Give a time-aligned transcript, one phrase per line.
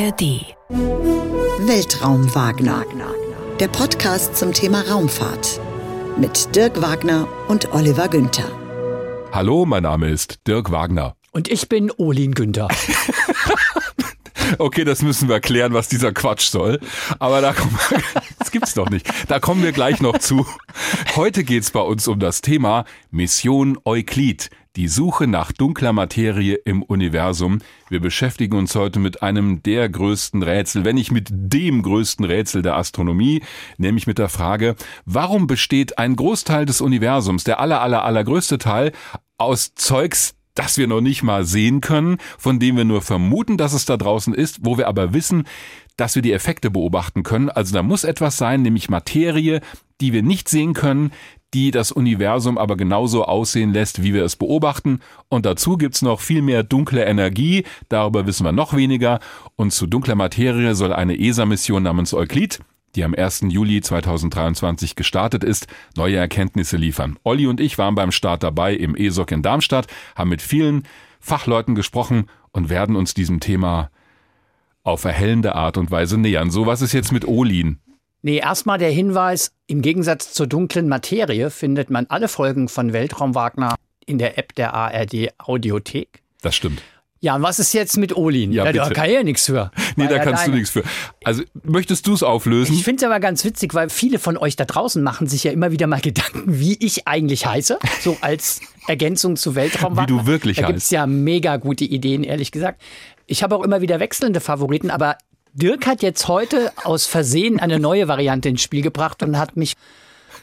[0.00, 0.46] ARD.
[1.66, 2.86] Weltraum Wagner.
[3.58, 5.60] Der Podcast zum Thema Raumfahrt.
[6.16, 8.50] Mit Dirk Wagner und Oliver Günther.
[9.30, 11.16] Hallo, mein Name ist Dirk Wagner.
[11.32, 12.68] Und ich bin Olin Günther.
[14.58, 16.80] Okay, das müssen wir klären, was dieser Quatsch soll.
[17.18, 18.02] Aber da kommen wir,
[18.38, 19.06] das gibt's doch nicht.
[19.28, 20.44] Da kommen wir gleich noch zu.
[21.14, 24.50] Heute geht's bei uns um das Thema Mission Euklid.
[24.76, 27.58] Die Suche nach dunkler Materie im Universum.
[27.88, 32.62] Wir beschäftigen uns heute mit einem der größten Rätsel, wenn nicht mit dem größten Rätsel
[32.62, 33.42] der Astronomie,
[33.78, 38.92] nämlich mit der Frage, warum besteht ein Großteil des Universums, der aller, aller, allergrößte Teil,
[39.38, 43.72] aus Zeugs, das wir noch nicht mal sehen können, von dem wir nur vermuten, dass
[43.72, 45.48] es da draußen ist, wo wir aber wissen,
[45.96, 47.48] dass wir die Effekte beobachten können.
[47.48, 49.62] Also da muss etwas sein, nämlich Materie,
[50.00, 51.10] die wir nicht sehen können,
[51.54, 55.00] die das Universum aber genauso aussehen lässt, wie wir es beobachten.
[55.28, 59.20] Und dazu gibt's noch viel mehr dunkle Energie, darüber wissen wir noch weniger.
[59.56, 62.60] Und zu dunkler Materie soll eine ESA-Mission namens Euklid
[62.96, 63.42] die am 1.
[63.48, 65.66] Juli 2023 gestartet ist,
[65.96, 67.18] neue Erkenntnisse liefern.
[67.22, 70.84] Olli und ich waren beim Start dabei im ESOC in Darmstadt, haben mit vielen
[71.20, 73.90] Fachleuten gesprochen und werden uns diesem Thema
[74.82, 76.50] auf erhellende Art und Weise nähern.
[76.50, 77.78] So, was ist jetzt mit Olin?
[78.22, 83.34] Nee, erstmal der Hinweis, im Gegensatz zur dunklen Materie findet man alle Folgen von Weltraum
[83.34, 86.22] Wagner in der App der ARD Audiothek.
[86.42, 86.82] Das stimmt.
[87.22, 88.50] Ja, und was ist jetzt mit Olin?
[88.50, 88.94] Ja, da bitte.
[88.94, 89.70] kann ich ja nichts für.
[89.96, 90.56] Nee, da ja kannst du deine.
[90.60, 90.82] nichts für.
[91.24, 92.72] Also, möchtest du es auflösen?
[92.72, 95.52] Ich finde es aber ganz witzig, weil viele von euch da draußen machen sich ja
[95.52, 99.98] immer wieder mal Gedanken, wie ich eigentlich heiße, so als Ergänzung zu Weltraum.
[99.98, 100.92] Wie du wirklich Da heißt.
[100.92, 102.80] ja mega gute Ideen, ehrlich gesagt.
[103.26, 105.18] Ich habe auch immer wieder wechselnde Favoriten, aber
[105.54, 109.74] Dirk hat jetzt heute aus Versehen eine neue Variante ins Spiel gebracht und hat mich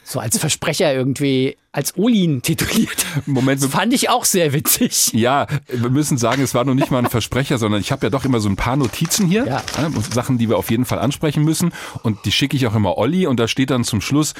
[0.04, 3.04] so als Versprecher irgendwie als Olin tituliert.
[3.26, 5.12] Moment, Das fand ich auch sehr witzig.
[5.12, 8.10] Ja, wir müssen sagen, es war noch nicht mal ein Versprecher, sondern ich habe ja
[8.10, 9.62] doch immer so ein paar Notizen hier, Ja.
[9.80, 11.72] ne, Sachen, die wir auf jeden Fall ansprechen müssen.
[12.02, 14.32] Und die schicke ich auch immer Olli und da steht dann zum Schluss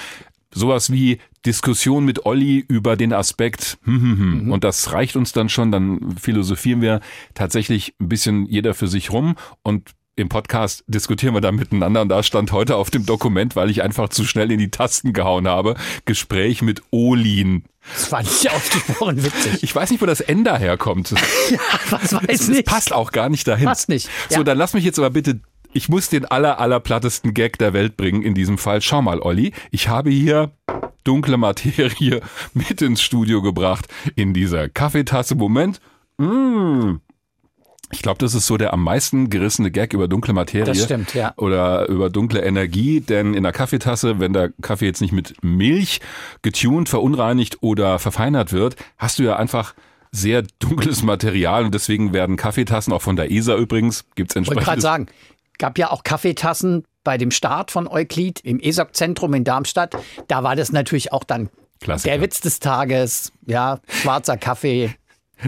[0.55, 3.77] sowas wie Diskussion mit Olli über den Aspekt.
[3.85, 4.53] Hm, hm, hm.
[4.53, 7.01] Und das reicht uns dann schon, dann philosophieren wir
[7.35, 12.09] tatsächlich ein bisschen jeder für sich rum und im Podcast diskutieren wir da miteinander und
[12.09, 15.47] da stand heute auf dem Dokument, weil ich einfach zu schnell in die Tasten gehauen
[15.49, 15.75] habe,
[16.05, 17.65] Gespräch mit Olin.
[17.95, 19.63] Das fand ich ausgesprochen witzig.
[19.63, 21.13] Ich weiß nicht, wo das N daherkommt.
[21.91, 22.67] Was weiß Es, es nicht.
[22.67, 23.67] passt auch gar nicht dahin.
[23.67, 24.09] Passt nicht.
[24.29, 24.45] So, Ja.
[24.45, 25.41] dann lass mich jetzt aber bitte,
[25.73, 28.83] ich muss den aller, allerplattesten Gag der Welt bringen in diesem Fall.
[28.83, 30.51] Schau mal, Olli, ich habe hier
[31.05, 32.21] dunkle Materie
[32.55, 33.87] mit ins Studio gebracht
[34.17, 35.35] in dieser Kaffeetasse.
[35.35, 35.81] Moment.
[36.19, 36.97] Mm.
[37.91, 40.67] Ich glaube, das ist so der am meisten gerissene Gag über dunkle Materie.
[40.67, 41.33] Das stimmt, ja.
[41.37, 46.01] Oder über dunkle Energie, denn in der Kaffeetasse, wenn der Kaffee jetzt nicht mit Milch
[46.43, 49.75] getuned, verunreinigt oder verfeinert wird, hast du ja einfach
[50.13, 54.59] sehr dunkles Material und deswegen werden Kaffeetassen auch von der ESA übrigens, gibt's wollte gerade
[54.59, 54.83] entsprechend.
[54.83, 55.07] sagen,
[55.59, 59.97] gab ja auch Kaffeetassen bei dem Start von Euklid im ESOC-Zentrum in Darmstadt.
[60.29, 61.49] Da war das natürlich auch dann
[61.81, 62.15] Klassiker.
[62.15, 63.33] der Witz des Tages.
[63.47, 64.95] Ja, schwarzer Kaffee.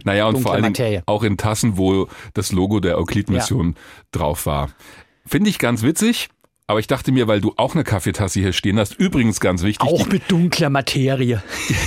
[0.04, 0.74] Naja, und vor allem
[1.06, 3.76] auch in Tassen, wo das Logo der Euklid-Mission
[4.12, 4.70] drauf war.
[5.26, 6.28] Finde ich ganz witzig.
[6.66, 9.88] Aber ich dachte mir, weil du auch eine Kaffeetasse hier stehen hast, übrigens ganz wichtig,
[9.88, 11.42] Auch mit dunkler Materie,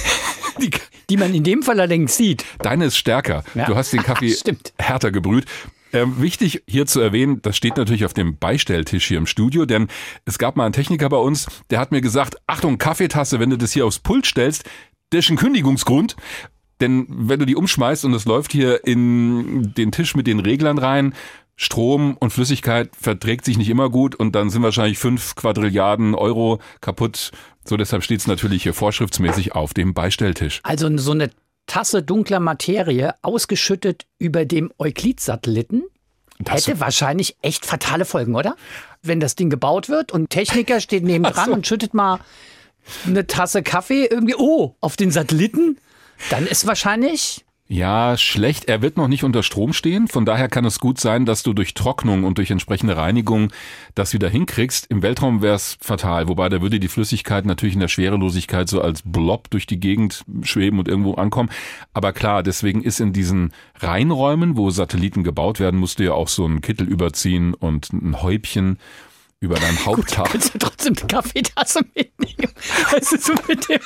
[0.62, 0.72] die,
[1.10, 2.44] die, man in dem Fall allerdings sieht.
[2.60, 3.46] Deine ist stärker.
[3.56, 3.64] Ja.
[3.64, 4.36] Du hast den Kaffee
[4.78, 5.46] härter gebrüht.
[5.94, 9.88] Ähm, wichtig hier zu erwähnen, das steht natürlich auf dem Beistelltisch hier im Studio, denn
[10.26, 13.58] es gab mal einen Techniker bei uns, der hat mir gesagt, Achtung, Kaffeetasse, wenn du
[13.58, 14.66] das hier aufs Pult stellst,
[15.12, 16.18] das ist ein Kündigungsgrund.
[16.82, 20.78] Denn wenn du die umschmeißt und es läuft hier in den Tisch mit den Reglern
[20.78, 21.14] rein,
[21.56, 26.60] Strom und Flüssigkeit verträgt sich nicht immer gut und dann sind wahrscheinlich fünf Quadrilliarden Euro
[26.82, 27.32] kaputt.
[27.64, 30.60] So deshalb steht es natürlich hier vorschriftsmäßig auf dem Beistelltisch.
[30.64, 31.30] Also so eine
[31.68, 35.84] Tasse dunkler Materie ausgeschüttet über dem Euklid-Satelliten
[36.40, 38.56] Das- hätte wahrscheinlich echt fatale Folgen, oder?
[39.04, 41.54] Wenn das Ding gebaut wird und ein Techniker steht nebendran Ach so.
[41.54, 42.20] und schüttet mal
[43.06, 45.78] eine Tasse Kaffee irgendwie, oh, auf den Satelliten,
[46.30, 48.66] dann ist wahrscheinlich Ja, schlecht.
[48.66, 50.08] Er wird noch nicht unter Strom stehen.
[50.08, 53.52] Von daher kann es gut sein, dass du durch Trocknung und durch entsprechende Reinigung
[53.96, 54.86] das wieder hinkriegst.
[54.92, 56.28] Im Weltraum wäre es fatal.
[56.28, 60.24] Wobei da würde die Flüssigkeit natürlich in der Schwerelosigkeit so als Blob durch die Gegend
[60.44, 61.50] schweben und irgendwo ankommen.
[61.94, 66.28] Aber klar, deswegen ist in diesen Reinräumen, wo Satelliten gebaut werden, musst du ja auch
[66.28, 68.78] so einen Kittel überziehen und ein Häubchen
[69.44, 70.32] über dein Hauptdach.
[70.32, 72.52] kannst du trotzdem eine Kaffeetasse mitnehmen.
[72.94, 73.80] Also so mit dem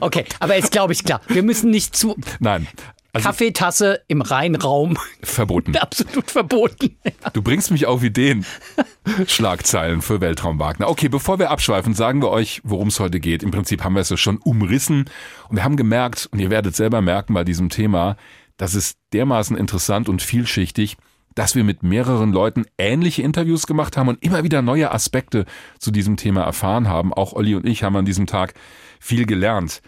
[0.00, 2.68] okay, aber jetzt glaube ich klar, wir müssen nicht zu Nein.
[3.12, 4.98] Also Kaffeetasse im Reinraum.
[5.22, 5.76] verboten.
[5.80, 6.96] Absolut verboten.
[7.32, 8.44] Du bringst mich auf Ideen.
[9.26, 10.88] Schlagzeilen für Weltraum Wagner.
[10.88, 13.44] Okay, bevor wir abschweifen, sagen wir euch, worum es heute geht.
[13.44, 15.10] Im Prinzip haben wir es ja schon umrissen
[15.48, 18.16] und wir haben gemerkt, und ihr werdet selber merken bei diesem Thema,
[18.56, 20.96] das ist dermaßen interessant und vielschichtig,
[21.34, 25.44] dass wir mit mehreren Leuten ähnliche Interviews gemacht haben und immer wieder neue Aspekte
[25.78, 27.12] zu diesem Thema erfahren haben.
[27.12, 28.54] Auch Olli und ich haben an diesem Tag
[29.00, 29.82] viel gelernt.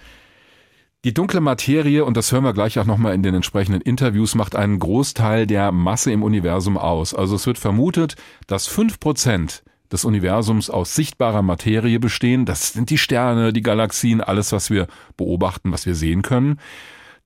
[1.05, 4.57] Die dunkle Materie, und das hören wir gleich auch nochmal in den entsprechenden Interviews, macht
[4.57, 7.15] einen Großteil der Masse im Universum aus.
[7.15, 8.17] Also es wird vermutet,
[8.49, 9.63] dass fünf Prozent
[9.93, 12.45] des Universums aus sichtbarer Materie bestehen.
[12.45, 16.59] Das sind die Sterne, die Galaxien, alles, was wir beobachten, was wir sehen können.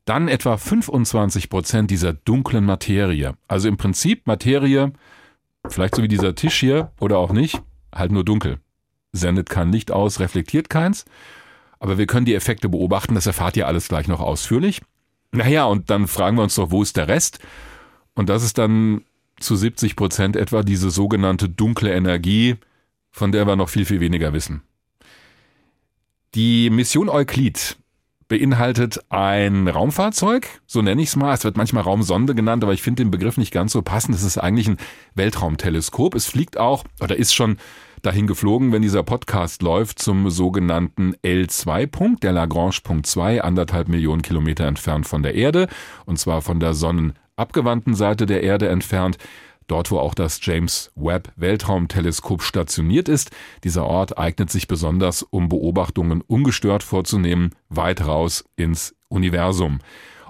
[0.04, 3.34] Dann etwa 25 Prozent dieser dunklen Materie.
[3.48, 4.92] Also im Prinzip Materie,
[5.68, 7.60] vielleicht so wie dieser Tisch hier oder auch nicht,
[7.94, 8.58] halt nur dunkel.
[9.12, 11.04] Sendet kein Licht aus, reflektiert keins.
[11.78, 14.82] Aber wir können die Effekte beobachten, das erfahrt ihr alles gleich noch ausführlich.
[15.32, 17.38] Naja, und dann fragen wir uns doch, wo ist der Rest?
[18.14, 19.02] Und das ist dann
[19.38, 22.56] zu 70 Prozent etwa diese sogenannte dunkle Energie,
[23.10, 24.62] von der wir noch viel, viel weniger wissen.
[26.34, 27.76] Die Mission Euklid
[28.30, 31.34] beinhaltet ein Raumfahrzeug, so nenne ich es mal.
[31.34, 34.14] Es wird manchmal Raumsonde genannt, aber ich finde den Begriff nicht ganz so passend.
[34.14, 34.76] Es ist eigentlich ein
[35.16, 36.14] Weltraumteleskop.
[36.14, 37.56] Es fliegt auch oder ist schon
[38.02, 44.64] dahin geflogen, wenn dieser Podcast läuft, zum sogenannten L2-Punkt, der Lagrange-Punkt 2, anderthalb Millionen Kilometer
[44.64, 45.66] entfernt von der Erde,
[46.06, 49.18] und zwar von der sonnenabgewandten Seite der Erde entfernt
[49.70, 53.30] dort wo auch das James Webb Weltraumteleskop stationiert ist.
[53.64, 59.78] Dieser Ort eignet sich besonders, um Beobachtungen ungestört vorzunehmen, weit raus ins Universum.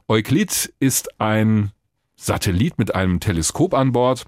[0.08, 1.72] Euklid ist ein
[2.16, 4.26] Satellit mit einem Teleskop an Bord,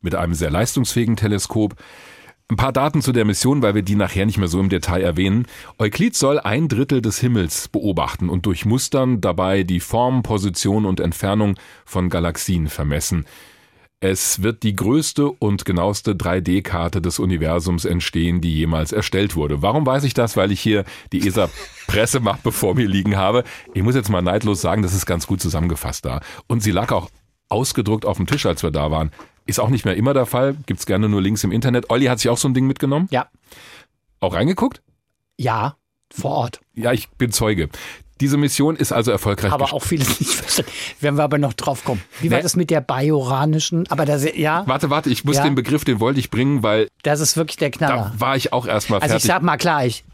[0.00, 1.76] mit einem sehr leistungsfähigen Teleskop.
[2.50, 5.02] Ein paar Daten zu der Mission, weil wir die nachher nicht mehr so im Detail
[5.02, 5.46] erwähnen.
[5.78, 11.54] Euklid soll ein Drittel des Himmels beobachten und durchmustern, dabei die Form, Position und Entfernung
[11.84, 13.24] von Galaxien vermessen.
[14.02, 19.60] Es wird die größte und genaueste 3D-Karte des Universums entstehen, die jemals erstellt wurde.
[19.60, 20.38] Warum weiß ich das?
[20.38, 23.44] Weil ich hier die ESA-Pressemappe vor mir liegen habe.
[23.74, 26.22] Ich muss jetzt mal neidlos sagen, das ist ganz gut zusammengefasst da.
[26.46, 27.10] Und sie lag auch
[27.50, 29.10] ausgedruckt auf dem Tisch, als wir da waren.
[29.44, 30.56] Ist auch nicht mehr immer der Fall.
[30.64, 31.90] Gibt's gerne nur Links im Internet.
[31.90, 33.06] Olli hat sich auch so ein Ding mitgenommen?
[33.10, 33.28] Ja.
[34.20, 34.80] Auch reingeguckt?
[35.36, 35.76] Ja,
[36.10, 36.60] vor Ort.
[36.72, 37.68] Ja, ich bin Zeuge.
[38.20, 39.52] Diese Mission ist also erfolgreich.
[39.52, 40.70] Aber auch vieles nicht verstanden.
[41.00, 42.02] Werden wir aber noch drauf kommen.
[42.20, 42.42] Wie war ne?
[42.42, 43.90] das mit der bajoranischen?
[43.90, 44.62] Aber da ja.
[44.66, 45.44] Warte, warte, ich muss ja.
[45.44, 46.88] den Begriff, den wollte ich bringen, weil.
[47.02, 48.12] Das ist wirklich der Knaller.
[48.14, 49.14] Da war ich auch erstmal fertig.
[49.14, 50.04] Also ich sag mal gleich,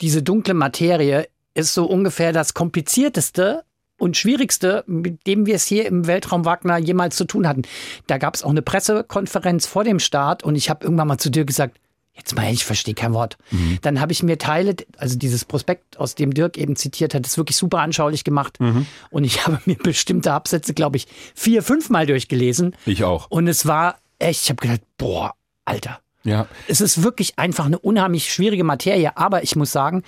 [0.00, 3.64] diese dunkle Materie ist so ungefähr das komplizierteste
[3.98, 7.62] und schwierigste, mit dem wir es hier im Weltraum Wagner jemals zu tun hatten.
[8.06, 11.30] Da gab es auch eine Pressekonferenz vor dem Start und ich habe irgendwann mal zu
[11.30, 11.78] dir gesagt,
[12.20, 13.38] Jetzt mal, ich verstehe kein Wort.
[13.50, 13.78] Mhm.
[13.80, 17.38] Dann habe ich mir Teile, also dieses Prospekt, aus dem Dirk eben zitiert hat, ist
[17.38, 18.60] wirklich super anschaulich gemacht.
[18.60, 18.86] Mhm.
[19.08, 22.76] Und ich habe mir bestimmte Absätze, glaube ich, vier, fünfmal durchgelesen.
[22.84, 23.30] Ich auch.
[23.30, 25.32] Und es war echt, ich habe gedacht, boah,
[25.64, 26.00] Alter.
[26.22, 26.46] Ja.
[26.68, 29.16] Es ist wirklich einfach eine unheimlich schwierige Materie.
[29.16, 30.02] Aber ich muss sagen,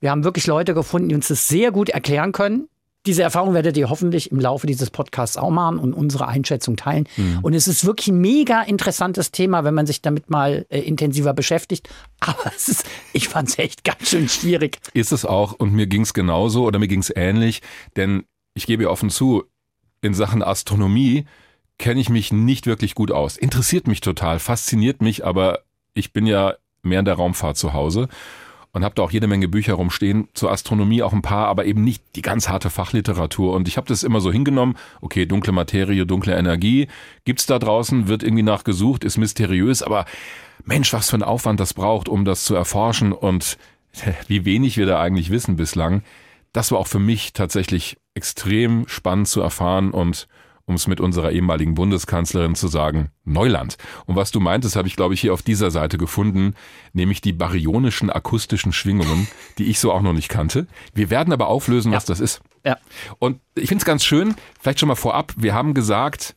[0.00, 2.68] wir haben wirklich Leute gefunden, die uns das sehr gut erklären können.
[3.06, 7.08] Diese Erfahrung werdet ihr hoffentlich im Laufe dieses Podcasts auch machen und unsere Einschätzung teilen.
[7.16, 7.38] Mhm.
[7.40, 11.32] Und es ist wirklich ein mega interessantes Thema, wenn man sich damit mal äh, intensiver
[11.32, 11.88] beschäftigt.
[12.20, 14.78] Aber es ist, ich fand es echt ganz schön schwierig.
[14.92, 17.62] Ist es auch und mir ging es genauso oder mir ging es ähnlich,
[17.96, 19.44] denn ich gebe offen zu,
[20.02, 21.24] in Sachen Astronomie
[21.78, 23.38] kenne ich mich nicht wirklich gut aus.
[23.38, 25.60] Interessiert mich total, fasziniert mich, aber
[25.94, 28.08] ich bin ja mehr in der Raumfahrt zu Hause
[28.72, 31.82] und habe da auch jede Menge Bücher rumstehen, zur Astronomie auch ein paar, aber eben
[31.82, 33.54] nicht die ganz harte Fachliteratur.
[33.54, 36.88] Und ich habe das immer so hingenommen, okay, dunkle Materie, dunkle Energie,
[37.24, 40.04] gibt's da draußen, wird irgendwie nachgesucht, ist mysteriös, aber
[40.64, 43.12] Mensch, was für ein Aufwand das braucht, um das zu erforschen.
[43.12, 43.58] Und
[44.28, 46.02] wie wenig wir da eigentlich wissen bislang.
[46.52, 49.90] Das war auch für mich tatsächlich extrem spannend zu erfahren.
[49.90, 50.28] Und
[50.70, 53.76] um es mit unserer ehemaligen Bundeskanzlerin zu sagen, Neuland.
[54.06, 56.54] Und was du meintest, habe ich, glaube ich, hier auf dieser Seite gefunden,
[56.92, 59.26] nämlich die baryonischen akustischen Schwingungen,
[59.58, 60.68] die ich so auch noch nicht kannte.
[60.94, 61.96] Wir werden aber auflösen, ja.
[61.96, 62.40] was das ist.
[62.64, 62.78] Ja.
[63.18, 66.36] Und ich finde es ganz schön, vielleicht schon mal vorab, wir haben gesagt,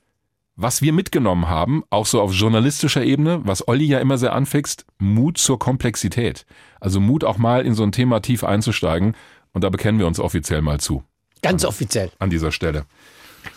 [0.56, 4.86] was wir mitgenommen haben, auch so auf journalistischer Ebene, was Olli ja immer sehr anfixt,
[4.98, 6.48] Mut zur Komplexität.
[6.80, 9.16] Also Mut auch mal in so ein Thema tief einzusteigen.
[9.52, 11.04] Und da bekennen wir uns offiziell mal zu.
[11.44, 12.12] Ganz offiziell.
[12.18, 12.86] An dieser Stelle.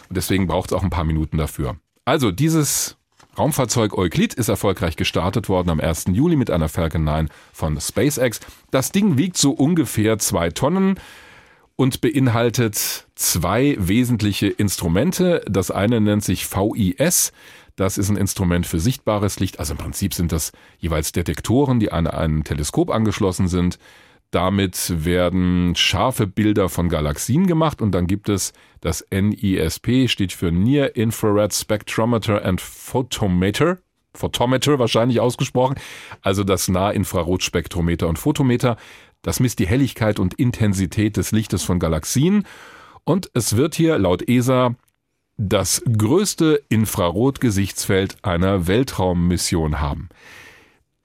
[0.08, 1.76] Und deswegen braucht es auch ein paar Minuten dafür.
[2.04, 2.96] Also dieses
[3.38, 6.06] Raumfahrzeug Euclid ist erfolgreich gestartet worden am 1.
[6.12, 8.40] Juli mit einer Falcon 9 von SpaceX.
[8.70, 10.98] Das Ding wiegt so ungefähr zwei Tonnen
[11.76, 15.42] und beinhaltet zwei wesentliche Instrumente.
[15.48, 17.32] Das eine nennt sich VIS.
[17.76, 19.60] Das ist ein Instrument für sichtbares Licht.
[19.60, 23.78] Also im Prinzip sind das jeweils Detektoren, die an ein Teleskop angeschlossen sind.
[24.30, 30.50] Damit werden scharfe Bilder von Galaxien gemacht und dann gibt es das NISP, steht für
[30.50, 33.78] Near Infrared Spectrometer and Photometer.
[34.14, 35.76] Photometer wahrscheinlich ausgesprochen,
[36.22, 38.76] also das Nahinfrarotspektrometer und Photometer.
[39.22, 42.44] Das misst die Helligkeit und Intensität des Lichtes von Galaxien
[43.04, 44.74] und es wird hier laut ESA
[45.36, 50.08] das größte Infrarotgesichtsfeld einer Weltraummission haben.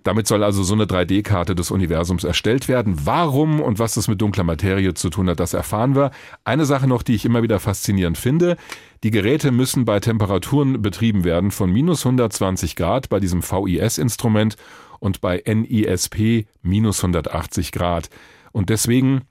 [0.03, 2.95] Damit soll also so eine 3D-Karte des Universums erstellt werden.
[3.05, 6.11] Warum und was das mit dunkler Materie zu tun hat, das erfahren wir.
[6.43, 8.57] Eine Sache noch, die ich immer wieder faszinierend finde.
[9.03, 14.55] Die Geräte müssen bei Temperaturen betrieben werden von minus 120 Grad bei diesem VIS-Instrument
[14.99, 18.09] und bei NISP minus 180 Grad.
[18.51, 19.21] Und deswegen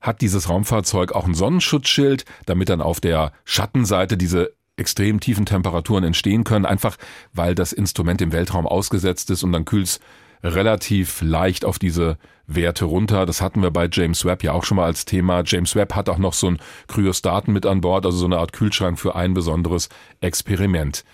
[0.00, 6.04] hat dieses Raumfahrzeug auch ein Sonnenschutzschild, damit dann auf der Schattenseite diese extrem tiefen Temperaturen
[6.04, 6.96] entstehen können, einfach
[7.32, 10.00] weil das Instrument im Weltraum ausgesetzt ist und dann kühlt es
[10.42, 12.16] relativ leicht auf diese
[12.46, 13.26] Werte runter.
[13.26, 15.42] Das hatten wir bei James Webb ja auch schon mal als Thema.
[15.44, 18.52] James Webb hat auch noch so ein Kryostaten mit an Bord, also so eine Art
[18.52, 19.88] Kühlschrank für ein besonderes
[20.20, 21.04] Experiment.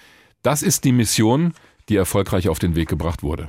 [0.42, 1.54] Das ist die Mission,
[1.88, 3.48] die erfolgreich auf den Weg gebracht wurde.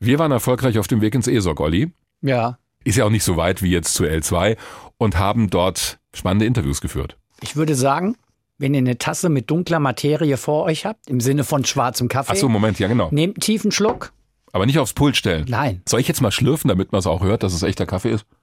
[0.00, 1.92] Wir waren erfolgreich auf dem Weg ins ESOC, Olli.
[2.22, 2.58] Ja.
[2.84, 4.56] Ist ja auch nicht so weit wie jetzt zu L2
[4.96, 7.18] und haben dort spannende Interviews geführt.
[7.42, 8.16] Ich würde sagen,
[8.58, 12.32] wenn ihr eine Tasse mit dunkler Materie vor euch habt, im Sinne von schwarzem Kaffee.
[12.32, 13.08] Ach so, Moment, ja genau.
[13.10, 14.12] Nehmt einen tiefen Schluck.
[14.52, 15.46] Aber nicht aufs Pult stellen.
[15.48, 15.82] Nein.
[15.88, 18.26] Soll ich jetzt mal schlürfen, damit man es auch hört, dass es echter Kaffee ist?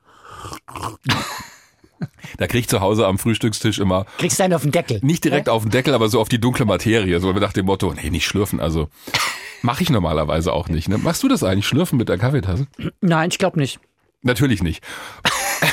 [2.37, 4.05] Da krieg ich zu Hause am Frühstückstisch immer.
[4.17, 4.99] Kriegst du einen auf den Deckel.
[5.01, 7.19] Nicht direkt auf den Deckel, aber so auf die dunkle Materie.
[7.21, 8.59] So nach dem Motto, nee, nicht schlürfen.
[8.59, 8.89] Also
[9.61, 10.89] mache ich normalerweise auch nicht.
[10.89, 10.97] Ne?
[10.97, 12.67] Machst du das eigentlich, schlürfen mit der Kaffeetasse?
[12.99, 13.79] Nein, ich glaube nicht.
[14.21, 14.83] Natürlich nicht.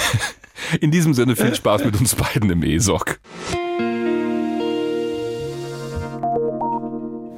[0.81, 3.19] In diesem Sinne viel Spaß mit uns beiden im ESOC.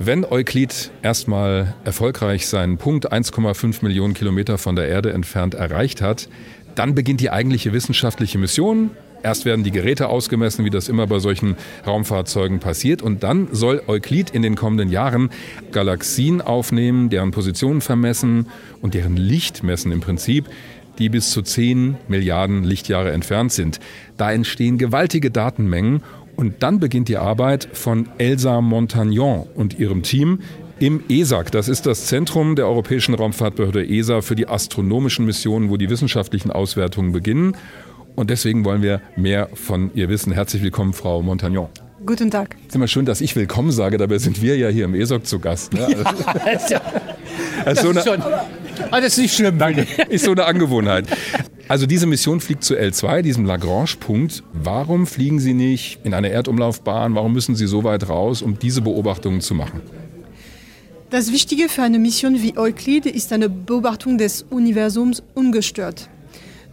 [0.06, 6.28] Wenn Euklid erstmal erfolgreich seinen Punkt 1,5 Millionen Kilometer von der Erde entfernt erreicht hat,
[6.74, 8.90] dann beginnt die eigentliche wissenschaftliche Mission.
[9.22, 11.56] Erst werden die Geräte ausgemessen, wie das immer bei solchen
[11.86, 13.00] Raumfahrzeugen passiert.
[13.00, 15.30] Und dann soll Euklid in den kommenden Jahren
[15.72, 18.48] Galaxien aufnehmen, deren Positionen vermessen
[18.82, 20.50] und deren Licht messen im Prinzip,
[20.98, 23.80] die bis zu 10 Milliarden Lichtjahre entfernt sind.
[24.18, 26.02] Da entstehen gewaltige Datenmengen
[26.36, 30.40] und dann beginnt die Arbeit von Elsa Montagnon und ihrem Team
[30.78, 31.52] im ESAC.
[31.52, 36.50] Das ist das Zentrum der Europäischen Raumfahrtbehörde ESA für die astronomischen Missionen, wo die wissenschaftlichen
[36.50, 37.56] Auswertungen beginnen.
[38.16, 40.32] Und deswegen wollen wir mehr von ihr wissen.
[40.32, 41.68] Herzlich willkommen, Frau Montagnon.
[42.06, 42.56] Guten Tag.
[42.60, 45.26] Es ist immer schön, dass ich willkommen sage, dabei sind wir ja hier im ESOC
[45.26, 45.72] zu Gast.
[45.72, 45.84] Ne?
[45.86, 46.02] Also,
[46.44, 46.80] das, ja,
[47.64, 48.32] das, ist so ist eine, schon,
[48.90, 49.58] Ah, das ist nicht schlimm.
[49.58, 49.86] Danke.
[50.08, 51.06] ist so eine Angewohnheit.
[51.66, 54.42] Also diese Mission fliegt zu L2, diesem Lagrange-Punkt.
[54.52, 57.14] Warum fliegen Sie nicht in eine Erdumlaufbahn?
[57.14, 59.80] Warum müssen Sie so weit raus, um diese Beobachtungen zu machen?
[61.10, 66.10] Das Wichtige für eine Mission wie Euklid ist eine Beobachtung des Universums ungestört.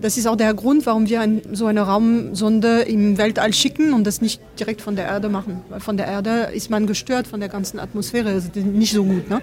[0.01, 4.07] Das ist auch der Grund, warum wir ein, so eine Raumsonde im Weltall schicken und
[4.07, 5.61] das nicht direkt von der Erde machen.
[5.69, 9.03] Weil von der Erde ist man gestört von der ganzen Atmosphäre, das ist nicht so
[9.03, 9.29] gut.
[9.29, 9.41] Ne?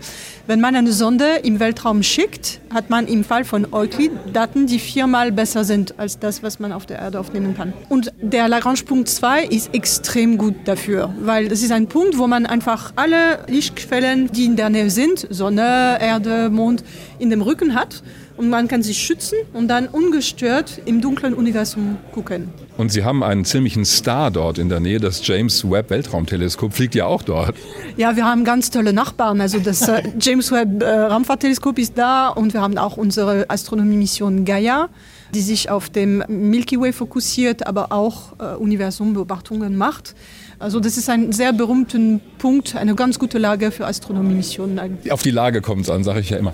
[0.48, 4.80] Wenn man eine Sonde im Weltraum schickt, hat man im Fall von Euclid Daten, die
[4.80, 7.72] viermal besser sind als das, was man auf der Erde aufnehmen kann.
[7.88, 12.46] Und der Lagrange-Punkt 2 ist extrem gut dafür, weil das ist ein Punkt, wo man
[12.46, 16.82] einfach alle Lichtquellen, die in der Nähe sind, Sonne, Erde, Mond,
[17.20, 18.02] in dem Rücken hat
[18.38, 22.48] und man kann sich schützen und dann ungestört im dunklen Universum gucken.
[22.76, 25.00] Und Sie haben einen ziemlichen Star dort in der Nähe.
[25.00, 27.56] Das James Webb Weltraumteleskop fliegt ja auch dort.
[27.96, 29.40] Ja, wir haben ganz tolle Nachbarn.
[29.40, 34.44] Also das äh, James Webb äh, Raumfahrtteleskop ist da und wir haben auch unsere Astronomiemission
[34.44, 34.88] Gaia,
[35.34, 40.14] die sich auf dem Milky Way fokussiert, aber auch äh, Universumbeobachtungen macht.
[40.60, 41.98] Also das ist ein sehr berühmter
[42.38, 45.12] Punkt, eine ganz gute Lage für Astronomiemissionen eigentlich.
[45.12, 46.52] Auf die Lage kommt es an, sage ich ja immer.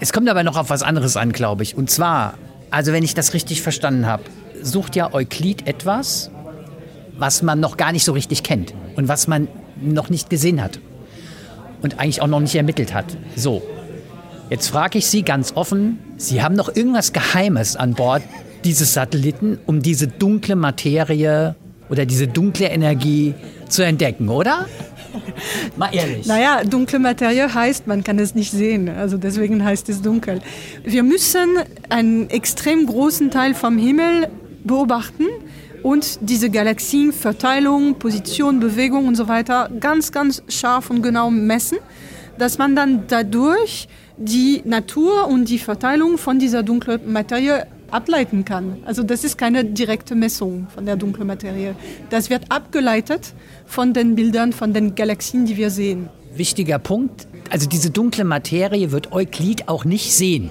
[0.00, 1.76] Es kommt aber noch auf was anderes an, glaube ich.
[1.76, 2.34] Und zwar,
[2.70, 4.24] also wenn ich das richtig verstanden habe,
[4.62, 6.30] sucht ja Euklid etwas,
[7.16, 9.48] was man noch gar nicht so richtig kennt und was man
[9.80, 10.80] noch nicht gesehen hat
[11.82, 13.04] und eigentlich auch noch nicht ermittelt hat.
[13.36, 13.62] So,
[14.50, 18.22] jetzt frage ich Sie ganz offen, Sie haben noch irgendwas Geheimes an Bord
[18.64, 21.54] dieses Satelliten, um diese dunkle Materie
[21.88, 23.34] oder diese dunkle Energie
[23.68, 24.66] zu entdecken, oder?
[25.76, 26.26] Mal ehrlich.
[26.26, 28.88] Naja, dunkle Materie heißt, man kann es nicht sehen.
[28.88, 30.40] Also deswegen heißt es dunkel.
[30.84, 34.28] Wir müssen einen extrem großen Teil vom Himmel
[34.64, 35.26] beobachten
[35.82, 41.78] und diese Galaxienverteilung, Position, Bewegung und so weiter ganz, ganz scharf und genau messen,
[42.38, 48.78] dass man dann dadurch die Natur und die Verteilung von dieser dunklen Materie ableiten kann.
[48.84, 51.74] Also das ist keine direkte Messung von der dunklen Materie.
[52.10, 53.34] Das wird abgeleitet
[53.66, 56.08] von den Bildern von den Galaxien, die wir sehen.
[56.34, 60.50] Wichtiger Punkt, also diese dunkle Materie wird Euklid auch nicht sehen.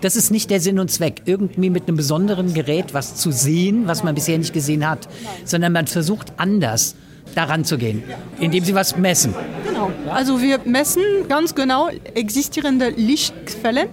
[0.00, 3.86] Das ist nicht der Sinn und Zweck, irgendwie mit einem besonderen Gerät was zu sehen,
[3.86, 5.08] was man bisher nicht gesehen hat,
[5.44, 6.96] sondern man versucht anders
[7.34, 8.02] daran zu gehen,
[8.38, 9.34] indem sie was messen.
[9.66, 9.90] Genau.
[10.10, 13.88] Also wir messen ganz genau existierende Lichtquellen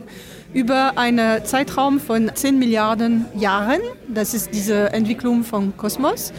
[0.53, 3.81] über einen Zeitraum von 10 Milliarden Jahren.
[4.07, 6.31] Das ist diese Entwicklung vom Kosmos.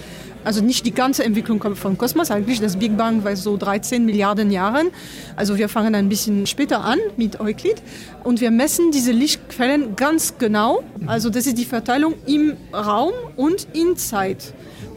[0.45, 4.51] Also nicht die ganze Entwicklung vom Kosmos, eigentlich das Big Bang war so 13 Milliarden
[4.51, 4.89] Jahren.
[5.37, 7.83] Also wir fangen ein bisschen später an mit Euklid
[8.25, 10.85] und wir messen diese Lichtquellen ganz genau.
[11.07, 14.53] Also das ist die Verteilung im Raum und in Zeit.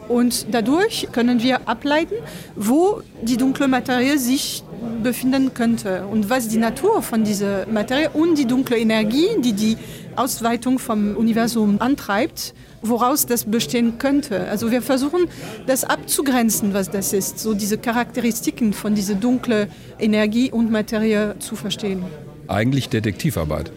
[0.08, 2.14] Und dadurch können wir ableiten,
[2.56, 4.62] wo die dunkle Materie sich
[5.02, 9.76] befinden könnte und was die Natur von dieser Materie und die dunkle Energie, die die
[10.16, 14.48] Ausweitung vom Universum antreibt, woraus das bestehen könnte.
[14.48, 15.28] Also wir versuchen
[15.66, 21.54] das abzugrenzen, was das ist, so diese Charakteristiken von dieser dunkle Energie und Materie zu
[21.54, 22.04] verstehen.
[22.46, 23.70] Eigentlich Detektivarbeit.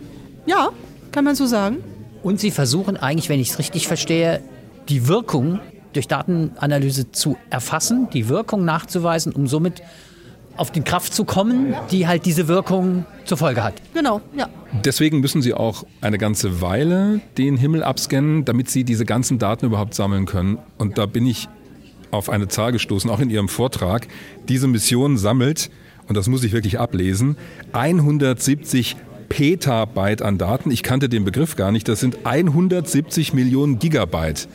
[0.45, 0.69] Ja,
[1.11, 1.77] kann man so sagen.
[2.23, 4.41] Und Sie versuchen eigentlich, wenn ich es richtig verstehe,
[4.89, 5.59] die Wirkung
[5.93, 9.81] durch Datenanalyse zu erfassen, die Wirkung nachzuweisen, um somit
[10.57, 13.75] auf die Kraft zu kommen, die halt diese Wirkung zur Folge hat.
[13.93, 14.49] Genau, ja.
[14.83, 19.65] Deswegen müssen Sie auch eine ganze Weile den Himmel abscannen, damit Sie diese ganzen Daten
[19.65, 20.57] überhaupt sammeln können.
[20.77, 21.47] Und da bin ich
[22.11, 24.07] auf eine Zahl gestoßen, auch in Ihrem Vortrag.
[24.49, 25.71] Diese Mission sammelt,
[26.07, 27.37] und das muss ich wirklich ablesen,
[27.71, 28.97] 170
[29.29, 30.71] Petabyte an Daten.
[30.71, 31.87] Ich kannte den Begriff gar nicht.
[31.87, 34.49] Das sind 170 Millionen Gigabyte.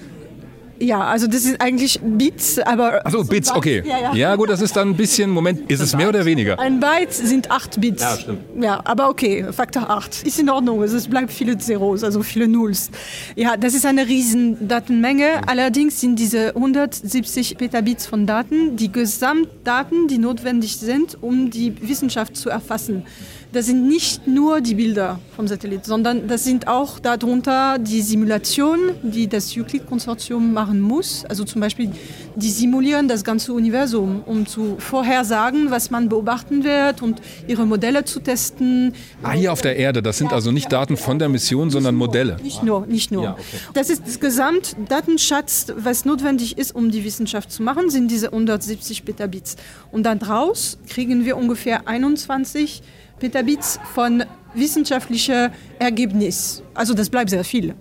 [0.79, 3.07] Ja, also das sind eigentlich Bits, aber.
[3.07, 3.83] Achso, Bits, okay.
[3.85, 4.15] Ja, ja.
[4.15, 5.31] ja, gut, das ist dann ein bisschen.
[5.31, 6.59] Moment, ist es mehr oder weniger?
[6.59, 8.03] Ein Byte sind 8 Bits.
[8.03, 8.41] Ja, stimmt.
[8.61, 10.23] Ja, aber okay, Faktor 8.
[10.25, 10.83] Ist in Ordnung.
[10.83, 12.91] Es bleibt viele Zeros, also viele Nulls.
[13.35, 15.47] Ja, das ist eine riesen Datenmenge.
[15.47, 22.37] Allerdings sind diese 170 Petabits von Daten die Gesamtdaten, die notwendig sind, um die Wissenschaft
[22.37, 23.05] zu erfassen
[23.53, 28.95] das sind nicht nur die Bilder vom Satellit, sondern das sind auch darunter die Simulationen,
[29.03, 31.25] die das Euclid-Konsortium machen muss.
[31.25, 31.91] Also zum Beispiel,
[32.35, 38.05] die simulieren das ganze Universum, um zu vorhersagen, was man beobachten wird und ihre Modelle
[38.05, 38.95] zu testen.
[39.23, 42.37] Ah, hier auf der Erde, das sind also nicht Daten von der Mission, sondern Modelle.
[42.43, 43.23] Nicht nur, nicht nur.
[43.23, 43.43] Ja, okay.
[43.75, 49.05] Das ist das Gesamtdatenschatz, was notwendig ist, um die Wissenschaft zu machen, sind diese 170
[49.05, 49.57] Petabits.
[49.93, 52.83] Und dann draus kriegen wir ungefähr 21
[53.19, 54.25] Petabits von
[54.55, 56.63] wissenschaftlicher Ergebnis.
[56.75, 57.75] Also das bleibt sehr viel.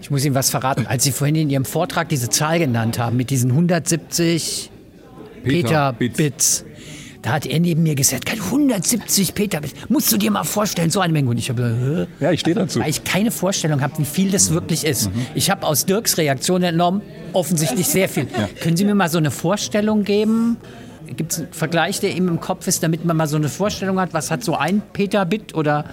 [0.00, 0.86] Ich muss Ihnen was verraten.
[0.86, 4.70] Als Sie vorhin in Ihrem Vortrag diese Zahl genannt haben mit diesen 170
[5.44, 6.64] Petabits,
[7.22, 9.74] da hat er neben mir gesagt, 170 Petabits.
[9.88, 11.30] Musst du dir mal vorstellen, so eine Menge.
[11.30, 12.24] Und ich habe, Hä?
[12.24, 12.80] ja, ich stehe dazu.
[12.80, 15.14] Weil ich keine Vorstellung habe, wie viel das wirklich ist.
[15.14, 15.26] Mhm.
[15.36, 17.00] Ich habe aus Dirks Reaktion entnommen,
[17.32, 18.26] offensichtlich sehr viel.
[18.36, 18.48] Ja.
[18.60, 20.56] Können Sie mir mal so eine Vorstellung geben?
[21.06, 24.00] Gibt es einen Vergleich, der ihm im Kopf ist, damit man mal so eine Vorstellung
[24.00, 25.84] hat, was hat so ein Petabit oder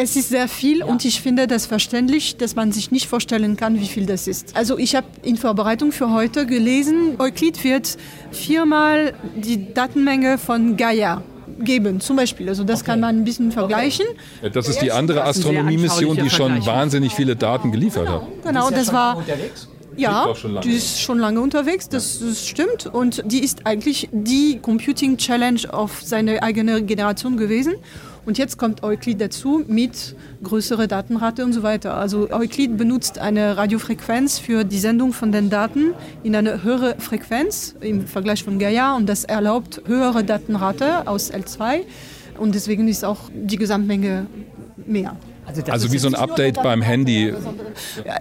[0.00, 0.84] es ist sehr viel ja.
[0.84, 4.56] und ich finde das verständlich, dass man sich nicht vorstellen kann, wie viel das ist.
[4.56, 7.96] Also ich habe in Vorbereitung für heute gelesen, Euklid wird
[8.30, 11.22] viermal die Datenmenge von Gaia
[11.58, 12.48] geben, zum Beispiel.
[12.48, 12.92] Also das okay.
[12.92, 14.06] kann man ein bisschen vergleichen.
[14.40, 14.50] Okay.
[14.54, 18.20] Das ist die andere Astronomiemission, die schon wahnsinnig viele Daten geliefert genau.
[18.20, 18.44] hat.
[18.44, 19.16] Genau, das war...
[19.16, 19.68] Unterwegs?
[19.98, 20.32] Ja,
[20.62, 22.86] die ist schon lange unterwegs, das, das, stimmt.
[22.86, 27.74] Und die ist eigentlich die Computing Challenge auf seine eigene Generation gewesen.
[28.24, 31.94] Und jetzt kommt Euclid dazu mit größerer Datenrate und so weiter.
[31.94, 37.74] Also Euclid benutzt eine Radiofrequenz für die Sendung von den Daten in eine höhere Frequenz
[37.80, 41.80] im Vergleich von Gaia und das erlaubt höhere Datenrate aus L2
[42.38, 44.26] und deswegen ist auch die Gesamtmenge
[44.84, 45.16] mehr.
[45.48, 47.32] Also, also wie so ein Update beim Handy.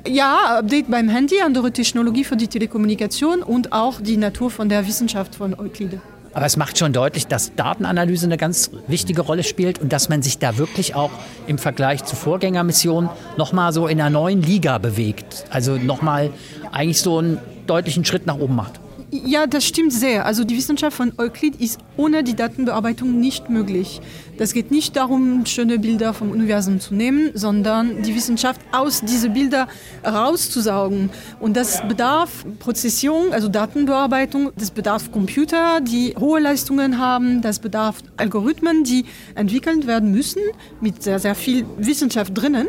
[0.07, 4.87] Ja, Update beim Handy, andere Technologie für die Telekommunikation und auch die Natur von der
[4.87, 5.99] Wissenschaft von Euklide.
[6.33, 10.21] Aber es macht schon deutlich, dass Datenanalyse eine ganz wichtige Rolle spielt und dass man
[10.21, 11.09] sich da wirklich auch
[11.47, 15.45] im Vergleich zu Vorgängermissionen nochmal so in einer neuen Liga bewegt.
[15.49, 16.29] Also nochmal
[16.71, 18.79] eigentlich so einen deutlichen Schritt nach oben macht.
[19.09, 20.25] Ja, das stimmt sehr.
[20.25, 24.01] Also die Wissenschaft von Euklid ist ohne die Datenbearbeitung nicht möglich.
[24.37, 29.29] Das geht nicht darum, schöne Bilder vom Universum zu nehmen, sondern die Wissenschaft aus diese
[29.29, 29.69] Bilder
[30.05, 31.09] rauszusaugen.
[31.39, 37.99] Und das bedarf Prozession, also Datenbearbeitung, das bedarf Computer, die hohe Leistungen haben, das bedarf
[38.17, 40.41] Algorithmen, die entwickelt werden müssen,
[40.81, 42.67] mit sehr, sehr viel Wissenschaft drinnen.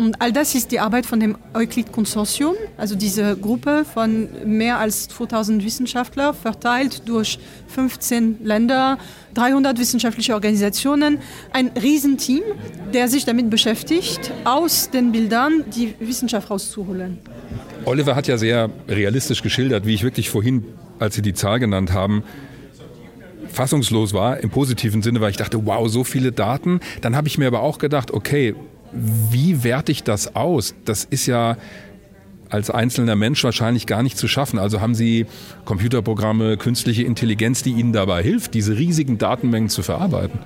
[0.00, 5.08] Und all das ist die Arbeit von dem Euklid-Konsortium, also diese Gruppe von mehr als
[5.08, 8.96] 2000 Wissenschaftlern, verteilt durch 15 Länder,
[9.34, 11.18] 300 wissenschaftliche Organisationen,
[11.52, 12.40] ein Riesenteam,
[12.94, 17.18] der sich damit beschäftigt, aus den Bildern die Wissenschaft rauszuholen.
[17.84, 20.64] Oliver hat ja sehr realistisch geschildert, wie ich wirklich vorhin,
[20.98, 22.24] als Sie die Zahl genannt haben,
[23.48, 26.80] fassungslos war, im positiven Sinne, weil ich dachte, wow, so viele Daten.
[27.02, 28.54] Dann habe ich mir aber auch gedacht, okay,
[28.92, 30.74] wie werte ich das aus?
[30.84, 31.56] Das ist ja
[32.48, 34.58] als einzelner Mensch wahrscheinlich gar nicht zu schaffen.
[34.58, 35.26] Also haben Sie
[35.64, 40.40] Computerprogramme, künstliche Intelligenz, die Ihnen dabei hilft, diese riesigen Datenmengen zu verarbeiten?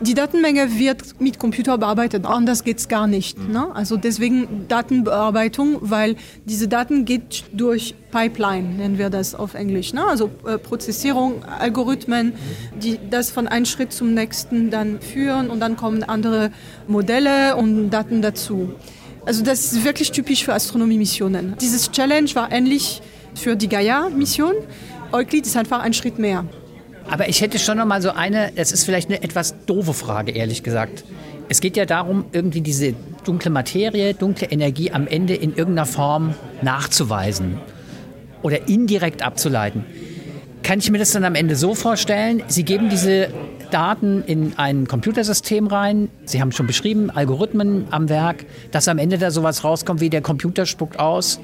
[0.00, 3.38] Die Datenmenge wird mit Computer bearbeitet, anders geht es gar nicht.
[3.38, 3.52] Mhm.
[3.52, 3.66] Ne?
[3.74, 9.92] Also deswegen Datenbearbeitung, weil diese Daten geht durch Pipeline, nennen wir das auf Englisch.
[9.92, 10.04] Ne?
[10.06, 12.32] Also äh, Prozessierung, Algorithmen,
[12.80, 16.50] die das von einem Schritt zum nächsten dann führen und dann kommen andere
[16.86, 18.72] Modelle und Daten dazu.
[19.26, 21.56] Also das ist wirklich typisch für Astronomie-Missionen.
[21.60, 23.02] Dieses Challenge war ähnlich
[23.34, 24.54] für die Gaia-Mission.
[25.12, 26.44] Euclid ist einfach ein Schritt mehr.
[27.10, 30.32] Aber ich hätte schon noch mal so eine, es ist vielleicht eine etwas doofe Frage,
[30.32, 31.04] ehrlich gesagt.
[31.48, 32.94] Es geht ja darum, irgendwie diese
[33.24, 37.58] dunkle Materie, dunkle Energie am Ende in irgendeiner Form nachzuweisen
[38.42, 39.84] oder indirekt abzuleiten.
[40.62, 43.28] Kann ich mir das dann am Ende so vorstellen, Sie geben diese
[43.70, 49.16] Daten in ein Computersystem rein, Sie haben schon beschrieben, Algorithmen am Werk, dass am Ende
[49.16, 51.40] da sowas rauskommt wie der Computer spuckt aus,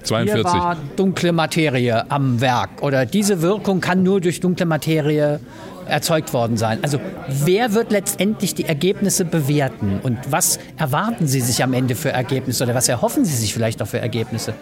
[0.00, 0.44] hier 42.
[0.44, 5.40] war dunkle Materie am Werk oder diese Wirkung kann nur durch dunkle Materie
[5.86, 6.78] erzeugt worden sein.
[6.82, 12.10] Also wer wird letztendlich die Ergebnisse bewerten und was erwarten Sie sich am Ende für
[12.10, 14.54] Ergebnisse oder was erhoffen Sie sich vielleicht auch für Ergebnisse?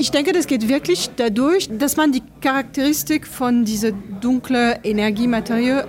[0.00, 5.82] Ich denke, das geht wirklich dadurch, dass man die Charakteristik von dieser dunklen Energiematerie,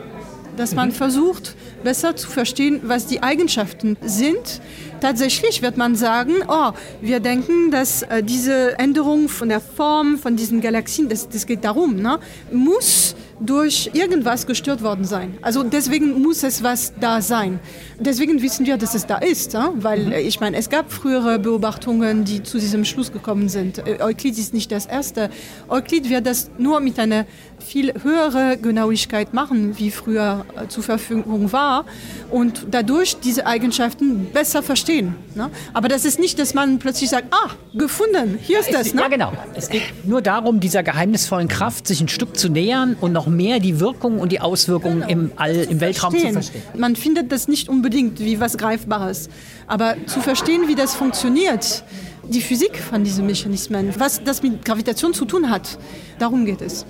[0.57, 4.61] dass man versucht, besser zu verstehen, was die Eigenschaften sind.
[5.01, 10.35] Tatsächlich wird man sagen, oh, wir denken, dass äh, diese Änderung von der Form von
[10.35, 12.19] diesen Galaxien, das, das geht darum, ne,
[12.51, 15.37] muss durch irgendwas gestört worden sein.
[15.41, 17.59] Also deswegen muss es was da sein.
[17.99, 19.71] Deswegen wissen wir, dass es da ist, ja?
[19.75, 23.79] weil äh, ich meine, es gab frühere Beobachtungen, die zu diesem Schluss gekommen sind.
[23.79, 25.29] Äh, Euklid ist nicht das erste.
[25.69, 27.25] Euklid wird das nur mit einer
[27.59, 31.85] viel höhere Genauigkeit machen, wie früher äh, zur Verfügung war
[32.31, 34.88] und dadurch diese Eigenschaften besser verstehen.
[34.89, 35.49] Ne?
[35.73, 38.93] Aber das ist nicht, dass man plötzlich sagt, ah, gefunden, hier ist das.
[38.93, 39.01] Ne?
[39.01, 39.33] Ja, genau.
[39.55, 43.59] Es geht nur darum, dieser geheimnisvollen Kraft sich ein Stück zu nähern und noch mehr
[43.59, 46.63] die Wirkung und die Auswirkungen im All, im Weltraum zu verstehen.
[46.77, 49.29] Man findet das nicht unbedingt wie was Greifbares.
[49.67, 51.83] Aber zu verstehen, wie das funktioniert,
[52.27, 55.77] die Physik von diesen Mechanismen, was das mit Gravitation zu tun hat,
[56.19, 56.85] darum geht es.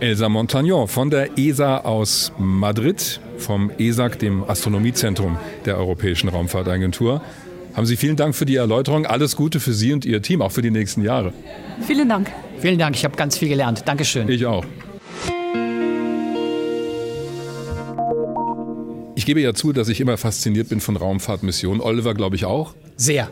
[0.00, 7.22] Elsa Montagnon von der ESA aus Madrid, vom ESAC, dem Astronomiezentrum der Europäischen Raumfahrtagentur.
[7.74, 9.04] Haben Sie vielen Dank für die Erläuterung.
[9.04, 11.32] Alles Gute für Sie und Ihr Team, auch für die nächsten Jahre.
[11.80, 12.30] Vielen Dank.
[12.60, 13.82] Vielen Dank, ich habe ganz viel gelernt.
[13.86, 14.28] Dankeschön.
[14.28, 14.64] Ich auch.
[19.16, 21.80] Ich gebe ja zu, dass ich immer fasziniert bin von Raumfahrtmissionen.
[21.80, 22.74] Oliver, glaube ich, auch.
[22.96, 23.28] Sehr.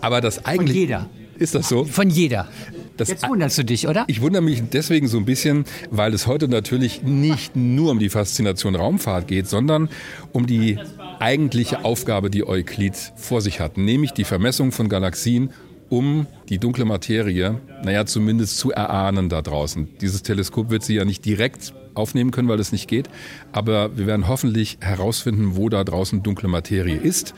[0.00, 0.76] Aber das eigentlich.
[0.76, 1.08] jeder.
[1.38, 1.84] Ist das so?
[1.84, 2.48] Von jeder.
[2.96, 4.04] Das Jetzt wunderst du dich, oder?
[4.06, 8.08] Ich wundere mich deswegen so ein bisschen, weil es heute natürlich nicht nur um die
[8.08, 9.88] Faszination Raumfahrt geht, sondern
[10.32, 10.78] um die
[11.20, 15.50] eigentliche Aufgabe, die Euklid vor sich hat, nämlich die Vermessung von Galaxien,
[15.88, 19.88] um die dunkle Materie, naja, zumindest zu erahnen da draußen.
[20.00, 23.08] Dieses Teleskop wird sie ja nicht direkt aufnehmen können, weil es nicht geht,
[23.52, 27.34] aber wir werden hoffentlich herausfinden, wo da draußen dunkle Materie ist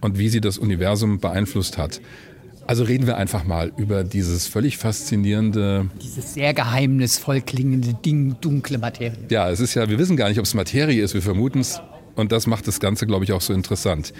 [0.00, 2.00] und wie sie das Universum beeinflusst hat.
[2.66, 5.88] Also reden wir einfach mal über dieses völlig faszinierende.
[6.02, 9.16] Dieses sehr geheimnisvoll klingende Ding, dunkle Materie.
[9.30, 11.80] Ja, es ist ja, wir wissen gar nicht, ob es Materie ist, wir vermuten es.
[12.16, 14.12] Und das macht das Ganze, glaube ich, auch so interessant.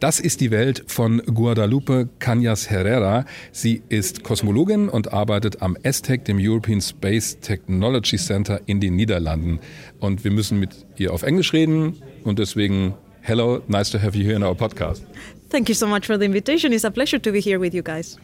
[0.00, 3.24] Das ist die Welt von Guadalupe Cañas Herrera.
[3.52, 9.60] Sie ist Kosmologin und arbeitet am ESTEC, dem European Space Technology Center in den Niederlanden.
[10.00, 14.24] Und wir müssen mit ihr auf Englisch reden und deswegen hello, nice to have you
[14.24, 15.04] here in our podcast.
[15.50, 16.72] Thank you so much for the invitation.
[16.72, 18.18] It's a pleasure to be here with you guys.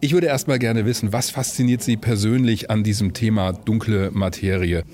[0.00, 4.84] Ich würde erst mal gerne wissen, was fasziniert Sie persönlich an diesem Thema dunkle Materie?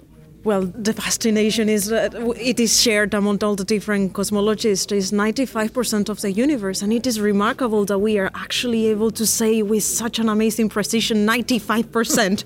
[0.43, 2.09] Well, the fascination is uh,
[2.41, 4.91] it is shared among all the different cosmologists.
[4.91, 9.27] It's 95% of the universe, and it is remarkable that we are actually able to
[9.27, 12.45] say with such an amazing precision 95%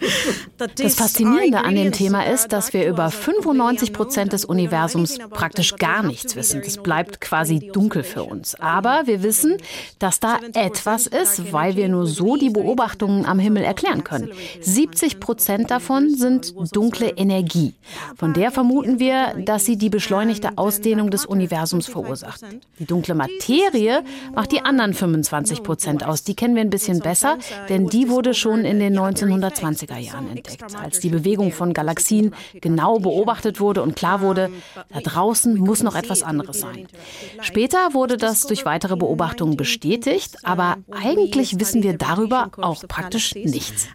[0.58, 5.76] that Das Faszinierende an dem Thema ist, dass wir über 95 Prozent des Universums praktisch
[5.76, 6.62] gar nichts wissen.
[6.64, 8.56] Das bleibt quasi dunkel für uns.
[8.56, 9.58] Aber wir wissen,
[10.00, 14.32] dass da etwas ist, weil wir nur so die Beobachtungen am Himmel erklären können.
[14.60, 17.72] 70 Prozent davon sind dunkle Energie.
[18.16, 22.40] Von der vermuten wir, dass sie die beschleunigte Ausdehnung des Universums verursacht.
[22.78, 24.02] Die dunkle Materie
[24.34, 26.24] macht die anderen 25 Prozent aus.
[26.24, 30.74] Die kennen wir ein bisschen besser, denn die wurde schon in den 1920er Jahren entdeckt,
[30.76, 34.50] als die Bewegung von Galaxien genau beobachtet wurde und klar wurde,
[34.92, 36.86] da draußen muss noch etwas anderes sein.
[37.40, 43.88] Später wurde das durch weitere Beobachtungen bestätigt, aber eigentlich wissen wir darüber auch praktisch nichts.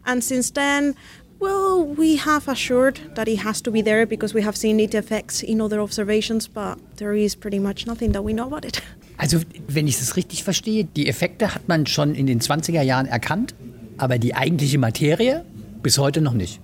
[1.39, 4.93] Well, we have assured that it has to be there because we have seen its
[4.93, 8.81] effects in other observations, but there is pretty much nothing that we know about it.
[9.21, 13.05] Also, wenn ich es richtig verstehe, die Effekte hat man schon in den 20er Jahren
[13.05, 13.53] erkannt,
[13.97, 15.43] aber die eigentliche Materie
[15.83, 16.61] bis heute noch nicht.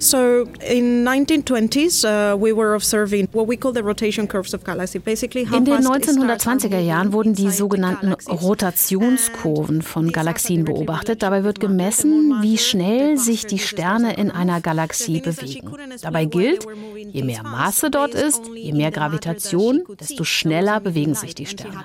[0.00, 4.98] So in 1920s, uh, we were observing what we call the rotation curves of galaxy.
[4.98, 11.22] Basically, In den 1920er Jahren wurden die sogenannten Rotationskurven von Galaxien beobachtet.
[11.22, 15.68] Dabei wird gemessen, wie schnell sich die Sterne in einer Galaxie bewegen.
[16.00, 16.66] Dabei gilt,
[17.10, 21.84] je mehr Masse dort ist, je mehr Gravitation, desto schneller bewegen sich die Sterne.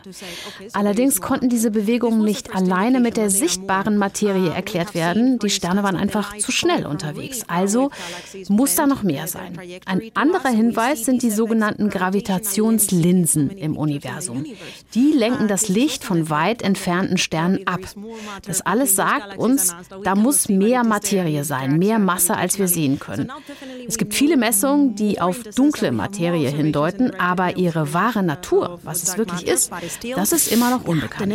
[0.74, 5.40] Allerdings konnten diese Bewegungen nicht alleine mit der sichtbaren Materie erklärt werden.
[5.40, 7.44] Die Sterne waren einfach zu schnell unterwegs.
[7.48, 7.90] Also
[8.50, 9.58] muss da noch mehr sein.
[9.86, 14.46] Ein anderer Hinweis sind die sogenannten Gravitationslinsen im Universum.
[14.94, 17.82] Die lenken das Licht von weit entfernten Sternen ab.
[18.46, 23.32] Das alles sagt uns, da muss mehr Materie sein, mehr Masse, als wir sehen können.
[23.88, 29.18] Es gibt viele Messungen, die auf dunkle Materie hindeuten, aber ihre wahre Natur, was es
[29.18, 29.72] wirklich ist,
[30.16, 31.34] das ist immer noch unbekannt.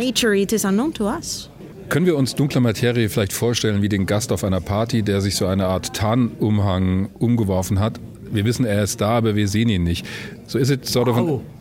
[1.89, 5.35] Können wir uns dunkle Materie vielleicht vorstellen wie den Gast auf einer Party, der sich
[5.35, 7.99] so eine Art Tarnumhang umgeworfen hat?
[8.31, 10.05] Wir wissen, er ist da, aber wir sehen ihn nicht.
[10.45, 11.17] So ist es sort of.
[11.17, 11.41] Wow.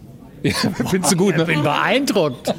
[0.40, 0.52] Ja,
[0.88, 1.42] findest du gut, ne?
[1.42, 2.54] Ich bin beeindruckt.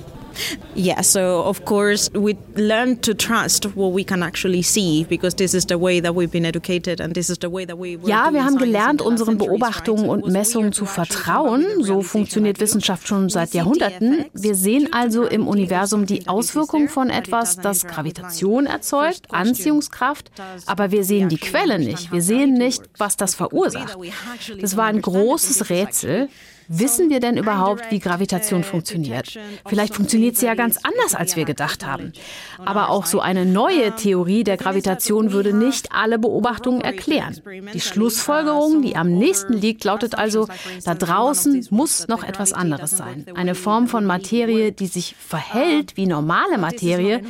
[0.75, 5.53] Yeah, so of course we learn to trust what we can actually see because this
[5.53, 8.31] is the way that we've been educated and this is the way that we Ja,
[8.31, 11.65] wir haben gelernt, unseren Beobachtungen und Messungen zu vertrauen.
[11.81, 14.25] So funktioniert Wissenschaft schon seit Jahrhunderten.
[14.33, 20.31] Wir sehen also im Universum die Auswirkungen von etwas, das Gravitation erzeugt, Anziehungskraft,
[20.65, 22.11] aber wir sehen die Quelle nicht.
[22.11, 23.97] Wir sehen nicht, was das verursacht.
[24.61, 26.29] Das war ein großes Rätsel.
[26.71, 29.39] Wissen wir denn überhaupt, wie Gravitation funktioniert?
[29.65, 32.13] Vielleicht funktioniert sie ja ganz anders, als wir gedacht haben.
[32.63, 37.35] Aber auch so eine neue Theorie der Gravitation würde nicht alle Beobachtungen erklären.
[37.73, 40.47] Die Schlussfolgerung, die am nächsten liegt, lautet also,
[40.85, 43.25] da draußen muss noch etwas anderes sein.
[43.33, 47.23] Eine Form von Materie, die sich verhält wie normale Materie,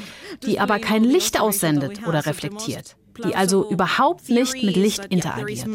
[0.45, 5.67] die aber kein Licht aussendet oder reflektiert die also überhaupt nicht mit Licht interagiert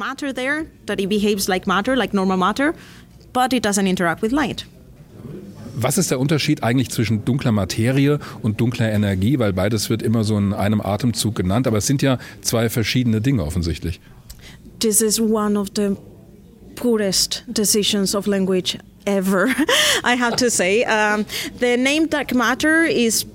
[3.34, 4.64] but it doesn't interact with light.
[5.76, 9.38] Was ist der Unterschied eigentlich zwischen dunkler Materie und dunkler Energie?
[9.40, 13.20] Weil beides wird immer so in einem Atemzug genannt, aber es sind ja zwei verschiedene
[13.20, 14.00] Dinge offensichtlich.
[14.78, 15.96] This is one of the
[16.76, 19.48] poorest decisions of language ever,
[20.04, 20.84] I have to say.
[20.84, 21.26] Um,
[21.58, 23.26] the name dark matter is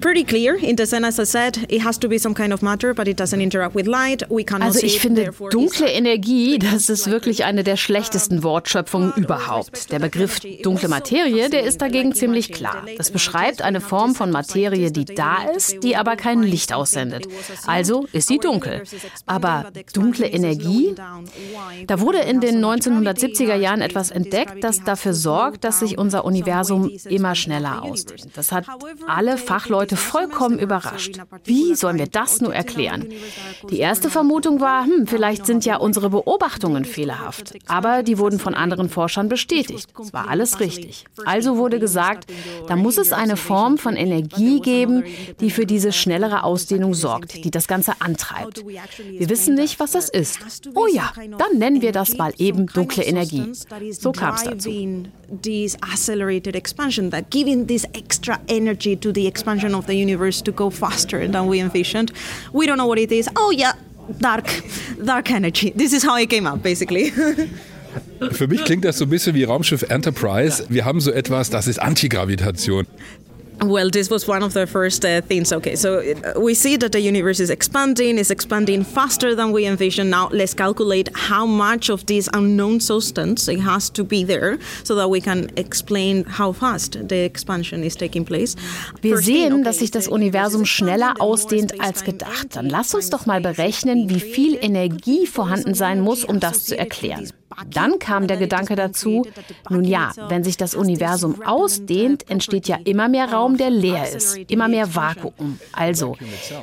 [0.00, 2.62] pretty clear in the sense, as I said, it has to be some kind of
[2.62, 4.22] matter, but it doesn't interact with light.
[4.30, 9.92] We cannot also ich finde, dunkle Energie, das ist wirklich eine der schlechtesten Wortschöpfungen überhaupt.
[9.92, 12.84] Der Begriff dunkle Materie, der ist dagegen ziemlich klar.
[12.96, 17.26] Das beschreibt eine Form von Materie, die da ist, die aber kein Licht aussendet.
[17.66, 18.82] Also ist sie dunkel.
[19.26, 20.94] Aber dunkle Energie?
[21.86, 26.90] Da wurde in den 1970er Jahren etwas entdeckt, das dafür sorgt, dass sich unser Universum
[27.08, 28.28] immer schneller ausdehnt.
[28.34, 28.66] Das hat
[29.06, 31.18] alle Fachleute Leute vollkommen überrascht.
[31.42, 33.08] Wie sollen wir das nur erklären?
[33.70, 37.54] Die erste Vermutung war, hm, vielleicht sind ja unsere Beobachtungen fehlerhaft.
[37.66, 39.88] Aber die wurden von anderen Forschern bestätigt.
[40.00, 41.06] Es war alles richtig.
[41.24, 42.30] Also wurde gesagt,
[42.68, 45.02] da muss es eine Form von Energie geben,
[45.40, 48.64] die für diese schnellere Ausdehnung sorgt, die das Ganze antreibt.
[48.64, 50.38] Wir wissen nicht, was das ist.
[50.74, 53.52] Oh ja, dann nennen wir das mal eben dunkle Energie.
[53.90, 54.70] So kam es dazu.
[59.64, 62.12] Expansion of the universe to go faster than we envisioned.
[62.52, 63.28] We don't know what it is.
[63.36, 63.72] Oh yeah,
[64.20, 64.46] dark,
[65.04, 65.72] dark energy.
[65.76, 67.12] This is how it came up, basically.
[68.32, 70.64] Für mich klingt das so ein bisschen wie Raumschiff Enterprise.
[70.68, 72.86] Wir haben so etwas, das ist Antigravitation.
[73.60, 75.52] Well, this was one of the first uh, things.
[75.52, 79.66] Okay, so uh, we see that the universe is expanding, is expanding faster than we
[79.66, 80.10] envision.
[80.10, 84.94] Now, let's calculate how much of this unknown substance it has to be there so
[84.96, 88.56] that we can explain how fast the expansion is taking place.
[89.00, 92.56] Wir sehen, dass sich das Universum schneller ausdehnt als gedacht.
[92.56, 96.76] Dann lass uns doch mal berechnen, wie viel Energie vorhanden sein muss, um das zu
[96.76, 97.30] erklären.
[97.70, 99.26] Dann kam der Gedanke dazu,
[99.70, 104.36] nun ja, wenn sich das Universum ausdehnt, entsteht ja immer mehr Raum, der leer ist,
[104.48, 105.58] immer mehr Vakuum.
[105.72, 106.16] Also,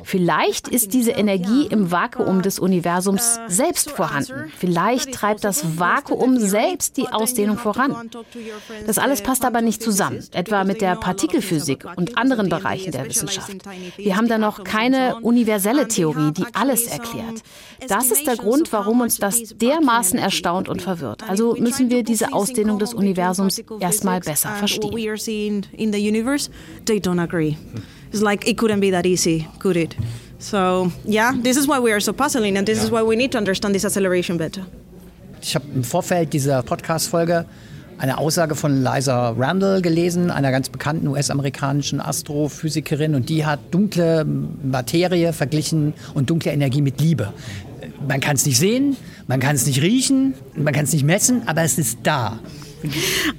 [0.04, 4.51] vielleicht ist diese Energie im Vakuum des Universums selbst vorhanden.
[4.58, 8.10] Vielleicht treibt das Vakuum selbst die Ausdehnung voran.
[8.86, 13.51] Das alles passt aber nicht zusammen, etwa mit der Partikelphysik und anderen Bereichen der Wissenschaft.
[13.97, 17.41] Wir haben da noch keine universelle Theorie, die alles erklärt.
[17.88, 21.24] Das ist der Grund, warum uns das dermaßen erstaunt und verwirrt.
[21.28, 25.65] Also müssen wir diese Ausdehnung des Universums erstmal besser verstehen.
[28.13, 29.96] It's like it couldn't be that easy, could it?
[30.38, 33.32] So, yeah, this is why we are so puzzling and this is why we need
[33.32, 34.65] to understand this acceleration better.
[35.41, 37.46] Ich habe im Vorfeld dieser Podcast-Folge
[38.00, 44.26] eine Aussage von Liza Randall gelesen, einer ganz bekannten US-amerikanischen Astrophysikerin, und die hat dunkle
[44.26, 47.32] Materie verglichen und dunkle Energie mit Liebe.
[48.08, 48.96] Man kann es nicht sehen,
[49.28, 52.39] man kann es nicht riechen, man kann es nicht messen, aber es ist da.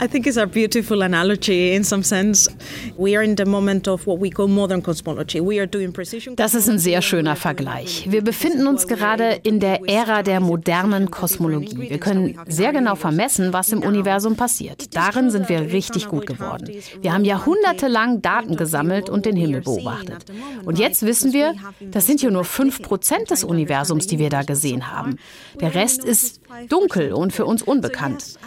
[0.01, 2.49] I think it's a beautiful analogy in some sense.
[2.97, 5.41] We are in the moment of what we call modern cosmology.
[5.41, 6.37] We are doing precision.
[6.37, 8.07] Das ist ein sehr schöner Vergleich.
[8.09, 11.91] Wir befinden uns gerade in der Ära der modernen Kosmologie.
[11.91, 14.95] Wir können sehr genau vermessen, was im Universum passiert.
[14.95, 16.71] Darin sind wir richtig gut geworden.
[17.01, 20.25] Wir haben jahrhundertelang Daten gesammelt und den Himmel beobachtet.
[20.65, 21.55] Und jetzt wissen wir,
[21.91, 25.19] das sind ja nur 5% des Universums, die wir da gesehen haben.
[25.61, 28.39] Der Rest ist dunkel und für uns unbekannt.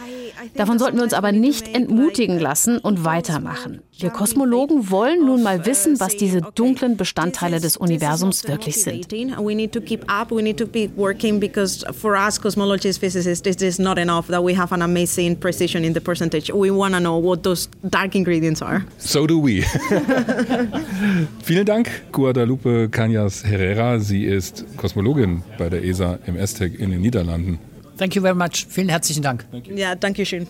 [0.54, 3.80] Davon sollten wir uns aber nicht entmutigen lassen und weitermachen.
[3.98, 9.10] Wir Kosmologen wollen nun mal wissen, was diese dunklen Bestandteile des Universums wirklich sind.
[9.10, 13.46] We need to keep up, we need to be working because for us cosmologists, physicists,
[13.46, 16.52] it is not enough that we have an amazing precision in the percentage.
[16.52, 18.84] We want to know what those dark ingredients are.
[18.98, 19.62] So do we.
[21.44, 23.98] Vielen Dank, Guadalupe Cañas Herrera.
[23.98, 27.58] Sie ist Kosmologin bei der ESA im ESTEC in den Niederlanden.
[27.96, 28.66] Thank you very much.
[28.68, 29.44] Vielen herzlichen Dank.
[29.74, 30.46] Ja, danke schön.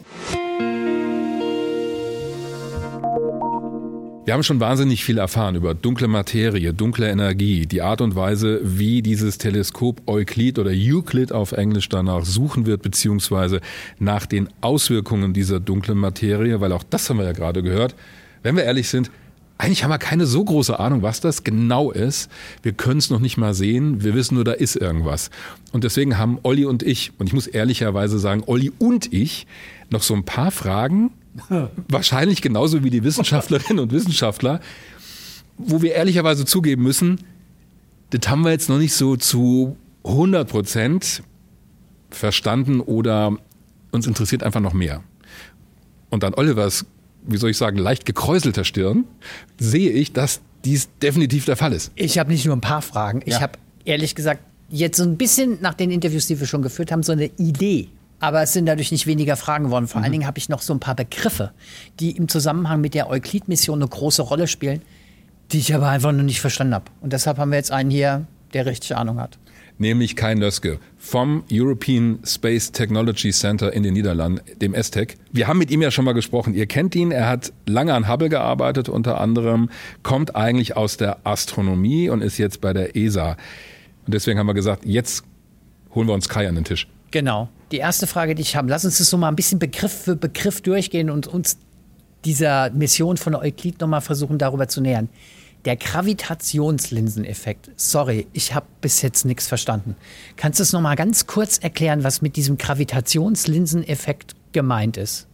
[4.26, 8.60] Wir haben schon wahnsinnig viel erfahren über dunkle Materie, dunkle Energie, die Art und Weise,
[8.64, 13.60] wie dieses Teleskop Euklid oder Euclid auf Englisch danach suchen wird, beziehungsweise
[14.00, 17.94] nach den Auswirkungen dieser dunklen Materie, weil auch das haben wir ja gerade gehört.
[18.42, 19.12] Wenn wir ehrlich sind,
[19.58, 22.30] eigentlich haben wir keine so große Ahnung, was das genau ist.
[22.62, 24.02] Wir können es noch nicht mal sehen.
[24.02, 25.30] Wir wissen nur, da ist irgendwas.
[25.72, 29.46] Und deswegen haben Olli und ich, und ich muss ehrlicherweise sagen, Olli und ich,
[29.90, 31.10] noch so ein paar Fragen,
[31.88, 34.60] wahrscheinlich genauso wie die Wissenschaftlerinnen und Wissenschaftler,
[35.56, 37.20] wo wir ehrlicherweise zugeben müssen,
[38.10, 41.22] das haben wir jetzt noch nicht so zu 100 Prozent
[42.10, 43.36] verstanden oder
[43.90, 45.02] uns interessiert einfach noch mehr.
[46.10, 46.86] Und an Olivers,
[47.26, 49.04] wie soll ich sagen, leicht gekräuselter Stirn
[49.58, 51.92] sehe ich, dass dies definitiv der Fall ist.
[51.94, 53.22] Ich habe nicht nur ein paar Fragen.
[53.24, 53.40] Ich Ja.
[53.42, 53.52] habe
[53.84, 57.12] ehrlich gesagt jetzt so ein bisschen nach den Interviews, die wir schon geführt haben, so
[57.12, 57.88] eine Idee.
[58.18, 59.86] Aber es sind dadurch nicht weniger Fragen geworden.
[59.86, 61.52] Vor allen Dingen habe ich noch so ein paar Begriffe,
[62.00, 64.80] die im Zusammenhang mit der Euklid-Mission eine große Rolle spielen,
[65.52, 66.86] die ich aber einfach noch nicht verstanden habe.
[67.00, 69.38] Und deshalb haben wir jetzt einen hier, der richtig Ahnung hat.
[69.78, 75.16] Nämlich Kai Nöske vom European Space Technology Center in den Niederlanden, dem ESTEC.
[75.32, 76.54] Wir haben mit ihm ja schon mal gesprochen.
[76.54, 79.70] Ihr kennt ihn, er hat lange an Hubble gearbeitet, unter anderem,
[80.02, 83.36] kommt eigentlich aus der Astronomie und ist jetzt bei der ESA.
[84.06, 85.24] Und deswegen haben wir gesagt, jetzt
[85.94, 86.88] holen wir uns Kai an den Tisch.
[87.10, 87.48] Genau.
[87.72, 90.16] Die erste Frage, die ich habe, lass uns das so mal ein bisschen Begriff für
[90.16, 91.58] Begriff durchgehen und uns
[92.24, 95.08] dieser Mission von Euklid nochmal versuchen, darüber zu nähern.
[95.66, 97.72] Der Gravitationslinseneffekt.
[97.76, 99.96] Sorry, ich habe bis jetzt nichts verstanden.
[100.36, 105.26] Kannst du es nochmal ganz kurz erklären, was mit diesem Gravitationslinseneffekt gemeint ist?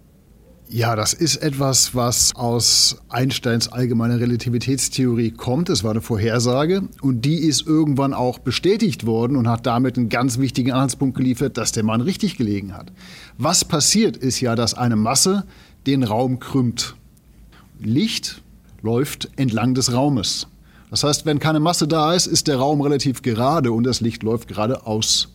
[0.70, 5.68] Ja, das ist etwas, was aus Einsteins allgemeiner Relativitätstheorie kommt.
[5.68, 10.08] Es war eine Vorhersage und die ist irgendwann auch bestätigt worden und hat damit einen
[10.08, 12.90] ganz wichtigen Anhaltspunkt geliefert, dass der Mann richtig gelegen hat.
[13.36, 15.44] Was passiert ist ja, dass eine Masse
[15.86, 16.96] den Raum krümmt.
[17.78, 18.41] Licht
[18.82, 20.48] läuft entlang des Raumes.
[20.90, 24.22] Das heißt, wenn keine Masse da ist, ist der Raum relativ gerade und das Licht
[24.22, 25.28] läuft geradeaus.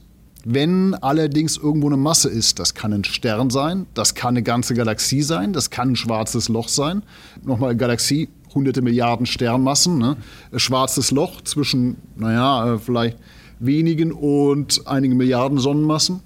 [0.45, 4.75] Wenn allerdings irgendwo eine Masse ist, das kann ein Stern sein, das kann eine ganze
[4.75, 7.03] Galaxie sein, das kann ein schwarzes Loch sein.
[7.43, 10.15] Nochmal Galaxie, hunderte Milliarden Sternmassen, ne?
[10.51, 13.17] Ein schwarzes Loch zwischen, naja, äh, vielleicht
[13.60, 16.21] wenigen und einigen Milliarden Sonnenmassen.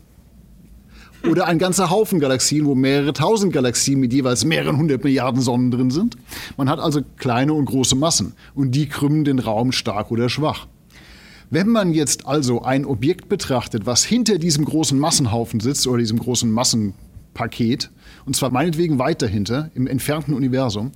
[1.29, 5.69] Oder ein ganzer Haufen Galaxien, wo mehrere tausend Galaxien mit jeweils mehreren hundert Milliarden Sonnen
[5.69, 6.17] drin sind.
[6.57, 10.67] Man hat also kleine und große Massen und die krümmen den Raum stark oder schwach.
[11.51, 16.17] Wenn man jetzt also ein Objekt betrachtet, was hinter diesem großen Massenhaufen sitzt oder diesem
[16.17, 17.91] großen Massenpaket,
[18.25, 20.91] und zwar meinetwegen weit dahinter im entfernten Universum,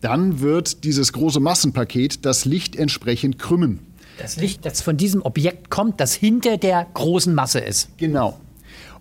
[0.00, 3.78] dann wird dieses große Massenpaket das Licht entsprechend krümmen.
[4.18, 7.88] Das Licht, das von diesem Objekt kommt, das hinter der großen Masse ist.
[7.96, 8.38] Genau.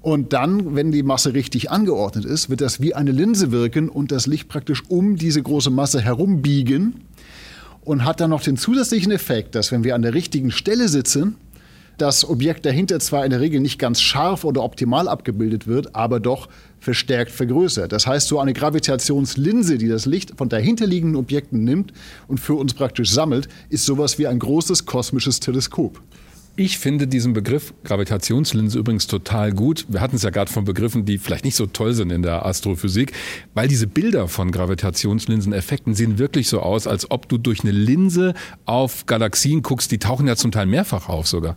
[0.01, 4.11] Und dann, wenn die Masse richtig angeordnet ist, wird das wie eine Linse wirken und
[4.11, 7.01] das Licht praktisch um diese große Masse herumbiegen
[7.83, 11.35] und hat dann noch den zusätzlichen Effekt, dass wenn wir an der richtigen Stelle sitzen,
[11.97, 16.19] das Objekt dahinter zwar in der Regel nicht ganz scharf oder optimal abgebildet wird, aber
[16.19, 17.91] doch verstärkt vergrößert.
[17.91, 21.93] Das heißt, so eine Gravitationslinse, die das Licht von dahinterliegenden Objekten nimmt
[22.27, 26.01] und für uns praktisch sammelt, ist sowas wie ein großes kosmisches Teleskop.
[26.57, 29.85] Ich finde diesen Begriff Gravitationslinse übrigens total gut.
[29.87, 32.45] Wir hatten es ja gerade von Begriffen, die vielleicht nicht so toll sind in der
[32.45, 33.13] Astrophysik,
[33.53, 38.33] weil diese Bilder von Gravitationslinseneffekten sehen wirklich so aus, als ob du durch eine Linse
[38.65, 39.91] auf Galaxien guckst.
[39.91, 41.55] Die tauchen ja zum Teil mehrfach auf sogar.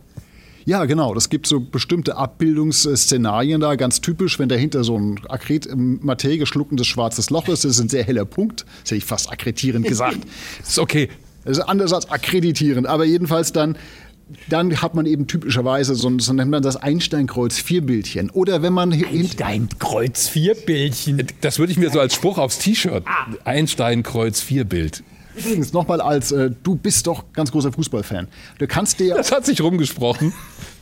[0.64, 1.12] Ja, genau.
[1.12, 3.74] Das gibt so bestimmte Abbildungsszenarien da.
[3.74, 7.64] Ganz typisch, wenn dahinter so ein Akret Materie geschluckendes schwarzes Loch ist.
[7.64, 8.64] Das ist ein sehr heller Punkt.
[8.82, 10.20] Das hätte ich fast akkreditierend gesagt.
[10.62, 11.08] Ist okay.
[11.44, 12.86] Das ist anders als akkreditierend.
[12.86, 13.76] Aber jedenfalls dann
[14.48, 18.30] dann hat man eben typischerweise so, so nennt man das Einstein-Kreuz-4-Bildchen.
[18.30, 21.26] Oder wenn man Einstein-Kreuz-4-Bildchen.
[21.40, 23.04] Das würde ich mir so als Spruch aufs T-Shirt.
[23.44, 25.02] Einstein-Kreuz-4-Bild.
[25.36, 28.28] Übrigens nochmal als, äh, du bist doch ganz großer Fußballfan.
[28.58, 29.16] Du kannst dir.
[29.16, 30.32] Das hat sich rumgesprochen.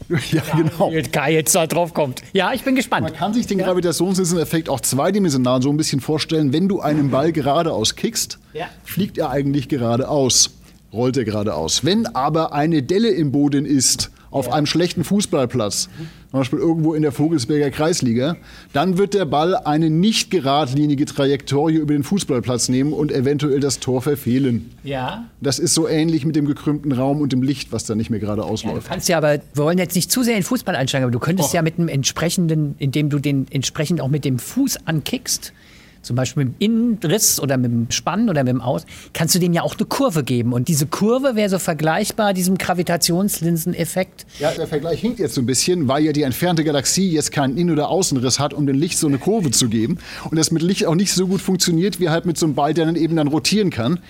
[0.30, 0.92] ja, genau.
[1.10, 2.20] Kai jetzt da drauf kommt.
[2.34, 3.04] Ja, ich bin gespannt.
[3.04, 6.52] Man kann sich den Gravitationseffekt auch zweidimensional so ein bisschen vorstellen.
[6.52, 8.66] Wenn du einen Ball geradeaus kickst, Ja.
[8.84, 10.50] fliegt er eigentlich geradeaus,
[10.92, 11.84] rollt er geradeaus.
[11.84, 15.90] Wenn aber eine Delle im Boden ist, auf einem schlechten Fußballplatz,
[16.30, 18.36] zum Beispiel irgendwo in der Vogelsberger Kreisliga,
[18.72, 23.78] dann wird der Ball eine nicht geradlinige Trajektorie über den Fußballplatz nehmen und eventuell das
[23.78, 24.70] Tor verfehlen.
[24.84, 25.24] Ja.
[25.42, 28.20] Das ist so ähnlich mit dem gekrümmten Raum und dem Licht, was da nicht mehr
[28.20, 28.88] gerade Du ausläuft.
[28.88, 31.50] kannst ja aber, wir wollen jetzt nicht zu sehr in Fußball einsteigen, aber du könntest
[31.52, 31.56] Oh.
[31.56, 35.52] ja mit einem entsprechenden, indem du den entsprechend auch mit dem Fuß ankickst,
[36.02, 39.38] zum Beispiel mit dem Innenriss oder mit dem Spann oder mit dem Aus, kannst du
[39.38, 40.52] dem ja auch eine Kurve geben.
[40.52, 44.26] Und diese Kurve wäre so vergleichbar diesem Gravitationslinseneffekt.
[44.38, 47.56] Ja, der Vergleich hinkt jetzt so ein bisschen, weil ja die entfernte Galaxie jetzt keinen
[47.56, 49.98] Innen- oder Außenriss hat, um dem Licht so eine Kurve zu geben.
[50.30, 52.74] Und das mit Licht auch nicht so gut funktioniert, wie halt mit so einem Ball,
[52.74, 54.00] der dann eben dann rotieren kann.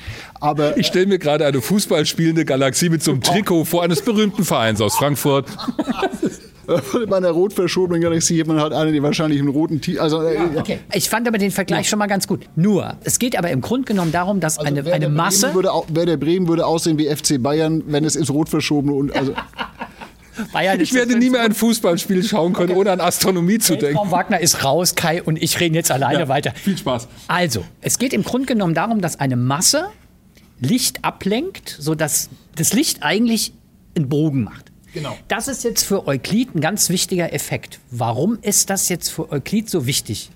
[0.40, 4.02] Aber Ich stelle mir gerade eine Fußball spielende Galaxie mit so einem Trikot vor eines
[4.02, 5.46] berühmten Vereins aus Frankfurt.
[6.66, 9.98] bei einer rot verschobenen Galaxie hat man halt eine, die wahrscheinlich einen roten T.
[9.98, 10.78] Also, äh, Okay.
[10.92, 12.46] Ich fand aber den Vergleich schon mal ganz gut.
[12.56, 15.54] Nur, es geht aber im Grunde genommen darum, dass eine, Also eine Bremen Masse.
[15.54, 19.34] Würde, Werder Bremen würde aussehen wie FC Bayern, wenn es ins Rot verschobene und also
[20.52, 23.96] Bayern Ich werde nie mehr ein Fußballspiel schauen können, ohne an Astronomie zu denken.
[23.96, 26.52] Frau Wagner ist raus, Kai und ich reden jetzt alleine weiter.
[26.54, 27.08] Viel Spaß.
[27.28, 29.86] Also, es geht im Grunde genommen darum, dass eine Masse
[30.60, 33.52] Licht ablenkt, sodass das Licht eigentlich
[33.96, 34.71] einen Bogen macht.
[34.92, 35.16] Genau.
[35.28, 37.80] Das ist jetzt für Euklid ein ganz wichtiger Effekt.
[37.90, 40.30] Warum ist das jetzt für Euklid so wichtig?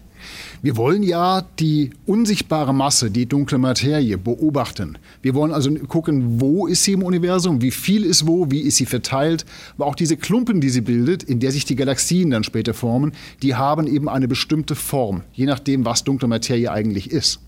[0.62, 4.98] Wir wollen ja die unsichtbare Masse, die dunkle Materie beobachten.
[5.22, 8.76] Wir wollen also gucken, wo ist sie im Universum, wie viel ist wo, wie ist
[8.76, 9.44] sie verteilt.
[9.74, 13.12] Aber auch diese Klumpen, die sie bildet, in der sich die Galaxien dann später formen,
[13.42, 17.40] die haben eben eine bestimmte Form, je nachdem, was dunkle Materie eigentlich ist.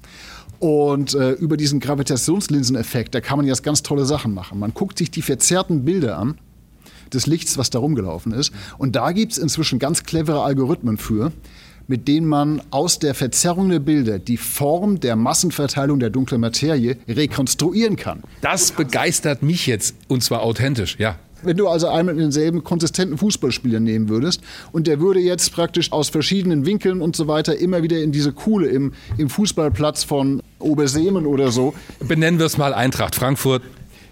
[0.61, 4.59] Und äh, über diesen Gravitationslinseneffekt, da kann man jetzt ganz tolle Sachen machen.
[4.59, 6.39] Man guckt sich die verzerrten Bilder an
[7.15, 8.53] des Lichts, was da rumgelaufen ist.
[8.79, 11.33] Und da gibt es inzwischen ganz clevere Algorithmen für,
[11.89, 16.99] mit denen man aus der Verzerrung der Bilder die Form der Massenverteilung der dunklen Materie
[17.09, 18.23] rekonstruieren kann.
[18.43, 21.17] Das begeistert mich jetzt und zwar authentisch, ja.
[21.43, 24.41] Wenn du also einen mit denselben konsistenten Fußballspieler nehmen würdest
[24.73, 28.33] und der würde jetzt praktisch aus verschiedenen Winkeln und so weiter immer wieder in diese
[28.33, 33.63] Kuhle im, im Fußballplatz von Oberseemen oder so Benennen wir es mal Eintracht Frankfurt.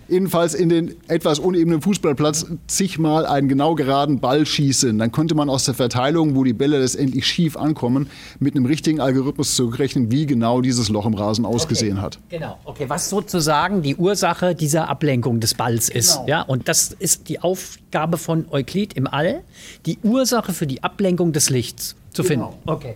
[0.09, 5.49] Jedenfalls in den etwas unebenen Fußballplatz zigmal einen genau geraden Ball schießen, dann könnte man
[5.49, 10.27] aus der Verteilung, wo die Bälle letztendlich schief ankommen, mit einem richtigen Algorithmus zurückrechnen, wie
[10.27, 12.19] genau dieses Loch im Rasen ausgesehen hat.
[12.29, 16.21] Genau, okay, was sozusagen die Ursache dieser Ablenkung des Balls ist.
[16.27, 19.43] Ja, und das ist die Aufgabe von Euklid im All,
[19.87, 22.47] die Ursache für die Ablenkung des Lichts zu finden.
[22.67, 22.95] Okay.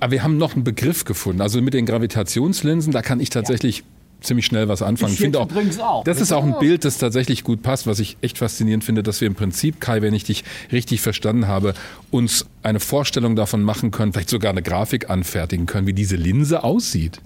[0.00, 1.42] Aber wir haben noch einen Begriff gefunden.
[1.42, 3.84] Also mit den Gravitationslinsen, da kann ich tatsächlich
[4.20, 5.14] ziemlich schnell was anfangen.
[5.14, 6.04] Ich jetzt übrigens auch.
[6.04, 9.20] Das ist auch ein Bild, das tatsächlich gut passt, was ich echt faszinierend finde, dass
[9.20, 11.74] wir im Prinzip, Kai, wenn ich dich richtig verstanden habe,
[12.10, 16.64] uns eine Vorstellung davon machen können, vielleicht sogar eine Grafik anfertigen können, wie diese Linse
[16.64, 17.20] aussieht.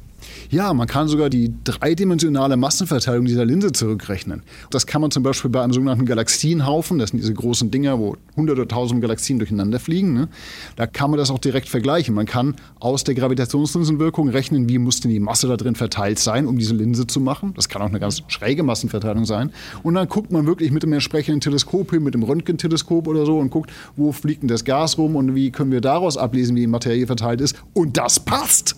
[0.50, 4.42] Ja, man kann sogar die dreidimensionale Massenverteilung dieser Linse zurückrechnen.
[4.70, 8.16] Das kann man zum Beispiel bei einem sogenannten Galaxienhaufen, das sind diese großen Dinger, wo
[8.36, 10.28] hunderte, tausend Galaxien durcheinander fliegen, ne?
[10.76, 12.14] da kann man das auch direkt vergleichen.
[12.14, 16.46] Man kann aus der Gravitationslinsenwirkung rechnen, wie muss denn die Masse da drin verteilt sein,
[16.46, 17.52] um diese Linse zu machen.
[17.54, 19.50] Das kann auch eine ganz schräge Massenverteilung sein.
[19.82, 23.38] Und dann guckt man wirklich mit dem entsprechenden Teleskop hin, mit dem Röntgenteleskop oder so
[23.38, 26.60] und guckt, wo fliegt denn das Gas rum und wie können wir daraus ablesen, wie
[26.60, 27.56] die Materie verteilt ist.
[27.72, 28.76] Und das passt!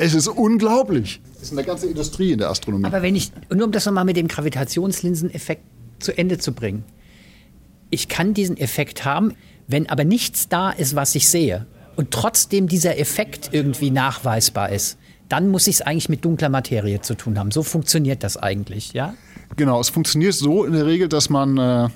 [0.00, 1.20] Es ist unglaublich.
[1.34, 2.86] Das ist eine ganze Industrie in der Astronomie.
[2.86, 5.62] Aber wenn ich, nur um das nochmal mit dem Gravitationslinseneffekt
[5.98, 6.84] zu Ende zu bringen,
[7.90, 9.34] ich kann diesen Effekt haben,
[9.66, 14.96] wenn aber nichts da ist, was ich sehe und trotzdem dieser Effekt irgendwie nachweisbar ist,
[15.28, 17.50] dann muss ich es eigentlich mit dunkler Materie zu tun haben.
[17.50, 19.14] So funktioniert das eigentlich, ja?
[19.56, 21.88] Genau, es funktioniert so in der Regel, dass man, äh,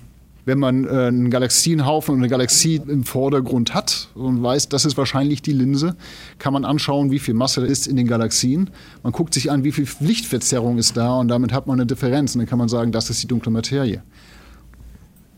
[0.44, 4.96] wenn man äh, einen Galaxienhaufen und eine Galaxie im Vordergrund hat und weiß, das ist
[4.96, 5.96] wahrscheinlich die Linse,
[6.38, 8.70] kann man anschauen, wie viel Masse ist in den Galaxien.
[9.02, 12.34] Man guckt sich an, wie viel Lichtverzerrung ist da und damit hat man eine Differenz
[12.34, 14.02] und dann kann man sagen, das ist die dunkle Materie.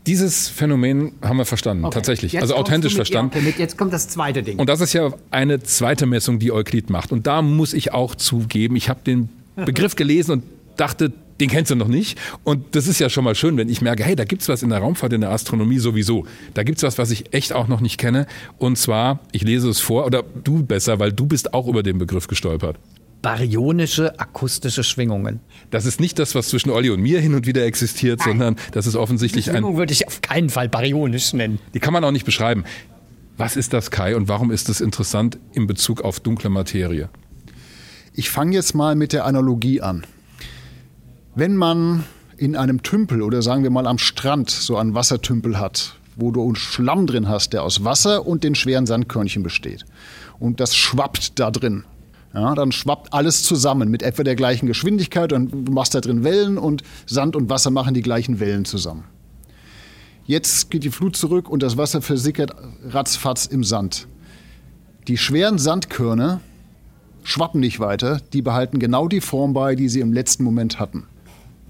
[0.05, 2.31] Dieses Phänomen haben wir verstanden, tatsächlich.
[2.31, 3.37] Jetzt also authentisch verstanden.
[3.37, 4.57] Okay, jetzt kommt das zweite Ding.
[4.57, 7.11] Und das ist ja eine zweite Messung, die Euklid macht.
[7.11, 9.27] Und da muss ich auch zugeben, ich habe den
[9.57, 10.43] Begriff gelesen und
[10.77, 12.17] dachte, den kennst du noch nicht.
[12.43, 14.69] Und das ist ja schon mal schön, wenn ich merke, hey, da gibt's was in
[14.69, 16.25] der Raumfahrt, in der Astronomie sowieso.
[16.53, 18.25] Da gibt's was, was ich echt auch noch nicht kenne.
[18.57, 21.97] Und zwar, ich lese es vor, oder du besser, weil du bist auch über den
[21.97, 22.77] Begriff gestolpert.
[23.21, 25.39] baryonische akustische Schwingungen.
[25.71, 28.29] Das ist nicht das, was zwischen Olli und mir hin und wieder existiert, Nein.
[28.29, 29.77] sondern das ist offensichtlich Die Schwingung ein.
[29.77, 31.59] würde ich auf keinen Fall baryonisch nennen.
[31.73, 32.63] Die kann man auch nicht beschreiben.
[33.37, 37.09] Was ist das, Kai, und warum ist es interessant in Bezug auf dunkle Materie?
[38.13, 40.05] Ich fange jetzt mal mit der Analogie an.
[41.37, 42.03] Wenn man
[42.37, 46.43] in einem Tümpel oder sagen wir mal am Strand so einen Wassertümpel hat, wo du
[46.43, 49.85] einen Schlamm drin hast, der aus Wasser und den schweren Sandkörnchen besteht.
[50.39, 51.83] Und das schwappt da drin.
[52.33, 56.23] Ja, dann schwappt alles zusammen mit etwa der gleichen Geschwindigkeit und du machst da drin
[56.23, 59.03] Wellen und Sand und Wasser machen die gleichen Wellen zusammen.
[60.25, 62.51] Jetzt geht die Flut zurück und das Wasser versickert
[62.89, 64.07] ratzfatz im Sand.
[65.07, 66.41] Die schweren Sandkörner
[67.21, 71.05] schwappen nicht weiter, die behalten genau die Form bei, die sie im letzten Moment hatten.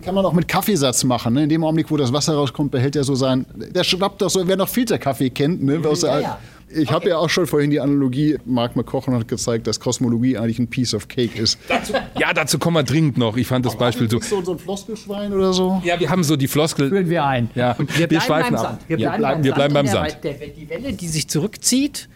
[0.02, 1.34] Kann man auch mit Kaffeesatz machen.
[1.34, 1.44] Ne?
[1.44, 3.46] In dem Augenblick, wo das Wasser rauskommt, behält er so sein.
[3.56, 5.64] Der schwappt doch so, wer noch Filterkaffee kennt.
[5.64, 5.82] Ne?
[5.84, 6.40] Ja, ja.
[6.70, 6.94] Ich okay.
[6.94, 10.68] habe ja auch schon vorhin die Analogie, Marc McCochen hat gezeigt, dass Kosmologie eigentlich ein
[10.68, 11.58] Piece of Cake ist.
[11.70, 13.38] Dazu, ja, dazu kommen wir dringend noch.
[13.38, 14.20] Ich fand das Aber Beispiel so.
[14.20, 14.42] so.
[14.42, 15.82] So ein Floskelschwein oder so?
[15.86, 16.90] Ja, wir haben so die Floskel.
[16.90, 17.50] Führen wir ein.
[17.56, 17.72] Ja.
[17.78, 18.72] Und wir, wir schweifen beim ab.
[18.72, 18.90] Sand.
[18.90, 20.18] Wir bleiben, beim, wir bleiben beim Sand.
[20.24, 22.10] Der, der, die Welle, die sich zurückzieht,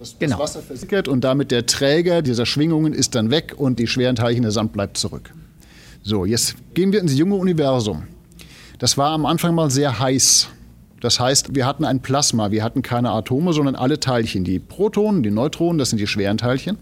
[0.00, 0.38] das, genau.
[0.38, 4.16] das Wasser versickert und damit der Träger dieser Schwingungen ist dann weg und die schweren
[4.16, 5.32] Teilchen der Sand bleibt zurück.
[6.04, 8.02] So, jetzt gehen wir ins junge Universum.
[8.80, 10.48] Das war am Anfang mal sehr heiß.
[11.00, 14.42] Das heißt, wir hatten ein Plasma, wir hatten keine Atome, sondern alle Teilchen.
[14.42, 16.76] Die Protonen, die Neutronen, das sind die schweren Teilchen.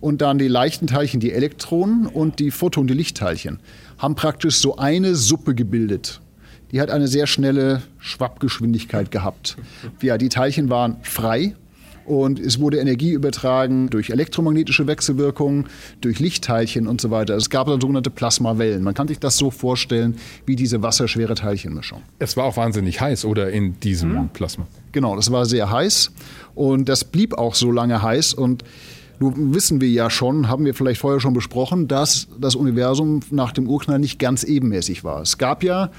[0.00, 3.60] Und dann die leichten Teilchen, die Elektronen und die Photonen, die Lichtteilchen,
[3.98, 6.22] haben praktisch so eine Suppe gebildet.
[6.72, 9.56] Die hat eine sehr schnelle Schwappgeschwindigkeit gehabt.
[10.00, 11.54] Ja, die Teilchen waren frei,
[12.06, 15.66] und es wurde Energie übertragen durch elektromagnetische Wechselwirkungen,
[16.00, 17.36] durch Lichtteilchen und so weiter.
[17.36, 18.82] Es gab dann sogenannte Plasmawellen.
[18.82, 22.02] Man kann sich das so vorstellen wie diese wasserschwere Teilchenmischung.
[22.18, 24.28] Es war auch wahnsinnig heiß, oder in diesem mhm.
[24.28, 24.66] Plasma?
[24.92, 26.12] Genau, das war sehr heiß
[26.54, 28.64] und das blieb auch so lange heiß und
[29.20, 33.52] nun wissen wir ja schon, haben wir vielleicht vorher schon besprochen, dass das Universum nach
[33.52, 35.22] dem Urknall nicht ganz ebenmäßig war.
[35.22, 35.90] Es gab ja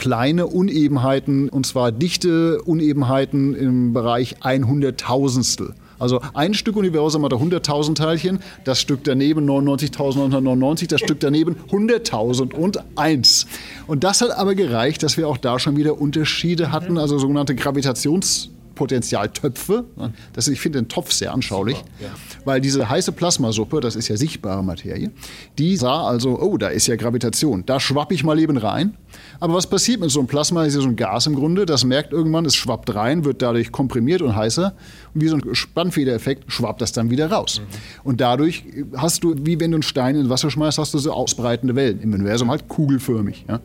[0.00, 5.74] kleine Unebenheiten, und zwar dichte Unebenheiten im Bereich 100.000stel.
[5.98, 13.44] Also ein Stück Universum hat 100.000 Teilchen, das Stück daneben 99.999, das Stück daneben 100.001.
[13.86, 17.52] Und das hat aber gereicht, dass wir auch da schon wieder Unterschiede hatten, also sogenannte
[17.52, 18.48] Gravitations-
[18.80, 19.84] Potentialtöpfe.
[20.32, 22.08] Das, ich finde den Topf sehr anschaulich, Super, ja.
[22.46, 25.10] weil diese heiße Plasmasuppe, das ist ja sichtbare Materie,
[25.58, 28.96] die sah also, oh, da ist ja Gravitation, da schwapp ich mal eben rein.
[29.40, 30.60] Aber was passiert mit so einem Plasma?
[30.60, 33.40] Das ist ja so ein Gas im Grunde, das merkt irgendwann, es schwappt rein, wird
[33.40, 34.74] dadurch komprimiert und heißer.
[35.14, 37.60] Und wie so ein Spannfedereffekt schwappt das dann wieder raus.
[37.60, 38.00] Mhm.
[38.04, 38.64] Und dadurch
[38.96, 42.00] hast du, wie wenn du einen Stein in Wasser schmeißt, hast du so ausbreitende Wellen.
[42.02, 43.46] Im Universum halt kugelförmig.
[43.48, 43.60] Ja?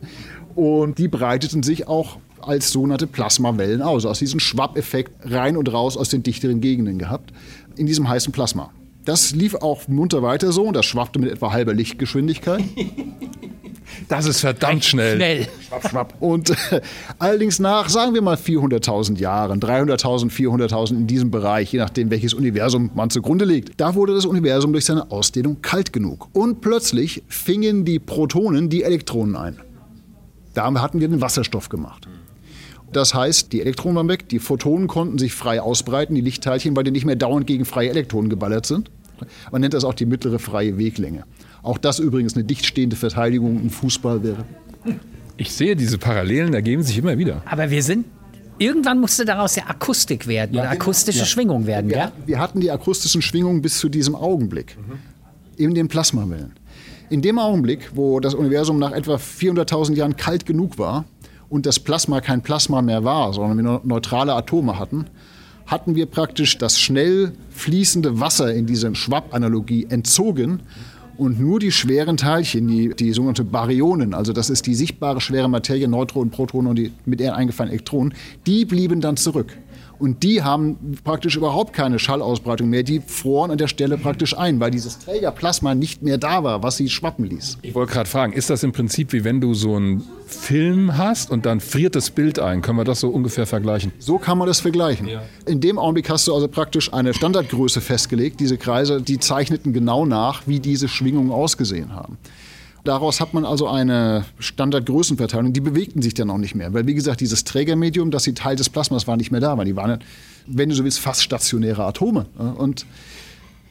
[0.54, 4.06] Und die breiteten sich auch als sogenannte Plasmawellen aus.
[4.06, 7.32] Aus diesem Schwappeffekt rein und raus aus den dichteren Gegenden gehabt,
[7.76, 8.70] in diesem heißen Plasma.
[9.06, 12.62] Das lief auch munter weiter so und das schwappte mit etwa halber Lichtgeschwindigkeit.
[14.08, 15.16] Das ist verdammt schnell.
[15.16, 15.48] Schnell.
[15.66, 16.14] Schwapp, schwapp.
[16.20, 16.80] Und äh,
[17.18, 22.34] allerdings nach, sagen wir mal, 400.000 Jahren, 300.000, 400.000 in diesem Bereich, je nachdem, welches
[22.34, 26.28] Universum man zugrunde legt, da wurde das Universum durch seine Ausdehnung kalt genug.
[26.32, 29.60] Und plötzlich fingen die Protonen die Elektronen ein.
[30.54, 32.06] Da hatten wir den Wasserstoff gemacht.
[32.92, 36.84] Das heißt, die Elektronen waren weg, die Photonen konnten sich frei ausbreiten, die Lichtteilchen, weil
[36.84, 38.90] die nicht mehr dauernd gegen freie Elektronen geballert sind.
[39.50, 41.24] Man nennt das auch die mittlere freie Weglänge.
[41.62, 44.44] Auch das übrigens eine dichtstehende Verteidigung im Fußball wäre.
[45.36, 47.42] Ich sehe, diese Parallelen ergeben sich immer wieder.
[47.46, 48.06] Aber wir sind
[48.58, 50.82] Irgendwann musste daraus ja Akustik werden ja, oder genau.
[50.82, 51.24] akustische ja.
[51.26, 52.12] Schwingung werden, wir, ja?
[52.24, 54.98] Wir hatten die akustischen Schwingungen bis zu diesem Augenblick, mhm.
[55.58, 56.52] in den Plasmawellen.
[57.10, 61.04] In dem Augenblick, wo das Universum nach etwa 400.000 Jahren kalt genug war,
[61.48, 65.06] und das Plasma kein Plasma mehr war, sondern wir neutrale Atome hatten,
[65.66, 70.60] hatten wir praktisch das schnell fließende Wasser in dieser Schwapp-Analogie entzogen
[71.16, 75.48] und nur die schweren Teilchen, die, die sogenannte Baryonen, also das ist die sichtbare schwere
[75.48, 78.14] Materie, Neutronen, Protonen und die mit ihnen eingefallenen Elektronen,
[78.46, 79.56] die blieben dann zurück.
[79.98, 82.82] Und die haben praktisch überhaupt keine Schallausbreitung mehr.
[82.82, 86.76] Die froren an der Stelle praktisch ein, weil dieses Trägerplasma nicht mehr da war, was
[86.76, 87.58] sie schwappen ließ.
[87.62, 91.30] Ich wollte gerade fragen, ist das im Prinzip wie wenn du so einen Film hast
[91.30, 92.60] und dann friert das Bild ein?
[92.60, 93.92] Können wir das so ungefähr vergleichen?
[93.98, 95.06] So kann man das vergleichen.
[95.06, 95.22] Ja.
[95.46, 98.40] In dem Augenblick hast du also praktisch eine Standardgröße festgelegt.
[98.40, 102.18] Diese Kreise, die zeichneten genau nach, wie diese Schwingungen ausgesehen haben.
[102.86, 105.52] Daraus hat man also eine Standardgrößenverteilung.
[105.52, 106.72] Die bewegten sich dann auch nicht mehr.
[106.72, 109.64] Weil, wie gesagt, dieses Trägermedium, das sie Teil des Plasmas war, nicht mehr da war.
[109.64, 109.98] Die waren,
[110.46, 112.26] wenn du so willst, fast stationäre Atome.
[112.56, 112.86] Und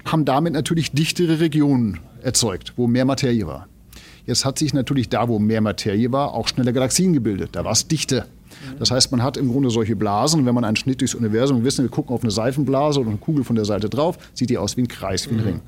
[0.03, 3.67] haben damit natürlich dichtere Regionen erzeugt, wo mehr Materie war.
[4.25, 7.51] Jetzt hat sich natürlich da, wo mehr Materie war, auch schneller Galaxien gebildet.
[7.53, 8.25] Da war es dichter.
[8.79, 10.45] Das heißt, man hat im Grunde solche Blasen.
[10.45, 13.17] Wenn man einen Schnitt durchs Universum, wir wissen, wir gucken auf eine Seifenblase oder eine
[13.17, 15.61] Kugel von der Seite drauf, sieht die aus wie ein Kreis, wie ein Ring.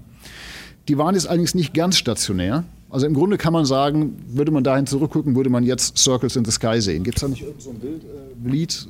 [0.89, 2.65] Die waren jetzt allerdings nicht ganz stationär.
[2.89, 6.45] Also im Grunde kann man sagen, würde man dahin zurückgucken, würde man jetzt Circles in
[6.45, 7.03] the Sky sehen.
[7.03, 8.87] Gibt es da nicht irgend so Bild, äh, Lied?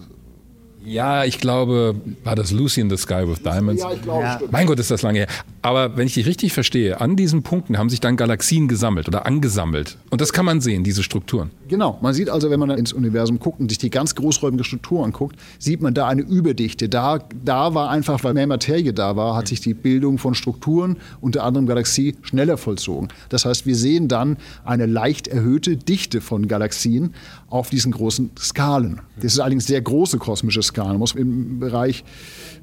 [0.88, 3.82] Ja, ich glaube, war das Lucy in the Sky with Diamonds?
[3.82, 4.24] Ja, ich glaube.
[4.24, 4.40] Ja.
[4.52, 5.28] Mein Gott, ist das lange her.
[5.62, 9.26] Aber wenn ich dich richtig verstehe, an diesen Punkten haben sich dann Galaxien gesammelt oder
[9.26, 9.98] angesammelt.
[10.12, 11.52] Und das kann man sehen, diese Strukturen.
[11.68, 11.98] Genau.
[12.02, 15.36] Man sieht also, wenn man ins Universum guckt und sich die ganz großräumige Struktur anguckt,
[15.60, 16.88] sieht man da eine Überdichte.
[16.88, 20.96] Da, da war einfach, weil mehr Materie da war, hat sich die Bildung von Strukturen,
[21.20, 23.10] unter anderem Galaxie, schneller vollzogen.
[23.28, 27.14] Das heißt, wir sehen dann eine leicht erhöhte Dichte von Galaxien
[27.50, 29.02] auf diesen großen Skalen.
[29.16, 30.92] Das ist allerdings sehr große kosmische Skalen.
[30.92, 32.04] Man muss im Bereich,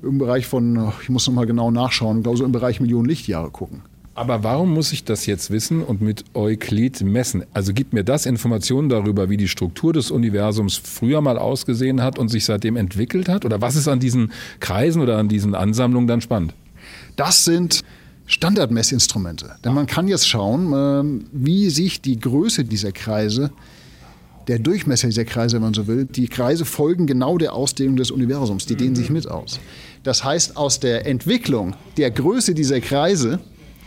[0.02, 3.50] im Bereich von, ich muss noch mal genau nachschauen, glaube so im Bereich Millionen Lichtjahre
[3.50, 3.82] gucken.
[4.16, 7.44] Aber warum muss ich das jetzt wissen und mit Euklid messen?
[7.52, 12.16] Also gibt mir das Informationen darüber, wie die Struktur des Universums früher mal ausgesehen hat
[12.18, 13.44] und sich seitdem entwickelt hat?
[13.44, 14.30] Oder was ist an diesen
[14.60, 16.54] Kreisen oder an diesen Ansammlungen dann spannend?
[17.16, 17.82] Das sind
[18.26, 19.56] Standardmessinstrumente.
[19.64, 23.50] Denn man kann jetzt schauen, ähm, wie sich die Größe dieser Kreise
[24.48, 26.04] der Durchmesser dieser Kreise, wenn man so will.
[26.04, 29.60] Die Kreise folgen genau der Ausdehnung des Universums, die dehnen sich mit aus.
[30.02, 33.40] Das heißt, aus der Entwicklung der Größe dieser Kreise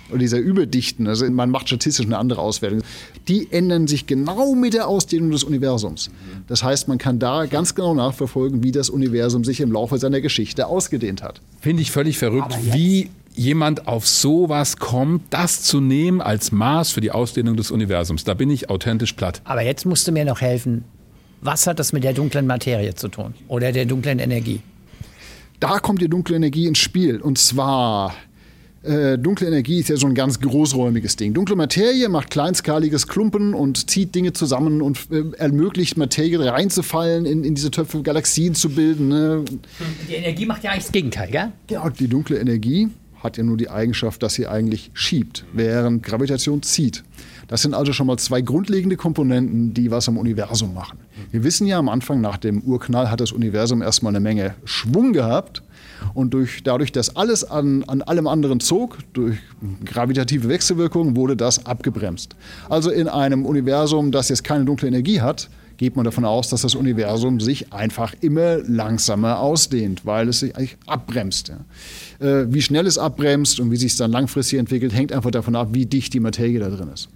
[0.10, 2.82] oder dieser Überdichten, also man macht statistisch eine andere Auswertung,
[3.28, 6.10] die ändern sich genau mit der Ausdehnung des Universums.
[6.48, 10.22] Das heißt, man kann da ganz genau nachverfolgen, wie das Universum sich im Laufe seiner
[10.22, 11.42] Geschichte ausgedehnt hat.
[11.60, 17.02] Finde ich völlig verrückt, wie jemand auf sowas kommt, das zu nehmen als Maß für
[17.02, 18.24] die Ausdehnung des Universums.
[18.24, 19.42] Da bin ich authentisch platt.
[19.46, 20.84] Aber jetzt musst du mir noch helfen.
[21.42, 24.62] Was hat das mit der dunklen Materie zu tun oder der dunklen Energie?
[25.60, 27.22] Da kommt die dunkle Energie ins Spiel.
[27.22, 28.16] Und zwar
[28.84, 31.36] äh, dunkle Energie ist ja so ein ganz großräumiges Ding.
[31.36, 37.44] Dunkle Materie macht kleinskaliges Klumpen und zieht Dinge zusammen und äh, ermöglicht Materie reinzufallen, in,
[37.44, 39.10] in diese Töpfe Galaxien zu bilden.
[39.10, 39.46] Ne?
[40.10, 41.52] Die Energie macht ja eigentlich das Gegenteil, gell?
[41.68, 42.90] Genau, die dunkle Energie
[43.24, 47.04] hat ja nur die Eigenschaft, dass sie eigentlich schiebt, während Gravitation zieht.
[47.48, 51.00] Das sind also schon mal zwei grundlegende Komponenten, die was am Universum machen.
[51.32, 55.14] Wir wissen ja am Anfang, nach dem Urknall hat das Universum erstmal eine Menge Schwung
[55.14, 55.64] gehabt.
[56.14, 59.38] Und durch, dadurch, dass alles an, an allem anderen zog, durch
[59.84, 62.36] gravitative Wechselwirkungen, wurde das abgebremst.
[62.70, 66.62] Also in einem Universum, das jetzt keine dunkle Energie hat, geht man davon aus, dass
[66.62, 71.50] das Universum sich einfach immer langsamer ausdehnt, weil es sich eigentlich abbremst.
[71.50, 72.28] Ja.
[72.28, 75.56] Äh, wie schnell es abbremst und wie sich es dann langfristig entwickelt, hängt einfach davon
[75.56, 77.10] ab, wie dicht die Materie da drin ist.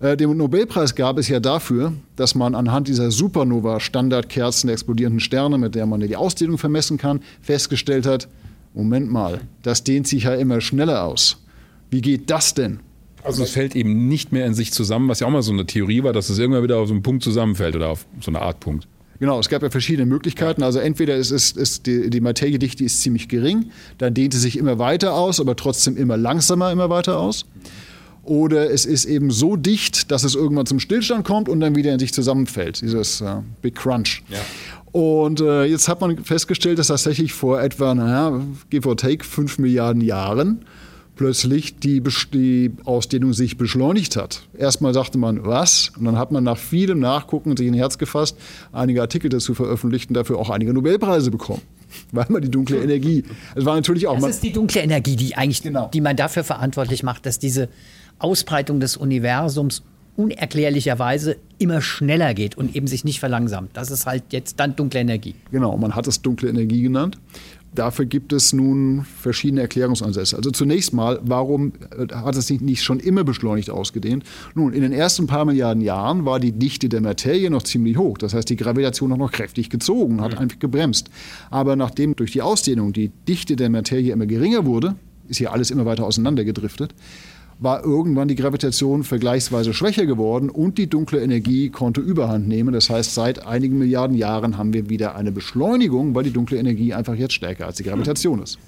[0.00, 5.58] Äh, den Nobelpreis gab es ja dafür, dass man anhand dieser Supernova-Standardkerzen der explodierenden Sterne,
[5.58, 8.28] mit der man die Ausdehnung vermessen kann, festgestellt hat,
[8.74, 11.38] Moment mal, das dehnt sich ja immer schneller aus.
[11.90, 12.80] Wie geht das denn?
[13.24, 15.66] Also es fällt eben nicht mehr in sich zusammen, was ja auch mal so eine
[15.66, 18.40] Theorie war, dass es irgendwann wieder auf so einen Punkt zusammenfällt oder auf so eine
[18.40, 18.86] Art Punkt.
[19.18, 20.62] Genau, es gab ja verschiedene Möglichkeiten.
[20.62, 24.58] Also entweder ist, ist, ist die, die Materiedichte ist ziemlich gering, dann dehnt sie sich
[24.58, 27.46] immer weiter aus, aber trotzdem immer langsamer immer weiter aus.
[28.24, 31.92] Oder es ist eben so dicht, dass es irgendwann zum Stillstand kommt und dann wieder
[31.92, 32.80] in sich zusammenfällt.
[32.80, 34.22] Dieses äh, Big Crunch.
[34.30, 34.38] Ja.
[34.92, 39.58] Und äh, jetzt hat man festgestellt, dass tatsächlich vor etwa, naja, give or take, 5
[39.58, 40.64] Milliarden Jahren
[41.16, 42.02] plötzlich die,
[42.32, 44.42] die Ausdehnung sich beschleunigt hat.
[44.56, 45.92] Erstmal dachte man, was?
[45.96, 48.36] Und dann hat man nach vielem Nachgucken sich ein Herz gefasst,
[48.72, 51.62] einige Artikel dazu veröffentlicht und dafür auch einige Nobelpreise bekommen.
[52.12, 53.24] Weil man die dunkle Energie.
[53.54, 54.18] Es war natürlich auch.
[54.18, 55.90] Das ist die dunkle Energie, die eigentlich, genau.
[55.92, 57.68] die man dafür verantwortlich macht, dass diese
[58.18, 59.82] Ausbreitung des Universums
[60.16, 63.70] unerklärlicherweise immer schneller geht und eben sich nicht verlangsamt.
[63.76, 65.34] Das ist halt jetzt dann dunkle Energie.
[65.50, 67.18] Genau, man hat es dunkle Energie genannt.
[67.74, 70.36] Dafür gibt es nun verschiedene Erklärungsansätze.
[70.36, 74.24] Also zunächst mal, warum äh, hat es sich nicht schon immer beschleunigt ausgedehnt?
[74.54, 78.18] Nun, in den ersten paar Milliarden Jahren war die Dichte der Materie noch ziemlich hoch.
[78.18, 80.38] Das heißt, die Gravitation hat noch kräftig gezogen, hat mhm.
[80.38, 81.10] einfach gebremst.
[81.50, 84.94] Aber nachdem durch die Ausdehnung die Dichte der Materie immer geringer wurde,
[85.28, 86.94] ist hier alles immer weiter auseinandergedriftet,
[87.64, 92.72] war irgendwann die Gravitation vergleichsweise schwächer geworden und die dunkle Energie konnte überhand nehmen.
[92.72, 96.94] Das heißt, seit einigen Milliarden Jahren haben wir wieder eine Beschleunigung, weil die dunkle Energie
[96.94, 98.58] einfach jetzt stärker als die Gravitation ist.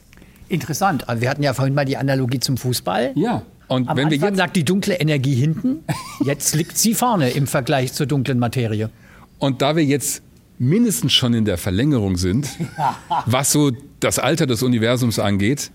[0.48, 1.08] Interessant.
[1.08, 3.12] Also wir hatten ja vorhin mal die Analogie zum Fußball.
[3.14, 3.42] Ja.
[3.68, 5.84] Und Am wenn Anfang wir jetzt sagt die dunkle Energie hinten,
[6.24, 8.90] jetzt liegt sie vorne im Vergleich zur dunklen Materie.
[9.38, 10.22] Und da wir jetzt
[10.58, 12.48] mindestens schon in der Verlängerung sind,
[13.26, 15.70] was so das Alter des Universums angeht,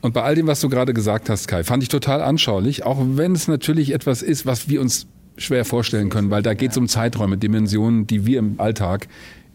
[0.00, 2.98] und bei all dem, was du gerade gesagt hast, Kai, fand ich total anschaulich, auch
[3.00, 6.76] wenn es natürlich etwas ist, was wir uns schwer vorstellen können, weil da geht es
[6.76, 9.08] um Zeiträume, Dimensionen, die wir im Alltag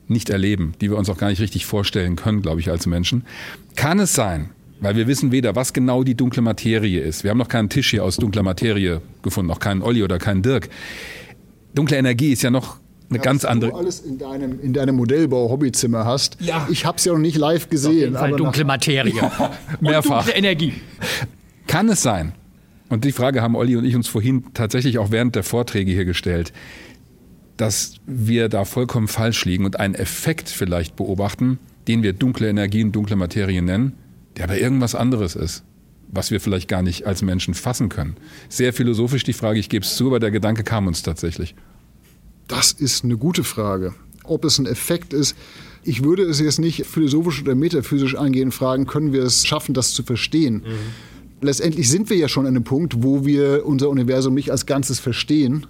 [0.08, 3.26] nicht erleben, die wir uns auch gar nicht richtig vorstellen können, glaube ich, als Menschen.
[3.76, 7.24] Kann es sein, weil wir wissen weder, was genau die dunkle Materie ist.
[7.24, 10.42] Wir haben noch keinen Tisch hier aus dunkler Materie gefunden, noch keinen Olli oder keinen
[10.42, 10.70] Dirk.
[11.74, 12.78] Dunkle Energie ist ja noch
[13.14, 13.72] eine ja, ganz andere.
[13.72, 16.38] Du alles in deinem, in deinem Modellbau-Hobbyzimmer hast.
[16.40, 16.68] Ja.
[16.70, 17.92] Ich habe es ja noch nicht live gesehen.
[17.92, 19.14] Auf jeden Fall dunkle Materie.
[19.80, 20.26] Mehrfach.
[20.26, 20.74] dunkle Energie.
[21.68, 22.34] Kann es sein,
[22.90, 26.06] Und die Frage haben Olli und ich uns vorhin tatsächlich auch während der Vorträge hier
[26.06, 26.54] gestellt,
[27.58, 32.92] dass wir da vollkommen falsch liegen und einen Effekt vielleicht beobachten, den wir dunkle Energien,
[32.92, 33.94] dunkle Materie nennen,
[34.38, 35.64] der aber irgendwas anderes ist,
[36.10, 38.16] was wir vielleicht gar nicht als Menschen fassen können.
[38.50, 41.56] Sehr philosophisch die Frage, ich gebe es zu, aber der Gedanke kam uns tatsächlich.
[42.48, 43.94] Das ist eine gute Frage.
[44.24, 45.36] Ob es ein Effekt ist,
[45.84, 49.94] ich würde es jetzt nicht philosophisch oder metaphysisch angehen, fragen, können wir es schaffen, das
[49.94, 50.56] zu verstehen?
[50.56, 51.42] Mhm.
[51.42, 55.00] Letztendlich sind wir ja schon an einem Punkt, wo wir unser Universum nicht als Ganzes
[55.00, 55.66] verstehen.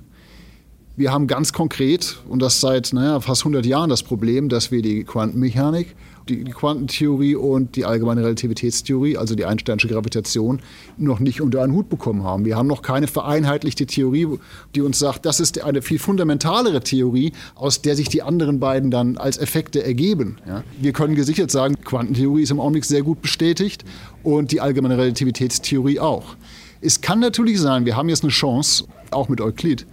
[0.95, 4.84] Wir haben ganz konkret, und das seit naja, fast 100 Jahren, das Problem, dass wir
[4.84, 5.95] die Quantenmechanik
[6.30, 10.61] die, Quantentheorie und die allgemeine Relativitätstheorie, also die Einsteinsche Gravitation,
[10.97, 12.45] noch nicht unter einen Hut bekommen haben.
[12.45, 14.28] Wir haben noch keine vereinheitlichte Theorie,
[14.76, 18.91] die uns sagt, das ist eine viel fundamentalere Theorie, aus der sich die anderen beiden
[18.91, 20.38] dann als Effekte ergeben.
[20.47, 20.63] Ja?
[20.80, 23.84] Wir können gesichert sagen, Quantentheorie ist im Augenblick sehr gut bestätigt
[24.24, 26.36] und die allgemeine Relativitätstheorie auch.
[26.82, 29.86] Es kann natürlich sein, wir haben jetzt eine Chance, auch mit Euklid,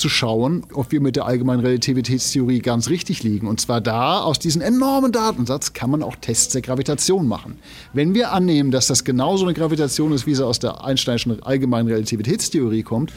[0.00, 3.46] zu schauen, ob wir mit der allgemeinen Relativitätstheorie ganz richtig liegen.
[3.46, 7.58] Und zwar da, aus diesem enormen Datensatz, kann man auch Tests der Gravitation machen.
[7.92, 11.88] Wenn wir annehmen, dass das genauso eine Gravitation ist, wie sie aus der Einsteinischen allgemeinen
[11.88, 13.12] Relativitätstheorie kommt,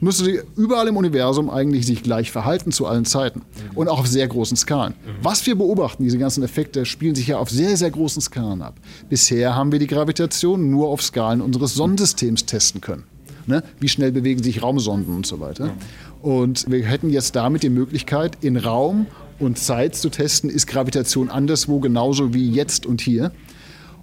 [0.00, 3.42] müsste sie überall im Universum eigentlich sich gleich verhalten zu allen Zeiten
[3.74, 4.94] und auch auf sehr großen Skalen.
[5.22, 8.74] Was wir beobachten, diese ganzen Effekte, spielen sich ja auf sehr, sehr großen Skalen ab.
[9.08, 13.04] Bisher haben wir die Gravitation nur auf Skalen unseres Sonnensystems testen können.
[13.46, 13.62] Ne?
[13.78, 15.74] Wie schnell bewegen sich Raumsonden und so weiter.
[16.24, 19.04] Und wir hätten jetzt damit die Möglichkeit, in Raum
[19.38, 23.30] und Zeit zu testen, ist Gravitation anderswo genauso wie jetzt und hier.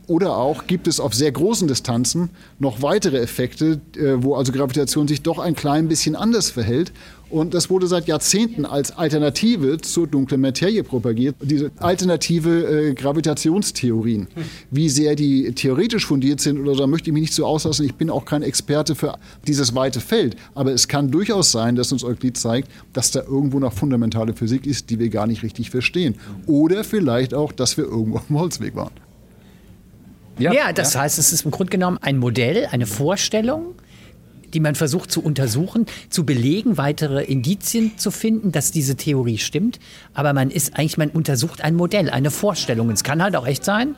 [0.05, 5.07] Oder auch gibt es auf sehr großen Distanzen noch weitere Effekte, äh, wo also Gravitation
[5.07, 6.91] sich doch ein klein bisschen anders verhält
[7.31, 11.35] und das wurde seit Jahrzehnten als Alternative zur dunklen Materie propagiert.
[11.41, 14.27] Diese alternative äh, Gravitationstheorien.
[14.69, 17.85] Wie sehr die theoretisch fundiert sind oder so, möchte ich mich nicht so auslassen.
[17.85, 19.17] Ich bin auch kein Experte für
[19.47, 20.35] dieses weite Feld.
[20.53, 24.67] Aber es kann durchaus sein, dass uns Euklid zeigt, dass da irgendwo noch fundamentale Physik
[24.67, 26.15] ist, die wir gar nicht richtig verstehen.
[26.47, 28.93] Oder vielleicht auch, dass wir irgendwo am Holzweg waren.
[30.37, 31.01] Ja, ja das ja.
[31.01, 33.75] heißt, es ist im Grunde genommen ein Modell, eine Vorstellung,
[34.53, 39.79] die man versucht zu untersuchen, zu belegen, weitere Indizien zu finden, dass diese Theorie stimmt.
[40.13, 42.89] Aber man ist eigentlich, man untersucht ein Modell, eine Vorstellung.
[42.89, 43.95] Es kann halt auch echt sein,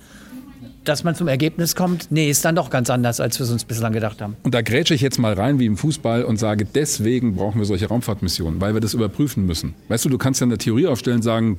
[0.84, 3.64] dass man zum Ergebnis kommt, nee, ist dann doch ganz anders, als wir es uns
[3.64, 4.36] bislang gedacht haben.
[4.43, 7.66] Und da grätsche ich jetzt mal rein wie im Fußball und sage, deswegen brauchen wir
[7.66, 9.76] solche Raumfahrtmissionen, weil wir das überprüfen müssen.
[9.88, 11.58] Weißt du, du kannst ja eine Theorie aufstellen und sagen,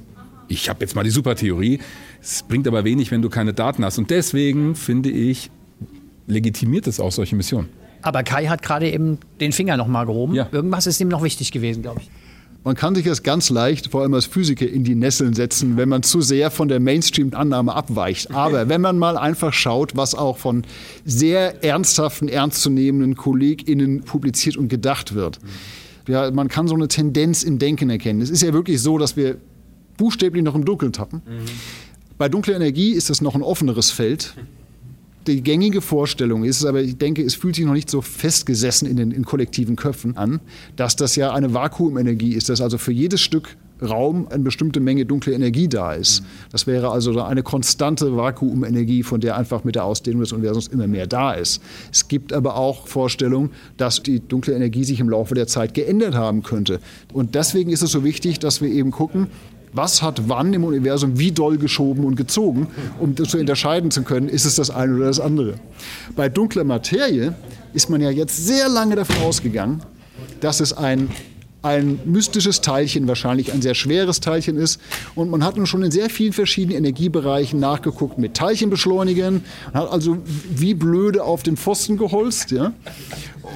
[0.49, 1.81] ich habe jetzt mal die Supertheorie.
[2.21, 3.99] Es bringt aber wenig, wenn du keine Daten hast.
[3.99, 5.51] Und deswegen finde ich,
[6.27, 7.69] legitimiert es auch solche Missionen.
[8.05, 10.35] Aber Kai hat gerade eben den Finger noch mal gehoben.
[10.35, 10.47] Ja.
[10.53, 12.11] Irgendwas ist ihm noch wichtig gewesen, glaube ich.
[12.63, 15.89] Man kann sich das ganz leicht, vor allem als Physiker, in die Nesseln setzen, wenn
[15.89, 18.31] man zu sehr von der Mainstream-Annahme abweicht.
[18.31, 20.65] Aber wenn man mal einfach schaut, was auch von
[21.05, 25.39] sehr ernsthaften, ernstzunehmenden KollegInnen publiziert und gedacht wird,
[26.07, 28.21] ja, man kann so eine Tendenz im Denken erkennen.
[28.21, 29.37] Es ist ja wirklich so, dass wir
[29.97, 31.23] buchstäblich noch im Dunkeln tappen.
[31.27, 31.45] Mhm.
[32.19, 34.35] Bei dunkler Energie ist das noch ein offeneres Feld
[35.27, 38.97] die gängige Vorstellung ist, aber ich denke, es fühlt sich noch nicht so festgesessen in
[38.97, 40.41] den in kollektiven Köpfen an,
[40.77, 45.05] dass das ja eine Vakuumenergie ist, dass also für jedes Stück Raum eine bestimmte Menge
[45.05, 46.23] dunkle Energie da ist.
[46.53, 50.87] Das wäre also eine konstante Vakuumenergie, von der einfach mit der Ausdehnung des Universums immer
[50.87, 51.61] mehr da ist.
[51.93, 56.15] Es gibt aber auch Vorstellungen, dass die dunkle Energie sich im Laufe der Zeit geändert
[56.15, 56.81] haben könnte.
[57.13, 59.27] Und deswegen ist es so wichtig, dass wir eben gucken,
[59.75, 62.69] was hat wann im Universum wie doll geschoben und gezogen,
[63.01, 65.55] um zu unterscheiden zu können, ist es das eine oder das andere.
[66.17, 67.35] Bei dunkler Materie
[67.73, 69.83] ist man ja jetzt sehr lange davon ausgegangen,
[70.41, 71.11] dass es ein
[71.63, 74.79] ein mystisches Teilchen, wahrscheinlich ein sehr schweres Teilchen ist.
[75.15, 79.43] Und man hat nun schon in sehr vielen verschiedenen Energiebereichen nachgeguckt mit Teilchenbeschleunigern.
[79.73, 80.19] Man hat also
[80.55, 82.51] wie blöde auf den Pfosten geholzt.
[82.51, 82.75] Ja?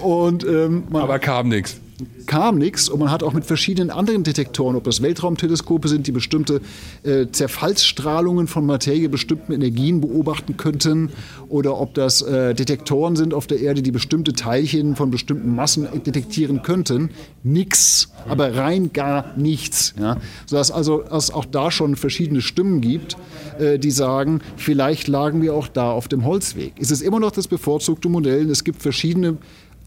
[0.02, 1.78] Und, ähm, Aber kam nichts
[2.26, 6.12] kam nichts und man hat auch mit verschiedenen anderen Detektoren, ob das Weltraumteleskope sind, die
[6.12, 6.60] bestimmte
[7.02, 11.10] äh, Zerfallsstrahlungen von Materie, bestimmten Energien beobachten könnten
[11.48, 15.88] oder ob das äh, Detektoren sind auf der Erde, die bestimmte Teilchen von bestimmten Massen
[16.06, 17.10] detektieren könnten.
[17.42, 19.94] Nix, aber rein gar nichts.
[19.98, 20.18] Ja?
[20.46, 23.16] Sodass also es auch da schon verschiedene Stimmen gibt,
[23.58, 26.74] äh, die sagen, vielleicht lagen wir auch da auf dem Holzweg.
[26.78, 28.50] Es ist immer noch das bevorzugte Modell.
[28.50, 29.38] Es gibt verschiedene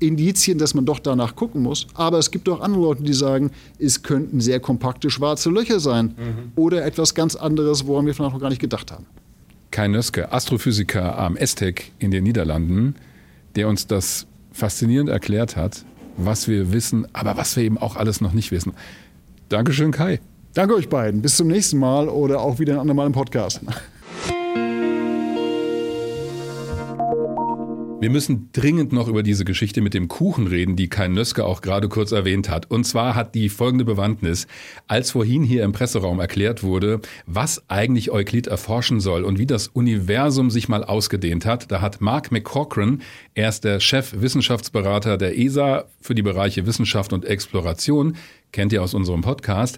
[0.01, 1.87] Indizien, dass man doch danach gucken muss.
[1.93, 6.15] Aber es gibt auch andere Leute, die sagen, es könnten sehr kompakte schwarze Löcher sein
[6.17, 6.51] mhm.
[6.55, 9.05] oder etwas ganz anderes, woran wir vielleicht noch gar nicht gedacht haben.
[9.71, 12.95] Kai Nöske, Astrophysiker am ESTEC in den Niederlanden,
[13.55, 15.85] der uns das faszinierend erklärt hat,
[16.17, 18.73] was wir wissen, aber was wir eben auch alles noch nicht wissen.
[19.47, 20.19] Dankeschön, Kai.
[20.53, 21.21] Danke euch beiden.
[21.21, 23.61] Bis zum nächsten Mal oder auch wieder ein andermal im Podcast.
[28.01, 31.61] Wir müssen dringend noch über diese Geschichte mit dem Kuchen reden, die Kai Nöske auch
[31.61, 32.71] gerade kurz erwähnt hat.
[32.71, 34.47] Und zwar hat die folgende Bewandtnis.
[34.87, 39.67] Als vorhin hier im Presseraum erklärt wurde, was eigentlich Euklid erforschen soll und wie das
[39.67, 43.03] Universum sich mal ausgedehnt hat, da hat Mark McCochran,
[43.35, 48.15] er ist der Chef-Wissenschaftsberater der ESA für die Bereiche Wissenschaft und Exploration,
[48.51, 49.77] kennt ihr aus unserem Podcast,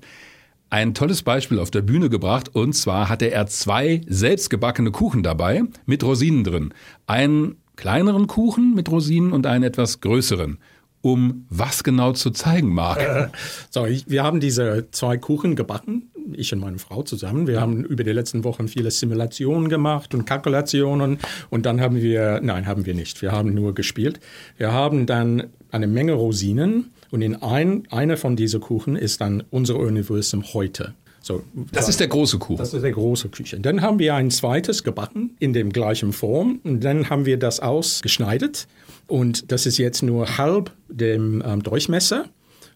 [0.69, 5.63] ein tolles Beispiel auf der Bühne gebracht und zwar hatte er zwei selbstgebackene Kuchen dabei
[5.85, 6.73] mit Rosinen drin.
[7.05, 10.57] Ein kleineren Kuchen mit Rosinen und einen etwas größeren.
[11.01, 13.01] Um was genau zu zeigen, Marc?
[13.01, 13.27] Äh,
[13.69, 17.45] so, ich, wir haben diese zwei Kuchen gebacken, ich und meine Frau zusammen.
[17.45, 21.19] Wir haben über die letzten Wochen viele Simulationen gemacht und Kalkulationen
[21.49, 23.21] und dann haben wir, nein, haben wir nicht.
[23.21, 24.21] Wir haben nur gespielt.
[24.57, 29.43] Wir haben dann eine Menge Rosinen und in ein, einer von diesen Kuchen ist dann
[29.49, 30.93] unser Universum heute.
[31.23, 32.57] So, das ist der große Kuchen.
[32.57, 33.61] Das ist der große Kuchen.
[33.61, 37.61] Dann haben wir ein zweites gebacken in dem gleichen Form und dann haben wir das
[37.61, 38.67] ausgeschneidet
[39.07, 42.25] und das ist jetzt nur halb dem ähm, Durchmesser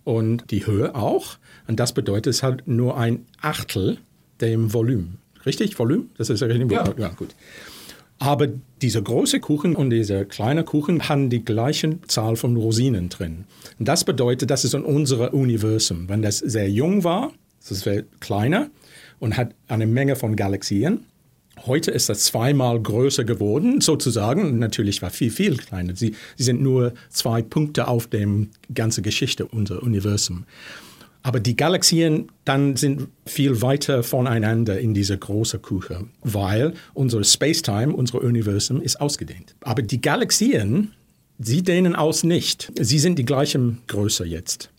[0.06, 1.38] und die Höhe auch.
[1.68, 3.98] Und das bedeutet, es hat nur ein Achtel
[4.40, 5.18] dem Volumen.
[5.46, 5.78] Richtig?
[5.78, 6.10] Volumen?
[6.18, 6.72] Das ist richtig?
[6.72, 6.86] Ja.
[6.98, 7.36] ja, gut.
[8.18, 8.48] Aber
[8.82, 13.44] dieser große Kuchen und dieser kleine Kuchen haben die gleiche Zahl von Rosinen drin.
[13.78, 16.08] Und das bedeutet, das ist in unserem Universum.
[16.08, 17.34] Wenn das sehr jung war,
[17.70, 18.70] das ist kleiner
[19.20, 21.06] und hat eine Menge von Galaxien.
[21.66, 24.60] Heute ist das zweimal größer geworden, sozusagen.
[24.60, 25.96] Natürlich war viel, viel kleiner.
[25.96, 28.28] Sie, sie sind nur zwei Punkte auf der
[28.74, 30.46] ganzen Geschichte unseres Universum.
[31.24, 37.94] Aber die Galaxien dann sind viel weiter voneinander in dieser großen Kuche, weil unser Space-Time,
[37.94, 39.56] unser Universum ist ausgedehnt.
[39.62, 40.94] Aber die Galaxien,
[41.40, 42.72] sie dehnen aus nicht.
[42.80, 44.70] Sie sind die gleichen Größe jetzt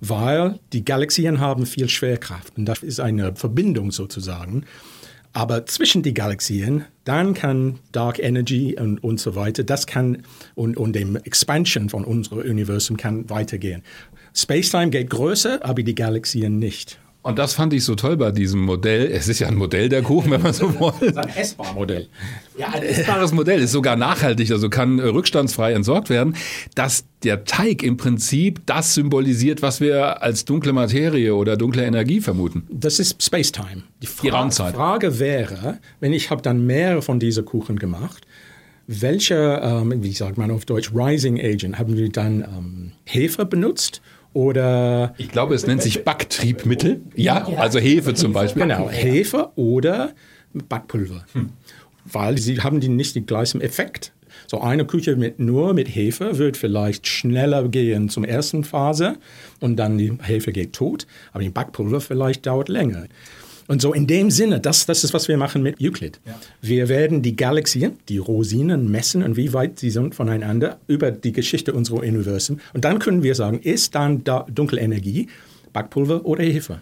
[0.00, 4.64] weil die Galaxien haben viel Schwerkraft und das ist eine Verbindung sozusagen.
[5.32, 10.22] Aber zwischen die Galaxien, dann kann Dark Energy und, und so weiter, das kann
[10.54, 13.82] und, und dem Expansion von unserem Universum kann weitergehen.
[14.34, 16.98] Space-Time geht größer, aber die Galaxien nicht.
[17.28, 19.06] Und das fand ich so toll bei diesem Modell.
[19.06, 20.92] Es ist ja ein Modell der Kuchen, wenn man so will.
[21.02, 22.08] Es ist ein essbares Modell.
[22.56, 26.36] Ja, ein essbares Modell ist sogar nachhaltig, also kann äh, rückstandsfrei entsorgt werden.
[26.74, 32.22] Dass der Teig im Prinzip das symbolisiert, was wir als dunkle Materie oder dunkle Energie
[32.22, 32.66] vermuten.
[32.70, 33.82] Das ist Space-Time.
[34.00, 34.74] Die, Fra Die Raumzeit.
[34.74, 38.26] Frage wäre, wenn ich habe dann mehrere von diesen Kuchen gemacht,
[38.86, 44.00] welche, ähm, wie sagt man auf Deutsch, Rising Agent, haben wir dann ähm, Hefe benutzt
[44.38, 47.00] oder ich glaube, es nennt sich Backtriebmittel.
[47.16, 48.62] Ja, also Hefe zum Beispiel.
[48.62, 50.12] Genau, Hefe oder
[50.52, 51.24] Backpulver.
[51.32, 51.48] Hm.
[52.04, 54.12] Weil sie haben die nicht den gleichen Effekt.
[54.46, 59.16] So eine Küche mit, nur mit Hefe wird vielleicht schneller gehen zum ersten Phase
[59.58, 63.06] und dann die Hefe geht tot, aber die Backpulver vielleicht dauert länger.
[63.68, 66.20] Und so in dem Sinne, das, das ist, was wir machen mit Euclid.
[66.24, 66.40] Ja.
[66.62, 71.32] Wir werden die Galaxien, die Rosinen messen und wie weit sie sind voneinander über die
[71.32, 72.60] Geschichte unseres Universums.
[72.72, 75.28] Und dann können wir sagen, ist dann da dunkle Energie,
[75.74, 76.80] Backpulver oder Hefe?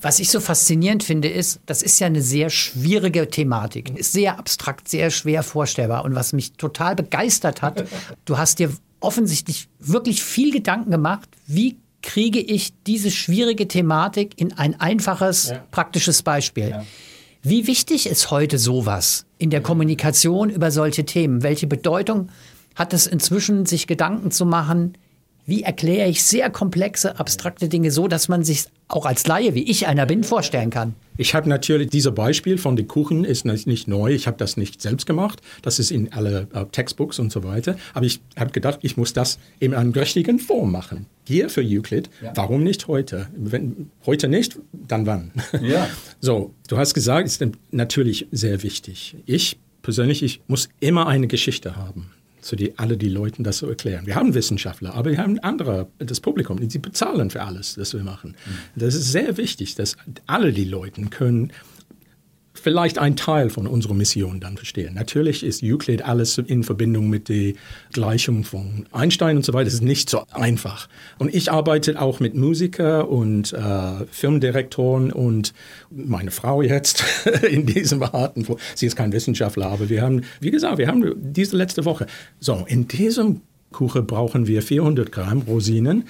[0.00, 4.38] Was ich so faszinierend finde, ist, das ist ja eine sehr schwierige Thematik, ist sehr
[4.38, 6.04] abstrakt, sehr schwer vorstellbar.
[6.04, 7.84] Und was mich total begeistert hat,
[8.24, 8.70] du hast dir
[9.00, 11.76] offensichtlich wirklich viel Gedanken gemacht, wie
[12.08, 15.62] kriege ich diese schwierige Thematik in ein einfaches, ja.
[15.70, 16.70] praktisches Beispiel.
[16.70, 16.84] Ja.
[17.42, 21.42] Wie wichtig ist heute sowas in der Kommunikation über solche Themen?
[21.42, 22.30] Welche Bedeutung
[22.74, 24.96] hat es inzwischen, sich Gedanken zu machen,
[25.44, 29.64] wie erkläre ich sehr komplexe, abstrakte Dinge so, dass man sich auch als Laie, wie
[29.64, 30.94] ich einer bin, vorstellen kann?
[31.18, 34.14] Ich habe natürlich, dieses Beispiel von den Kuchen ist nicht neu.
[34.14, 35.42] Ich habe das nicht selbst gemacht.
[35.62, 37.76] Das ist in alle uh, Textbooks und so weiter.
[37.92, 41.06] Aber ich habe gedacht, ich muss das in einer richtigen Form machen.
[41.26, 42.08] Hier für Euclid.
[42.22, 42.32] Ja.
[42.36, 43.26] Warum nicht heute?
[43.36, 45.32] Wenn, heute nicht, dann wann?
[45.60, 45.88] Ja.
[46.20, 49.16] So, du hast gesagt, ist natürlich sehr wichtig.
[49.24, 52.10] Ich persönlich, ich muss immer eine Geschichte haben
[52.48, 54.06] zu die alle die Leuten das so erklären.
[54.06, 58.02] Wir haben Wissenschaftler, aber wir haben andere, das Publikum, die bezahlen für alles, das wir
[58.02, 58.36] machen.
[58.46, 58.80] Mhm.
[58.80, 59.96] Das ist sehr wichtig, dass
[60.26, 61.52] alle die Leute können
[62.58, 64.94] vielleicht ein Teil von unserer Mission dann verstehen.
[64.94, 67.54] Natürlich ist Euclid alles in Verbindung mit der
[67.92, 69.64] Gleichung von Einstein und so weiter.
[69.64, 70.88] Das ist nicht so einfach.
[71.18, 75.54] Und ich arbeite auch mit Musikern und äh, Filmdirektoren und
[75.90, 77.04] meine Frau jetzt
[77.50, 78.46] in diesem Arten.
[78.74, 82.06] Sie ist kein Wissenschaftler, aber wir haben, wie gesagt, wir haben diese letzte Woche.
[82.40, 83.42] So, in diesem
[83.72, 86.04] Kuchen brauchen wir 400 Gramm Rosinen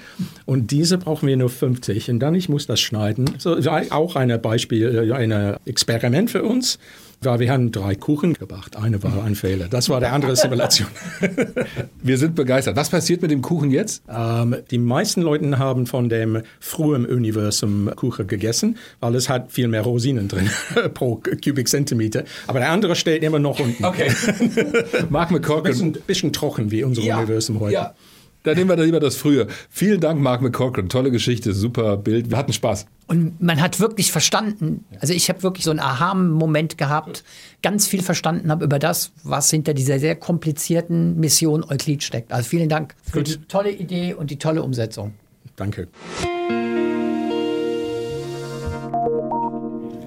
[0.45, 3.29] und diese brauchen wir nur 50 und dann ich muss das schneiden.
[3.37, 3.57] So
[3.89, 6.79] auch ein Beispiel, äh, ein Experiment für uns.
[7.21, 8.77] Weil wir haben drei Kuchen gebracht.
[8.77, 9.67] Eine war ein Fehler.
[9.67, 10.87] Das war der andere Simulation.
[12.01, 12.77] Wir sind begeistert.
[12.77, 14.03] Was passiert mit dem Kuchen jetzt?
[14.09, 19.67] Ähm, die meisten Leute haben von dem frühen Universum Kuchen gegessen, weil es hat viel
[19.67, 20.49] mehr Rosinen drin
[20.93, 22.23] pro Kubikzentimeter.
[22.47, 23.83] Aber der andere steht immer noch unten.
[23.83, 24.11] Okay.
[25.09, 25.71] Mark McCorkin.
[25.71, 27.73] Bisschen, bisschen trocken wie unser Universum heute.
[27.73, 27.93] Ja.
[28.43, 29.47] Dann nehmen wir da lieber das frühe.
[29.69, 30.87] Vielen Dank, Mark McCorkin.
[30.87, 32.29] Tolle Geschichte, super Bild.
[32.29, 32.85] Wir hatten Spaß.
[33.07, 37.23] Und man hat wirklich verstanden, also ich habe wirklich so einen Aha-Moment gehabt,
[37.61, 42.31] ganz viel verstanden habe über das, was hinter dieser sehr komplizierten Mission Euklid steckt.
[42.31, 43.27] Also vielen Dank für Gut.
[43.27, 45.15] die tolle Idee und die tolle Umsetzung.
[45.55, 45.89] Danke.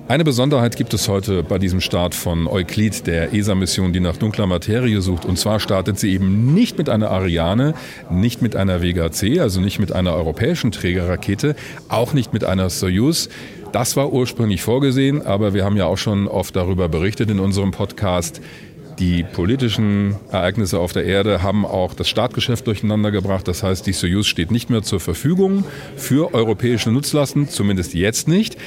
[0.09, 4.46] Eine Besonderheit gibt es heute bei diesem Start von Euklid, der ESA-Mission, die nach dunkler
[4.46, 5.24] Materie sucht.
[5.24, 7.74] Und zwar startet sie eben nicht mit einer Ariane,
[8.11, 11.55] nicht mit einer Vega C, also nicht mit einer europäischen Trägerrakete,
[11.88, 13.28] auch nicht mit einer Soyuz.
[13.70, 17.70] Das war ursprünglich vorgesehen, aber wir haben ja auch schon oft darüber berichtet in unserem
[17.70, 18.42] Podcast.
[18.98, 23.48] Die politischen Ereignisse auf der Erde haben auch das Startgeschäft durcheinander gebracht.
[23.48, 25.64] Das heißt, die Soyuz steht nicht mehr zur Verfügung
[25.96, 28.59] für europäische Nutzlasten, zumindest jetzt nicht.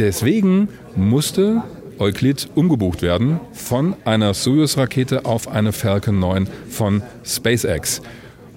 [0.00, 1.62] Deswegen musste
[1.98, 8.00] Euklid umgebucht werden von einer Soyuz-Rakete auf eine Falcon 9 von SpaceX.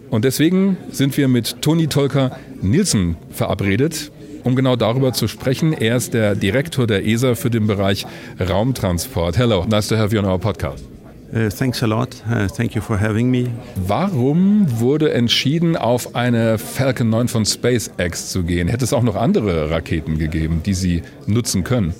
[0.10, 4.14] Und deswegen sind wir mit Toni Tolka Nielsen verabredet,
[4.46, 5.74] um genau darüber zu sprechen.
[5.74, 8.06] Er ist der Direktor der ESA für den Bereich
[8.40, 9.38] Raumtransport.
[9.38, 10.93] Hello, nice to have you on our podcast.
[11.34, 12.22] Uh, thanks a lot.
[12.30, 13.48] Uh, thank you for having me.
[13.76, 18.68] Warum wurde entschieden, auf eine Falcon 9 von SpaceX zu gehen?
[18.68, 21.96] Hätte es auch noch andere Raketen gegeben, die Sie nutzen können?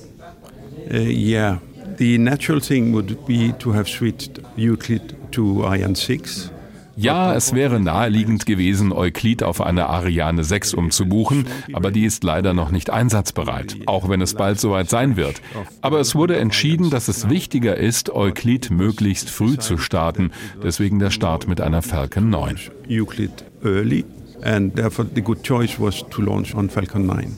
[0.92, 1.60] Uh, yeah,
[1.98, 6.52] the natural thing would be to have switched Euclid to Ariane 6.
[6.96, 12.54] Ja, es wäre naheliegend gewesen, Euklid auf eine Ariane 6 umzubuchen, aber die ist leider
[12.54, 15.42] noch nicht einsatzbereit, auch wenn es bald soweit sein wird.
[15.82, 20.32] Aber es wurde entschieden, dass es wichtiger ist, Euklid möglichst früh zu starten,
[20.62, 22.60] deswegen der Start mit einer Falcon 9.
[22.90, 24.06] Euclid early,
[24.44, 27.38] and therefore the good choice was to launch on Falcon 9.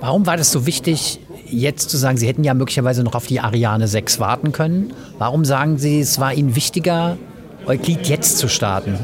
[0.00, 3.40] Warum war das so wichtig, jetzt zu sagen, Sie hätten ja möglicherweise noch auf die
[3.40, 4.92] Ariane 6 warten können?
[5.18, 7.18] Warum sagen Sie, es war Ihnen wichtiger,
[7.66, 8.94] Euklid jetzt zu starten?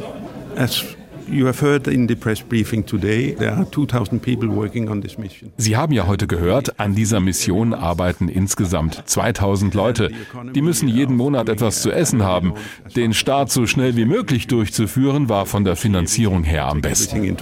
[0.56, 0.84] As
[1.28, 5.18] you have heard in the press briefing today, there are 2,000 people working on this
[5.18, 5.50] mission.
[5.56, 10.10] Sie haben ja heute gehört, an dieser Mission arbeiten insgesamt 2000 Leute.
[10.54, 12.54] Die müssen jeden Monat etwas zu essen haben.
[12.94, 17.36] Den Start so schnell wie möglich durchzuführen, war von der Finanzierung her am besten.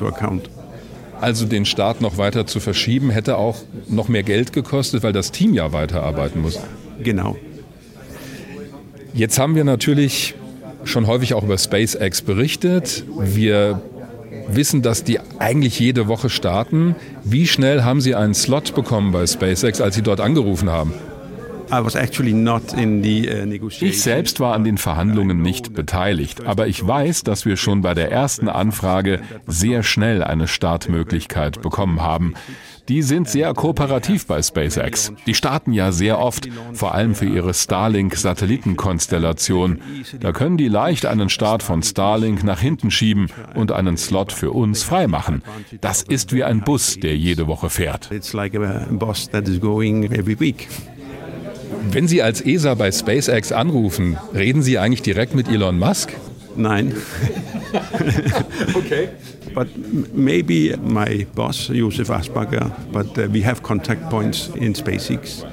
[1.21, 3.59] Also den Start noch weiter zu verschieben, hätte auch
[3.89, 6.59] noch mehr Geld gekostet, weil das Team ja weiterarbeiten muss.
[7.03, 7.37] Genau.
[9.13, 10.35] Jetzt haben wir natürlich
[10.85, 13.05] schon häufig auch über SpaceX berichtet.
[13.19, 13.81] Wir
[14.49, 16.95] wissen, dass die eigentlich jede Woche starten.
[17.25, 20.93] Wie schnell haben Sie einen Slot bekommen bei SpaceX, als Sie dort angerufen haben?
[21.73, 23.69] I was actually not in the uh.
[23.81, 27.95] Ich selbst war an den Verhandlungen nicht beteiligt, aber ich weiß, dass wir schon bei
[27.95, 32.35] der ersten Anfrage sehr schnell eine Startmöglichkeit bekommen haben.
[32.91, 35.13] Die sind sehr kooperativ bei SpaceX.
[35.25, 39.81] Die starten ja sehr oft, vor allem für ihre Starlink-Satellitenkonstellation.
[40.19, 44.51] Da können die leicht einen Start von Starlink nach hinten schieben und einen Slot für
[44.51, 45.45] uns freimachen.
[45.81, 48.11] Das ist wie ein Bus, der jede Woche fährt.
[51.93, 56.13] Wenn Sie als ESA bei SpaceX anrufen, reden Sie eigentlich direkt mit Elon Musk?
[56.57, 56.93] Nine.
[58.75, 59.11] Okay.
[59.55, 65.45] But m- maybe my boss, Josef Asperger, but uh, we have contact points in SpaceX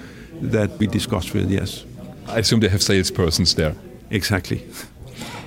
[0.51, 1.85] that we discuss with, yes.
[2.27, 3.75] I assume they have salespersons there.
[4.09, 4.61] Exactly.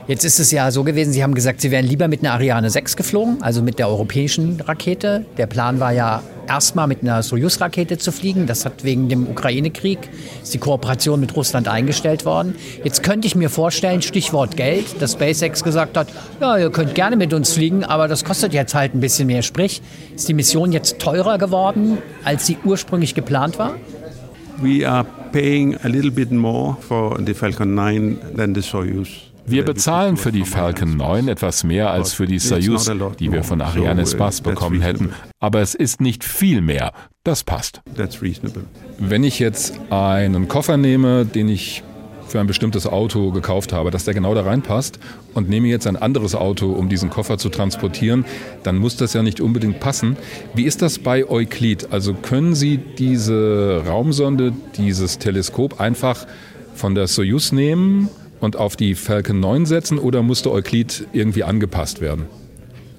[0.08, 2.68] Jetzt ist es ja so gewesen, Sie haben gesagt, Sie wären lieber mit einer Ariane
[2.70, 5.24] 6 geflogen, also mit der europäischen Rakete.
[5.36, 8.46] Der Plan war ja erstmal mit einer Soyuz-Rakete zu fliegen.
[8.46, 9.98] Das hat wegen dem Ukraine-Krieg,
[10.52, 12.56] die Kooperation mit Russland eingestellt worden.
[12.82, 16.08] Jetzt könnte ich mir vorstellen, Stichwort Geld, dass SpaceX gesagt hat,
[16.40, 19.42] ja, ihr könnt gerne mit uns fliegen, aber das kostet jetzt halt ein bisschen mehr.
[19.42, 19.80] Sprich,
[20.14, 23.74] ist die Mission jetzt teurer geworden, als sie ursprünglich geplant war?
[24.60, 29.29] We are paying a little bit more for the Falcon 9 than the Soyuz.
[29.50, 32.88] Wir bezahlen für die Falcon 9 etwas mehr als für die Soyuz,
[33.18, 35.12] die wir von Ariane Space bekommen hätten.
[35.40, 36.92] Aber es ist nicht viel mehr.
[37.24, 37.82] Das passt.
[38.98, 41.82] Wenn ich jetzt einen Koffer nehme, den ich
[42.28, 45.00] für ein bestimmtes Auto gekauft habe, dass der genau da reinpasst
[45.34, 48.24] und nehme jetzt ein anderes Auto, um diesen Koffer zu transportieren,
[48.62, 50.16] dann muss das ja nicht unbedingt passen.
[50.54, 51.92] Wie ist das bei Euklid?
[51.92, 56.24] Also können Sie diese Raumsonde, dieses Teleskop einfach
[56.74, 58.08] von der Soyuz nehmen
[58.40, 62.26] und auf die Falcon 9 setzen oder musste Euklid irgendwie angepasst werden?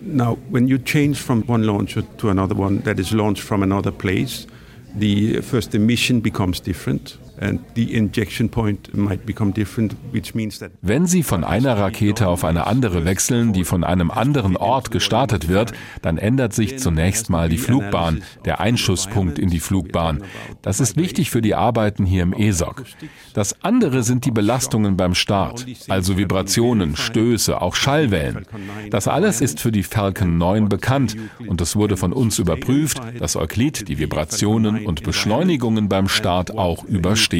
[0.01, 3.91] Now, when you change from one launcher to another one that is launched from another
[3.91, 4.47] place,
[4.99, 7.19] the first the mission becomes different.
[10.81, 15.49] Wenn Sie von einer Rakete auf eine andere wechseln, die von einem anderen Ort gestartet
[15.49, 15.73] wird,
[16.03, 20.23] dann ändert sich zunächst mal die Flugbahn, der Einschusspunkt in die Flugbahn.
[20.61, 22.85] Das ist wichtig für die Arbeiten hier im ESOC.
[23.33, 28.45] Das andere sind die Belastungen beim Start, also Vibrationen, Stöße, auch Schallwellen.
[28.91, 31.15] Das alles ist für die Falcon 9 bekannt
[31.47, 36.83] und es wurde von uns überprüft, dass Euclid die Vibrationen und Beschleunigungen beim Start auch
[36.83, 37.30] übersteht.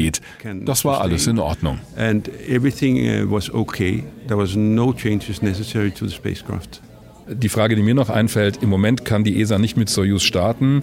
[0.64, 1.78] Das war alles in Ordnung.
[1.96, 2.18] Uh.
[7.28, 10.82] Die Frage, die mir noch einfällt, im Moment kann die ESA nicht mit Soyuz starten,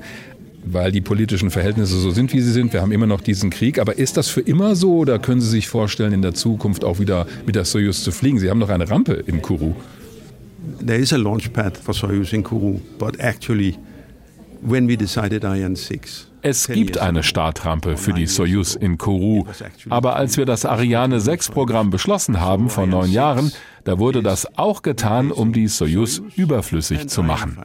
[0.63, 2.73] weil die politischen Verhältnisse so sind, wie sie sind.
[2.73, 3.79] Wir haben immer noch diesen Krieg.
[3.79, 6.99] Aber ist das für immer so oder können Sie sich vorstellen, in der Zukunft auch
[6.99, 8.39] wieder mit der Soyuz zu fliegen?
[8.39, 9.75] Sie haben doch eine Rampe in Kourou.
[10.85, 13.77] There is a launch pad for Soyuz in Kourou, but actually,
[16.41, 19.45] es gibt eine Startrampe für die Soyuz in Kourou.
[19.89, 23.51] Aber als wir das Ariane 6 Programm beschlossen haben vor neun Jahren,
[23.83, 27.57] da wurde das auch getan, um die Soyuz überflüssig zu machen.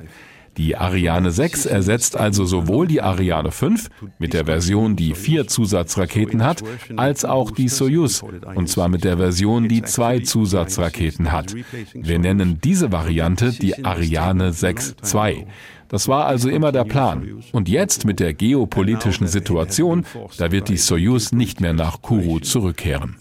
[0.56, 3.88] Die Ariane 6 ersetzt also sowohl die Ariane 5
[4.20, 6.62] mit der Version, die vier Zusatzraketen hat,
[6.96, 8.22] als auch die Soyuz,
[8.54, 11.54] und zwar mit der Version, die zwei Zusatzraketen hat.
[11.92, 15.46] Wir nennen diese Variante die Ariane 6 II.
[15.88, 17.42] Das war also immer der Plan.
[17.52, 20.04] Und jetzt mit der geopolitischen Situation,
[20.38, 23.16] da wird die Soyuz nicht mehr nach Kourou zurückkehren.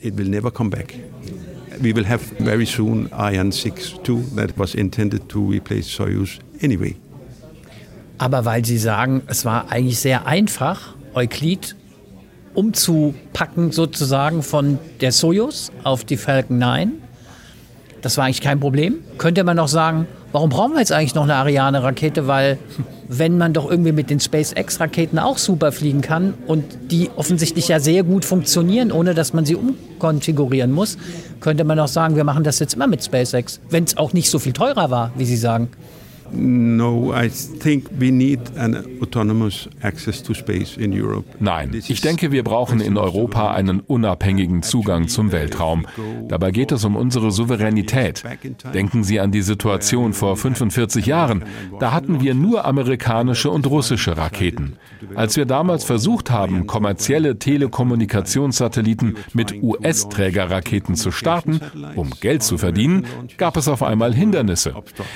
[1.79, 6.95] We will have very soon Ariane 6 II that was intended to replace Soyuz anyway.
[8.19, 11.75] Aber weil Sie sagen, es war eigentlich sehr einfach, Euklid
[12.53, 16.91] umzupacken sozusagen von der Soyuz auf die Falcon 9,
[18.03, 18.95] das war eigentlich kein Problem.
[19.17, 22.27] Könnte man noch sagen, warum brauchen wir jetzt eigentlich noch eine Ariane-Rakete?
[22.27, 22.59] Weil
[23.07, 27.79] wenn man doch irgendwie mit den SpaceX-Raketen auch super fliegen kann und die offensichtlich ja
[27.79, 30.97] sehr gut funktionieren, ohne dass man sie umkonfigurieren muss,
[31.39, 34.29] könnte man auch sagen, wir machen das jetzt immer mit SpaceX, wenn es auch nicht
[34.29, 35.69] so viel teurer war, wie Sie sagen.
[36.35, 41.25] No, I think we need an autonomous access to space in Europe.
[41.39, 45.85] Nein, ich denke, wir brauchen in Europa einen unabhängigen Zugang zum Weltraum.
[46.27, 48.23] Dabei geht es um unsere Souveränität.
[48.73, 51.43] Denken Sie an die Situation vor 45 Jahren.
[51.79, 54.77] Da hatten wir nur amerikanische und russische Raketen.
[55.15, 61.59] Als wir damals versucht haben, kommerzielle Telekommunikationssatelliten mit US-Trägerraketen zu starten,
[61.95, 63.05] um Geld zu verdienen,
[63.37, 64.73] gab es auf einmal Hindernisse.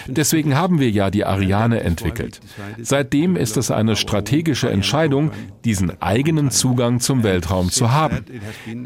[0.07, 2.39] Deswegen haben wir ja die Ariane entwickelt.
[2.81, 5.31] Seitdem ist es eine strategische Entscheidung,
[5.65, 8.25] diesen eigenen Zugang zum Weltraum zu haben.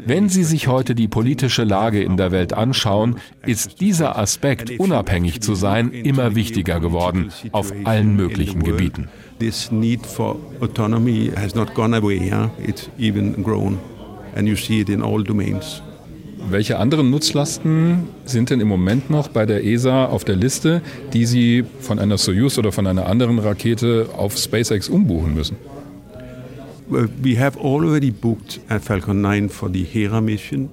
[0.06, 5.40] Wenn Sie sich heute die politische Lage in der Welt anschauen, ist dieser Aspekt, unabhängig
[5.40, 9.08] zu sein, immer wichtiger geworden, auf allen möglichen Gebieten.
[9.38, 12.50] This need for autonomy has not gone away, yeah?
[12.64, 13.78] it's even grown.
[14.36, 15.82] And you see it in all domains.
[16.50, 20.82] Welche anderen Nutzlasten sind denn im Moment noch bei der ESA auf der Liste,
[21.12, 25.56] die Sie von einer Soyuz oder von einer anderen Rakete auf SpaceX umbuchen müssen?
[26.88, 30.68] We have already booked a Falcon 9 for the Hera mission.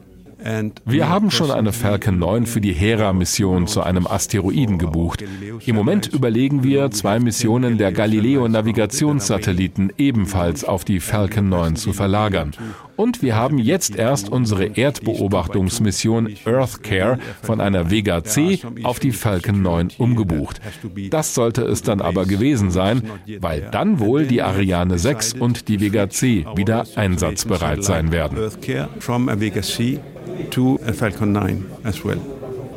[0.86, 5.22] Wir haben schon eine Falcon 9 für die Hera-Mission zu einem Asteroiden gebucht.
[5.66, 12.52] Im Moment überlegen wir, zwei Missionen der Galileo-Navigationssatelliten ebenfalls auf die Falcon 9 zu verlagern.
[12.96, 19.62] Und wir haben jetzt erst unsere Erdbeobachtungsmission EarthCare von einer Vega C auf die Falcon
[19.62, 20.62] 9 umgebucht.
[21.10, 23.02] Das sollte es dann aber gewesen sein,
[23.40, 28.38] weil dann wohl die Ariane 6 und die Vega C wieder einsatzbereit sein werden
[30.52, 32.20] to a Falcon 9 as well.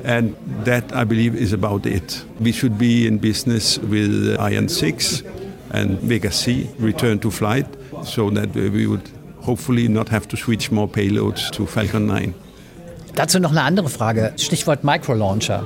[0.04, 0.34] And
[0.64, 2.24] that, I believe, is about it.
[2.40, 5.22] We should be in business with Ariane 6
[5.70, 7.66] and Vega C return to flight
[8.04, 9.08] so that we would
[9.40, 12.34] hopefully not have to switch more payloads to Falcon 9.
[13.14, 14.32] Dazu noch eine andere Frage.
[14.38, 15.62] Stichwort Microlauncher.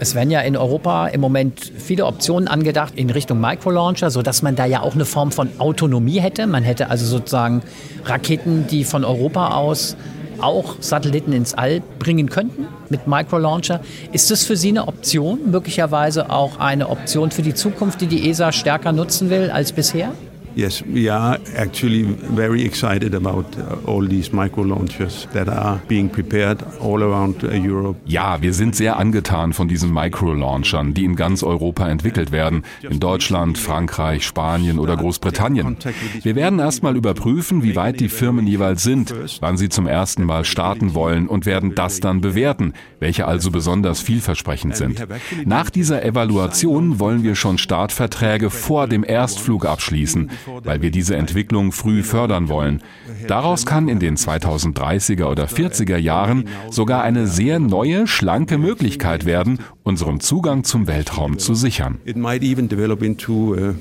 [0.00, 4.54] Es werden ja in Europa im Moment viele Optionen angedacht in Richtung Microlauncher, sodass man
[4.54, 6.46] da ja auch eine Form von Autonomie hätte.
[6.46, 7.62] Man hätte also sozusagen
[8.04, 9.96] Raketen, die von Europa aus
[10.40, 13.80] auch Satelliten ins All bringen könnten mit Microlauncher.
[14.12, 18.28] Ist das für Sie eine Option, möglicherweise auch eine Option für die Zukunft, die die
[18.30, 20.12] ESA stärker nutzen will als bisher?
[20.58, 26.10] Yes, we are actually very excited about uh, all these micro launchers that are being
[26.10, 27.96] prepared all around uh, Europe.
[28.06, 32.98] Ja, wir sind sehr angetan von diesen Micro-Launchern, die in ganz Europa entwickelt werden, in
[32.98, 35.76] Deutschland, Frankreich, Spanien oder Großbritannien.
[36.24, 40.44] Wir werden erstmal überprüfen, wie weit die Firmen jeweils sind, wann sie zum ersten Mal
[40.44, 45.06] starten wollen und werden das dann bewerten, welche also besonders vielversprechend sind.
[45.44, 50.28] Nach dieser Evaluation wollen wir schon Startverträge vor dem Erstflug abschließen
[50.64, 52.82] weil wir diese Entwicklung früh fördern wollen.
[53.26, 59.58] Daraus kann in den 2030er oder 40er Jahren sogar eine sehr neue, schlanke Möglichkeit werden,
[59.82, 61.98] unseren Zugang zum Weltraum zu sichern.
[62.04, 63.74] It might even develop into uh,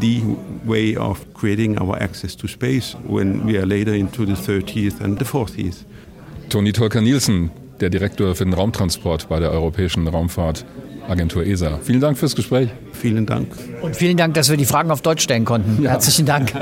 [0.00, 0.22] the
[0.64, 5.18] way of creating our access to space when we are later into the 30th and
[5.18, 5.84] the 40th.
[6.48, 7.50] Toni Tolker-Nielsen,
[7.80, 10.06] der Direktor für den Raumtransport bei der Europäischen
[11.04, 11.78] Raumfahrtagentur ESA.
[11.82, 12.70] Vielen Dank fürs Gespräch.
[12.92, 13.48] Vielen Dank.
[13.82, 15.82] Und vielen Dank, dass wir die Fragen auf Deutsch stellen konnten.
[15.82, 15.90] Ja.
[15.90, 16.52] Herzlichen Dank.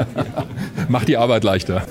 [0.88, 1.86] Macht die Arbeit leichter.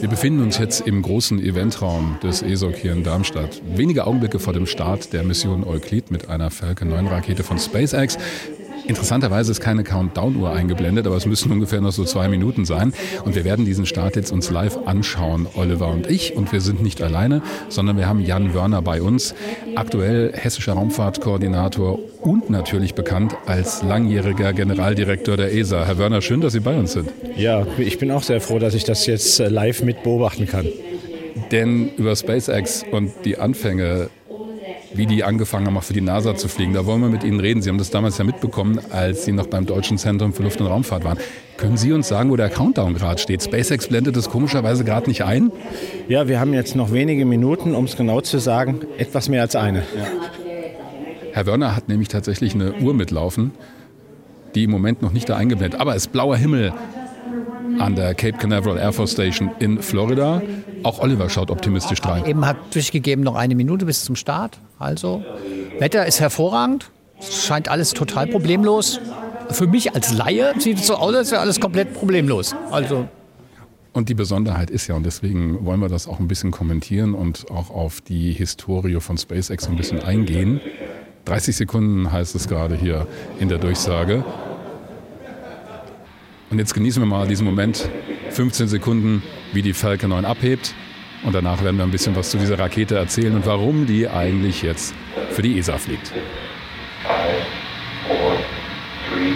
[0.00, 3.60] Wir befinden uns jetzt im großen Eventraum des ESOC hier in Darmstadt.
[3.76, 8.16] Wenige Augenblicke vor dem Start der Mission Euclid mit einer Falcon 9 Rakete von SpaceX.
[8.90, 12.92] Interessanterweise ist keine Countdown-Uhr eingeblendet, aber es müssen ungefähr noch so zwei Minuten sein.
[13.24, 16.34] Und wir werden diesen Start jetzt uns live anschauen, Oliver und ich.
[16.34, 19.36] Und wir sind nicht alleine, sondern wir haben Jan Wörner bei uns,
[19.76, 25.86] aktuell hessischer Raumfahrtkoordinator und natürlich bekannt als langjähriger Generaldirektor der ESA.
[25.86, 27.10] Herr Wörner, schön, dass Sie bei uns sind.
[27.36, 30.66] Ja, ich bin auch sehr froh, dass ich das jetzt äh, live mit beobachten kann.
[31.52, 34.10] Denn über SpaceX und die Anfänge
[34.92, 36.72] wie die angefangen haben, auch für die NASA zu fliegen.
[36.72, 37.62] Da wollen wir mit Ihnen reden.
[37.62, 40.66] Sie haben das damals ja mitbekommen, als Sie noch beim Deutschen Zentrum für Luft- und
[40.66, 41.18] Raumfahrt waren.
[41.56, 43.42] Können Sie uns sagen, wo der Countdown gerade steht?
[43.42, 45.52] SpaceX blendet das komischerweise gerade nicht ein?
[46.08, 49.54] Ja, wir haben jetzt noch wenige Minuten, um es genau zu sagen, etwas mehr als
[49.56, 49.80] eine.
[49.80, 50.06] Ja.
[51.32, 53.52] Herr Wörner hat nämlich tatsächlich eine Uhr mitlaufen,
[54.54, 55.80] die im Moment noch nicht da eingeblendet.
[55.80, 56.72] Aber es ist blauer Himmel
[57.78, 60.42] an der Cape Canaveral Air Force Station in Florida.
[60.82, 62.24] Auch Oliver schaut optimistisch rein.
[62.26, 64.58] Eben hat durchgegeben noch eine Minute bis zum Start.
[64.80, 65.22] Also,
[65.78, 66.90] Wetter ist hervorragend.
[67.18, 68.98] Es scheint alles total problemlos.
[69.50, 72.56] Für mich als Laie sieht es so aus, als wäre alles komplett problemlos.
[72.70, 73.06] Also
[73.92, 77.50] und die Besonderheit ist ja, und deswegen wollen wir das auch ein bisschen kommentieren und
[77.50, 80.60] auch auf die Historie von SpaceX ein bisschen eingehen.
[81.24, 83.08] 30 Sekunden heißt es gerade hier
[83.40, 84.24] in der Durchsage.
[86.50, 87.90] Und jetzt genießen wir mal diesen Moment,
[88.30, 90.72] 15 Sekunden, wie die Falcon 9 abhebt.
[91.22, 94.62] Und danach werden wir ein bisschen was zu dieser Rakete erzählen und warum die eigentlich
[94.62, 94.94] jetzt
[95.30, 96.08] für die ESA fliegt.
[97.02, 97.46] Five,
[98.06, 98.36] four,
[99.08, 99.34] three,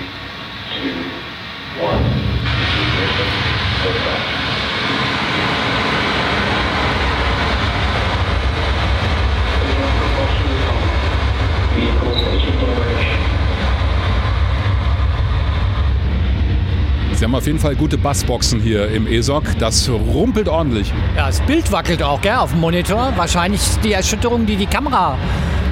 [17.24, 19.44] Sie haben auf jeden Fall gute Bassboxen hier im ESOC.
[19.58, 20.92] Das rumpelt ordentlich.
[21.16, 23.14] Ja, das Bild wackelt auch, gell, auf dem Monitor.
[23.16, 25.16] Wahrscheinlich die Erschütterung, die die Kamera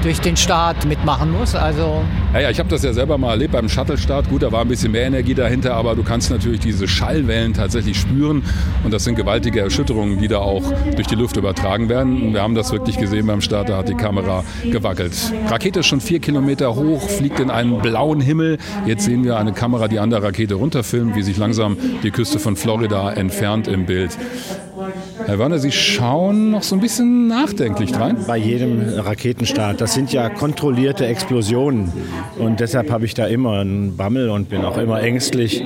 [0.03, 1.55] durch den Start mitmachen muss.
[1.55, 2.03] Also
[2.33, 4.29] ja, ja, ich habe das ja selber mal erlebt beim Shuttle-Start.
[4.29, 7.99] Gut, da war ein bisschen mehr Energie dahinter, aber du kannst natürlich diese Schallwellen tatsächlich
[7.99, 8.43] spüren.
[8.83, 10.63] Und das sind gewaltige Erschütterungen, die da auch
[10.95, 12.33] durch die Luft übertragen werden.
[12.33, 15.13] Wir haben das wirklich gesehen beim Start, da hat die Kamera gewackelt.
[15.47, 18.57] Rakete ist schon vier Kilometer hoch, fliegt in einen blauen Himmel.
[18.85, 22.39] Jetzt sehen wir eine Kamera, die an der Rakete runterfilmt, wie sich langsam die Küste
[22.39, 24.17] von Florida entfernt im Bild.
[25.25, 28.17] Herr Werner, Sie schauen noch so ein bisschen nachdenklich rein.
[28.27, 29.79] Bei jedem Raketenstart.
[29.79, 31.91] Das sind ja kontrollierte Explosionen.
[32.39, 35.63] Und deshalb habe ich da immer einen Bammel und bin auch immer ängstlich.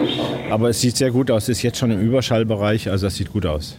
[0.52, 1.44] Aber es sieht sehr gut aus.
[1.44, 3.78] Es ist jetzt schon im Überschallbereich, also das sieht gut aus.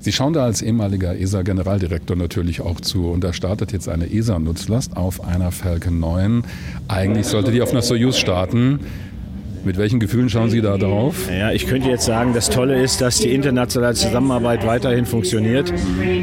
[0.00, 3.08] Sie schauen da als ehemaliger ESA-Generaldirektor natürlich auch zu.
[3.08, 6.44] Und da startet jetzt eine ESA-Nutzlast auf einer Falcon 9.
[6.88, 8.80] Eigentlich sollte die auf einer Soyuz starten.
[9.64, 11.28] Mit welchen Gefühlen schauen Sie da drauf?
[11.30, 15.72] Ja, ich könnte jetzt sagen, das Tolle ist, dass die internationale Zusammenarbeit weiterhin funktioniert.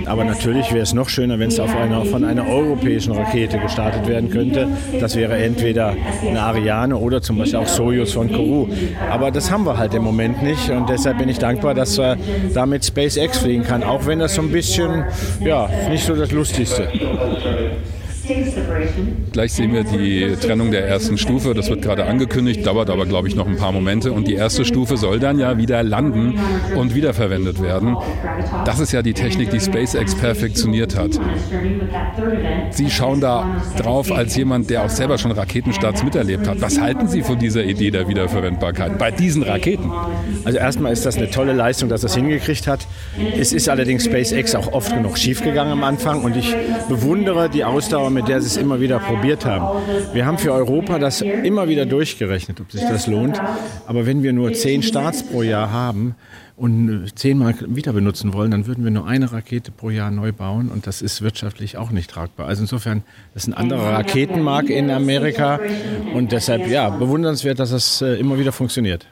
[0.06, 4.30] Aber natürlich wäre es noch schöner, wenn es einer, von einer europäischen Rakete gestartet werden
[4.30, 4.68] könnte.
[5.00, 8.70] Das wäre entweder eine Ariane oder zum Beispiel auch Soyuz von Kourou.
[9.10, 10.70] Aber das haben wir halt im Moment nicht.
[10.70, 12.18] Und deshalb bin ich dankbar, dass wir
[12.54, 13.84] damit SpaceX fliegen kann.
[13.84, 15.06] Auch wenn das so ein bisschen,
[15.44, 16.90] ja, nicht so das Lustigste.
[19.32, 21.54] Gleich sehen wir die Trennung der ersten Stufe.
[21.54, 24.12] Das wird gerade angekündigt, dauert aber, glaube ich, noch ein paar Momente.
[24.12, 26.40] Und die erste Stufe soll dann ja wieder landen
[26.76, 27.96] und wiederverwendet werden.
[28.66, 31.20] Das ist ja die Technik, die SpaceX perfektioniert hat.
[32.72, 36.62] Sie schauen da drauf als jemand, der auch selber schon Raketenstarts miterlebt hat.
[36.62, 39.92] Was halten Sie von dieser Idee der Wiederverwendbarkeit bei diesen Raketen?
[40.44, 42.88] Also erstmal ist das eine tolle Leistung, dass das hingekriegt hat.
[43.38, 46.56] Es ist allerdings SpaceX auch oft genug schiefgegangen am Anfang und ich
[46.90, 49.82] bewundere die Ausdauer, mit der sie es immer wieder probiert haben.
[50.14, 53.42] Wir haben für Europa das immer wieder durchgerechnet, ob sich das lohnt.
[53.88, 56.16] Aber wenn wir nur zehn Starts pro Jahr haben
[56.62, 60.70] und zehnmal wieder benutzen wollen, dann würden wir nur eine Rakete pro Jahr neu bauen
[60.70, 62.48] und das ist wirtschaftlich auch nicht tragbar.
[62.48, 63.02] Also insofern,
[63.34, 65.60] das ist ein anderer Raketenmarkt in Amerika
[66.14, 69.08] und deshalb, ja, bewundernswert, dass es äh, immer wieder funktioniert.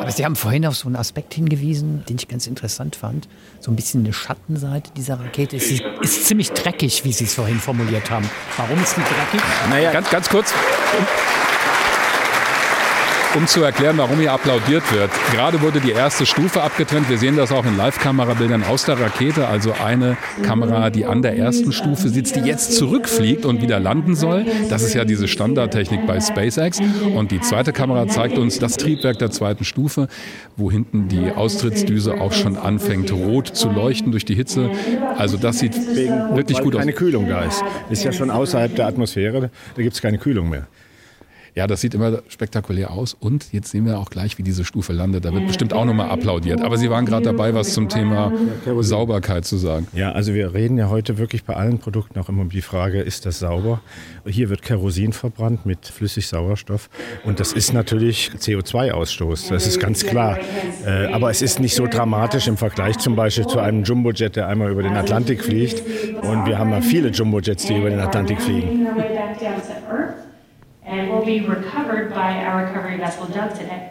[0.00, 3.28] Aber Sie haben vorhin auf so einen Aspekt hingewiesen, den ich ganz interessant fand.
[3.60, 5.58] So ein bisschen eine Schattenseite dieser Rakete.
[5.58, 8.26] Sie ist ziemlich dreckig, wie Sie es vorhin formuliert haben.
[8.56, 9.46] Warum ist die dreckig?
[9.68, 10.54] Naja, ganz, ganz kurz
[13.36, 15.10] um zu erklären, warum hier applaudiert wird.
[15.32, 17.08] Gerade wurde die erste Stufe abgetrennt.
[17.10, 19.46] Wir sehen das auch in Live-Kamerabildern aus der Rakete.
[19.46, 24.14] Also eine Kamera, die an der ersten Stufe sitzt, die jetzt zurückfliegt und wieder landen
[24.14, 24.46] soll.
[24.70, 26.80] Das ist ja diese Standardtechnik bei SpaceX.
[27.14, 30.08] Und die zweite Kamera zeigt uns das Triebwerk der zweiten Stufe,
[30.56, 34.70] wo hinten die Austrittsdüse auch schon anfängt rot zu leuchten durch die Hitze.
[35.18, 35.76] Also das sieht
[36.34, 36.80] wirklich gut aus.
[36.80, 37.62] Keine Kühlung da ist.
[37.90, 39.50] Ist ja schon außerhalb der Atmosphäre.
[39.74, 40.66] Da gibt es keine Kühlung mehr.
[41.56, 43.14] Ja, das sieht immer spektakulär aus.
[43.14, 45.24] Und jetzt sehen wir auch gleich, wie diese Stufe landet.
[45.24, 46.60] Da wird bestimmt auch nochmal applaudiert.
[46.60, 48.30] Aber Sie waren gerade dabei, was zum Thema
[48.80, 49.86] Sauberkeit zu sagen.
[49.94, 53.00] Ja, also wir reden ja heute wirklich bei allen Produkten auch immer um die Frage,
[53.00, 53.80] ist das sauber?
[54.26, 56.90] Hier wird Kerosin verbrannt mit Flüssigsauerstoff.
[57.24, 59.48] Und das ist natürlich CO2-Ausstoß.
[59.48, 60.38] Das ist ganz klar.
[60.84, 64.46] Äh, aber es ist nicht so dramatisch im Vergleich zum Beispiel zu einem Jumbojet, der
[64.48, 65.82] einmal über den Atlantik fliegt.
[66.20, 68.86] Und wir haben ja viele Jumbojets, die über den Atlantik fliegen
[70.86, 73.90] and will be recovered by our recovery vessel Doug today.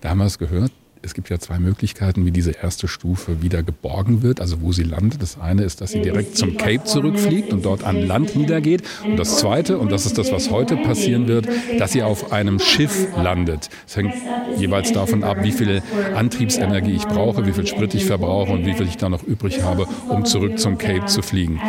[0.00, 0.72] Da haben wir es gehört
[1.04, 4.84] es gibt ja zwei Möglichkeiten, wie diese erste Stufe wieder geborgen wird, also wo sie
[4.84, 5.20] landet.
[5.20, 8.82] Das eine ist, dass sie direkt zum Cape zurückfliegt und dort an Land niedergeht.
[9.04, 11.46] Und das zweite, und das ist das, was heute passieren wird,
[11.78, 13.68] dass sie auf einem Schiff landet.
[13.86, 14.14] Es hängt
[14.56, 15.82] jeweils davon ab, wie viel
[16.14, 19.62] Antriebsenergie ich brauche, wie viel Sprit ich verbrauche und wie viel ich da noch übrig
[19.62, 21.60] habe, um zurück zum Cape zu fliegen.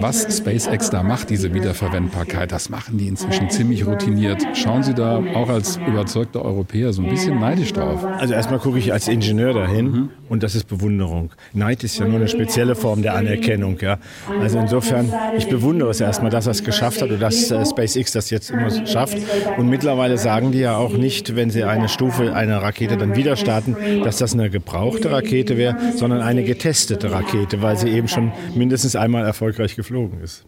[0.00, 4.42] Was SpaceX da macht, diese Wiederverwendbarkeit, das machen die inzwischen ziemlich routiniert.
[4.54, 8.04] Schauen Sie da auch als überzeugter Europäer so ein bisschen neidisch drauf.
[8.04, 10.08] Also erstmal gucke ich als Ingenieur dahin mhm.
[10.28, 11.30] und das ist Bewunderung.
[11.52, 13.78] Neid ist ja nur eine spezielle Form der Anerkennung.
[13.80, 13.98] Ja.
[14.40, 18.12] Also insofern, ich bewundere es erstmal, dass er es geschafft hat und dass äh, SpaceX
[18.12, 19.18] das jetzt immer schafft.
[19.56, 23.36] Und mittlerweile sagen die ja auch nicht, wenn sie eine Stufe einer Rakete dann wieder
[23.36, 28.32] starten, dass das eine gebrauchte Rakete wäre, sondern eine getestete Rakete, weil sie eben schon
[28.54, 30.44] mindestens einmal erfolgreich geflogen ist.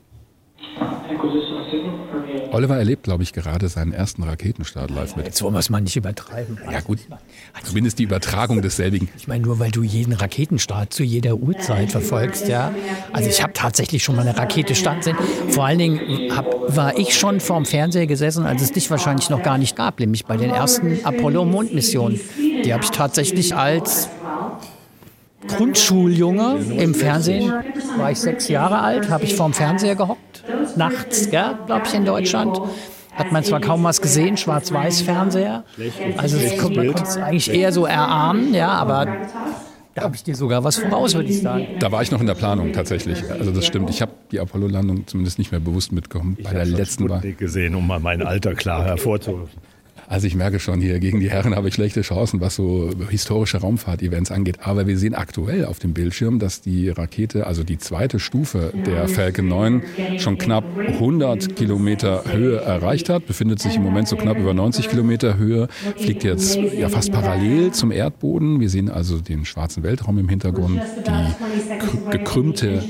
[2.55, 5.26] Oliver erlebt, glaube ich, gerade seinen ersten Raketenstart live mit.
[5.26, 6.59] Jetzt wollen wir es mal nicht übertreiben.
[6.70, 7.01] Ja gut,
[7.64, 9.09] zumindest die Übertragung desselbigen.
[9.16, 12.72] Ich meine, nur weil du jeden Raketenstart zu jeder Uhrzeit verfolgst, ja.
[13.12, 15.16] Also ich habe tatsächlich schon mal eine Rakete starten sehen.
[15.48, 19.43] Vor allen Dingen hab, war ich schon vorm Fernseher gesessen, als es dich wahrscheinlich noch
[19.43, 22.20] gar nicht gab, nämlich bei den ersten Apollo-Mondmissionen.
[22.64, 24.09] Die habe ich tatsächlich als
[25.47, 27.52] Grundschuljunge im Fernsehen,
[27.98, 30.34] war ich sechs Jahre alt, habe ich vorm Fernseher gehockt,
[30.76, 32.60] nachts, glaube ich, in Deutschland.
[33.14, 35.62] Hat man zwar kaum was gesehen, Schwarz-Weiß-Fernseher.
[36.16, 39.06] Also man konnte es eigentlich eher so erahnen, ja, aber
[39.94, 41.68] da habe ich dir sogar was voraus, würde ich sagen.
[41.78, 43.22] Da war ich noch in der Planung tatsächlich.
[43.30, 43.90] Also das stimmt.
[43.90, 46.36] Ich habe die Apollo-Landung zumindest nicht mehr bewusst mitgekommen.
[46.42, 49.48] Bei der letzten war gesehen, um mal mein Alter klar hervorzuheben.
[50.09, 53.59] Also ich merke schon hier, gegen die Herren habe ich schlechte Chancen, was so historische
[53.59, 54.59] Raumfahrt-Events angeht.
[54.62, 59.09] Aber wir sehen aktuell auf dem Bildschirm, dass die Rakete, also die zweite Stufe der
[59.09, 59.82] Falcon 9,
[60.18, 64.89] schon knapp 100 Kilometer Höhe erreicht hat, befindet sich im Moment so knapp über 90
[64.89, 68.60] Kilometer Höhe, fliegt jetzt ja fast parallel zum Erdboden.
[68.60, 72.82] Wir sehen also den schwarzen Weltraum im Hintergrund, die gekrümmte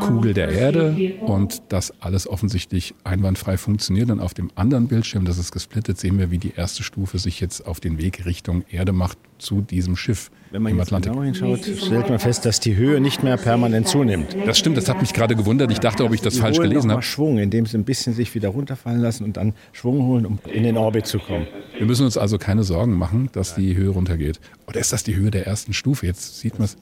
[0.00, 4.10] Kugel der Erde und das alles offensichtlich einwandfrei funktioniert.
[4.10, 7.38] Und auf dem anderen Bildschirm, das ist gesplittet, sehen wir, wie die erste Stufe sich
[7.38, 11.12] jetzt auf den Weg Richtung Erde macht zu diesem Schiff Wenn man im Atlantik.
[11.12, 14.36] Genau hinschaut, stellt man fest, dass die Höhe nicht mehr permanent zunimmt.
[14.46, 15.70] Das stimmt, das hat mich gerade gewundert.
[15.70, 17.02] Ich dachte, ob ich das die falsch gelesen habe.
[17.02, 20.62] Schwung, indem sie ein bisschen sich wieder runterfallen lassen und dann Schwung holen, um in
[20.62, 21.46] den Orbit zu kommen.
[21.76, 24.40] Wir müssen uns also keine Sorgen machen, dass die Höhe runtergeht.
[24.66, 26.06] Oder ist das die Höhe der ersten Stufe?
[26.06, 26.76] Jetzt sieht man es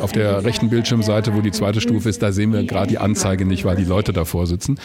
[0.00, 3.44] auf der rechten Bildschirmseite, wo die zweite Stufe ist, da sehen wir gerade die Anzeige
[3.44, 4.78] nicht, weil die Leute davor sitzen.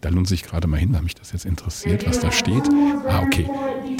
[0.00, 2.68] Da lohnt sich gerade mal hin, weil mich das jetzt interessiert, was da steht.
[3.06, 3.48] Ah, okay.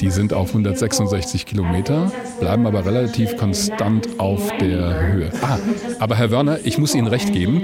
[0.01, 5.29] Die sind auf 166 Kilometer, bleiben aber relativ konstant auf der Höhe.
[5.43, 5.59] Ah,
[5.99, 7.61] aber Herr Wörner, ich muss Ihnen recht geben.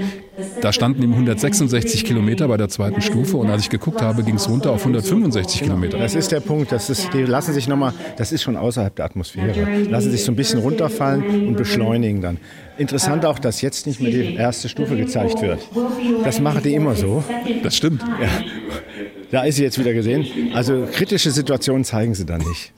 [0.60, 4.36] Da standen eben 166 Kilometer bei der zweiten Stufe und als ich geguckt habe, ging
[4.36, 5.98] es runter auf 165 Kilometer.
[5.98, 6.70] Das ist der Punkt.
[6.70, 9.82] Das ist, die lassen sich noch mal, das ist schon außerhalb der Atmosphäre.
[9.88, 12.38] Lassen sich so ein bisschen runterfallen und beschleunigen dann.
[12.76, 15.58] Interessant auch, dass jetzt nicht mehr die erste Stufe gezeigt wird.
[16.22, 17.24] Das machen die immer so.
[17.64, 18.02] Das stimmt.
[18.02, 18.28] Ja.
[19.30, 20.52] Da ist sie jetzt wieder gesehen.
[20.54, 22.72] Also kritische Situationen zeigen sie dann nicht.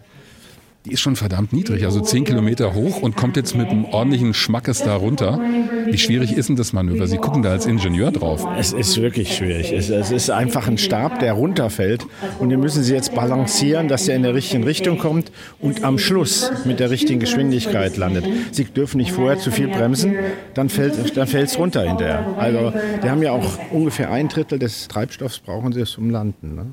[0.86, 4.32] Die ist schon verdammt niedrig, also zehn Kilometer hoch und kommt jetzt mit einem ordentlichen
[4.32, 5.38] Schmackes da runter.
[5.84, 7.06] Wie schwierig ist denn das Manöver?
[7.06, 8.46] Sie gucken da als Ingenieur drauf.
[8.58, 9.72] Es ist wirklich schwierig.
[9.72, 12.06] Es, es ist einfach ein Stab, der runterfällt
[12.38, 15.98] und den müssen Sie jetzt balancieren, dass er in der richtigen Richtung kommt und am
[15.98, 18.24] Schluss mit der richtigen Geschwindigkeit landet.
[18.52, 20.14] Sie dürfen nicht vorher zu viel bremsen,
[20.54, 21.28] dann fällt es dann
[21.58, 22.34] runter hinterher.
[22.38, 26.54] Also die haben ja auch ungefähr ein Drittel des Treibstoffs brauchen sie zum Landen.
[26.54, 26.66] Ne?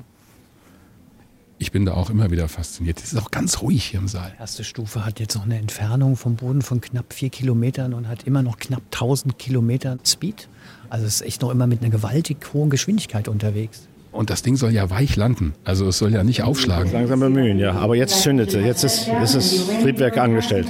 [1.58, 3.00] Ich bin da auch immer wieder fasziniert.
[3.02, 4.32] Es ist auch ganz ruhig hier im Saal.
[4.36, 8.08] Die erste Stufe hat jetzt noch eine Entfernung vom Boden von knapp vier Kilometern und
[8.08, 10.48] hat immer noch knapp 1000 Kilometer Speed.
[10.88, 13.88] Also es ist echt noch immer mit einer gewaltig hohen Geschwindigkeit unterwegs.
[14.10, 15.54] Und das Ding soll ja weich landen.
[15.64, 16.90] Also es soll ja nicht aufschlagen.
[16.92, 17.72] Langsam bemühen, ja.
[17.72, 18.64] Aber jetzt zündet es.
[18.64, 20.66] Jetzt ist, ist das Triebwerk angestellt.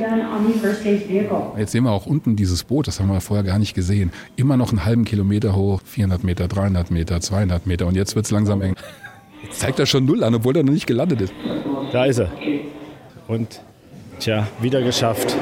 [1.57, 4.11] Jetzt sehen wir auch unten dieses Boot, das haben wir vorher gar nicht gesehen.
[4.35, 7.87] Immer noch einen halben Kilometer hoch, 400 Meter, 300 Meter, 200 Meter.
[7.87, 8.75] Und jetzt wird es langsam eng.
[9.51, 11.33] Zeigt er schon null an, obwohl er noch nicht gelandet ist.
[11.93, 12.31] Da ist er.
[13.27, 13.61] Und
[14.21, 15.37] tja, wieder geschafft.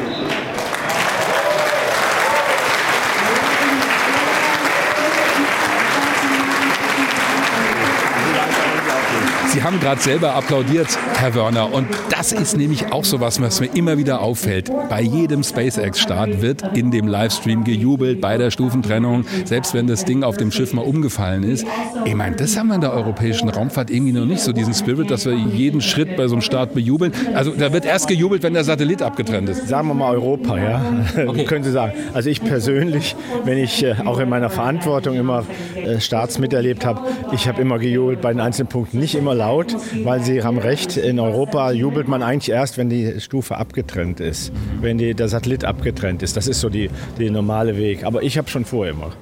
[9.57, 11.73] Sie haben gerade selber applaudiert, Herr Wörner.
[11.73, 14.71] Und das ist nämlich auch so was, was mir immer wieder auffällt.
[14.91, 20.25] Bei jedem SpaceX-Start wird in dem Livestream gejubelt, bei der Stufentrennung, selbst wenn das Ding
[20.25, 21.67] auf dem Schiff mal umgefallen ist.
[22.05, 25.11] Ich meine, das haben wir in der europäischen Raumfahrt irgendwie noch nicht, so diesen Spirit,
[25.11, 27.15] dass wir jeden Schritt bei so einem Start bejubeln.
[27.33, 29.69] Also da wird erst gejubelt, wenn der Satellit abgetrennt ist.
[29.69, 30.83] Sagen wir mal Europa, ja.
[31.27, 31.45] Okay.
[31.45, 31.95] Können Sie sagen.
[32.13, 33.17] Also ich persönlich,
[33.47, 35.45] wenn ich äh, auch in meiner Verantwortung immer
[35.77, 37.01] äh, Starts miterlebt habe,
[37.33, 40.97] ich habe immer gejubelt bei den einzelnen Punkten, nicht immer laut, weil Sie haben recht,
[40.97, 45.65] in Europa jubelt man eigentlich erst, wenn die Stufe abgetrennt ist, wenn die, der Satellit
[45.65, 46.37] abgetrennt ist.
[46.37, 48.05] Das ist so die, die normale Weg.
[48.05, 49.13] Aber ich habe schon vorher immer.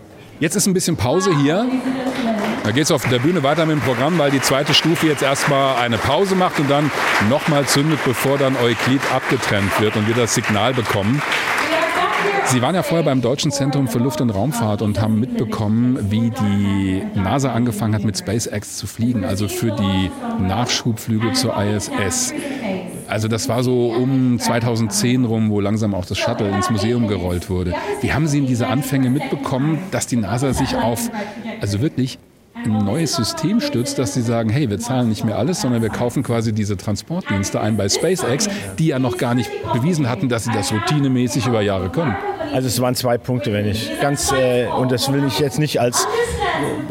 [0.41, 1.67] Jetzt ist ein bisschen Pause hier.
[2.65, 5.23] Da geht es auf der Bühne weiter mit dem Programm, weil die zweite Stufe jetzt
[5.23, 6.91] erstmal eine Pause macht und dann
[7.29, 11.21] nochmal zündet, bevor dann Euklid abgetrennt wird und wir das Signal bekommen.
[12.47, 16.31] Sie waren ja vorher beim Deutschen Zentrum für Luft- und Raumfahrt und haben mitbekommen, wie
[16.31, 20.11] die NASA angefangen hat, mit SpaceX zu fliegen, also für die
[20.41, 22.35] Nachschubflüge zur ISS.
[23.09, 27.51] Also das war so um 2010 rum, wo langsam auch das Shuttle ins Museum gerollt
[27.51, 27.75] wurde.
[28.03, 31.11] Wie haben Sie in diese Anfänge mitbekommen, dass die NASA sich auf,
[31.61, 32.19] also wirklich
[32.55, 35.91] ein neues System stützt, dass sie sagen, hey, wir zahlen nicht mehr alles, sondern wir
[35.91, 38.49] kaufen quasi diese Transportdienste ein bei SpaceX,
[38.79, 42.17] die ja noch gar nicht bewiesen hatten, dass sie das routinemäßig über Jahre können.
[42.53, 45.81] Also es waren zwei Punkte, wenn ich ganz, äh, und das will ich jetzt nicht
[45.81, 46.07] als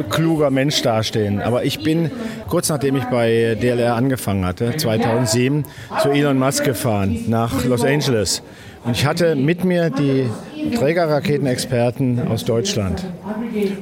[0.09, 2.11] kluger Mensch dastehen, aber ich bin
[2.47, 5.65] kurz nachdem ich bei DLR angefangen hatte, 2007,
[6.01, 8.41] zu Elon Musk gefahren nach Los Angeles.
[8.85, 10.29] Und ich hatte mit mir die
[10.75, 13.03] Trägerraketenexperten aus Deutschland.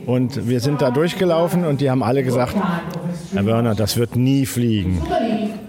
[0.06, 2.56] Und wir sind da durchgelaufen und die haben alle gesagt,
[3.34, 5.02] Herr Werner, das wird nie fliegen.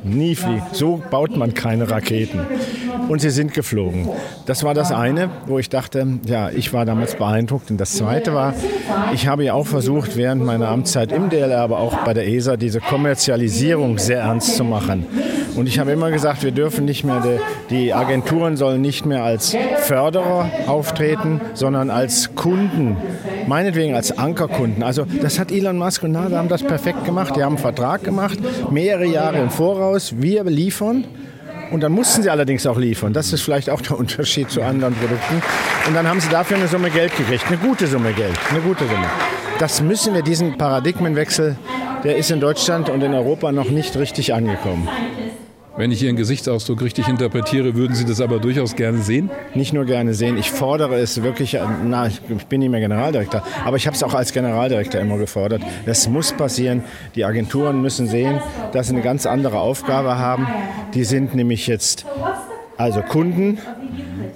[0.05, 0.63] Nie fliegen.
[0.73, 2.41] So baut man keine Raketen.
[3.13, 4.09] Und sie sind geflogen.
[4.47, 7.71] Das war das eine, wo ich dachte, ja, ich war damals beeindruckt.
[7.71, 8.55] Und das zweite war,
[9.13, 12.57] ich habe ja auch versucht, während meiner Amtszeit im DLR, aber auch bei der ESA,
[12.57, 15.05] diese Kommerzialisierung sehr ernst zu machen.
[15.57, 17.23] Und ich habe immer gesagt, wir dürfen nicht mehr,
[17.69, 22.97] die Agenturen sollen nicht mehr als Förderer auftreten, sondern als Kunden.
[23.47, 24.83] Meinetwegen als Ankerkunden.
[24.83, 27.37] Also das hat Elon Musk und NASA haben das perfekt gemacht.
[27.37, 28.39] Die haben einen Vertrag gemacht,
[28.71, 30.15] mehrere Jahre im Voraus.
[30.17, 31.05] Wir liefern.
[31.73, 33.15] Und dann mussten sie allerdings auch liefern.
[33.15, 35.43] Das ist vielleicht auch der Unterschied zu anderen Produkten.
[35.89, 37.47] Und dann haben sie dafür eine Summe Geld gekriegt.
[37.47, 38.39] Eine gute Summe Geld.
[38.51, 39.07] Eine gute Summe.
[39.59, 41.57] Das müssen wir, diesen Paradigmenwechsel,
[42.05, 44.87] der ist in Deutschland und in Europa noch nicht richtig angekommen.
[45.75, 49.31] Wenn ich Ihren Gesichtsausdruck richtig interpretiere, würden Sie das aber durchaus gerne sehen?
[49.55, 53.77] Nicht nur gerne sehen, ich fordere es wirklich, na, ich bin nicht mehr Generaldirektor, aber
[53.79, 55.63] ich habe es auch als Generaldirektor immer gefordert.
[55.87, 56.85] Das muss passieren.
[57.15, 58.39] Die Agenturen müssen sehen,
[58.73, 60.47] dass sie eine ganz andere Aufgabe haben.
[60.93, 62.05] Die sind nämlich jetzt
[62.83, 63.59] also Kunden,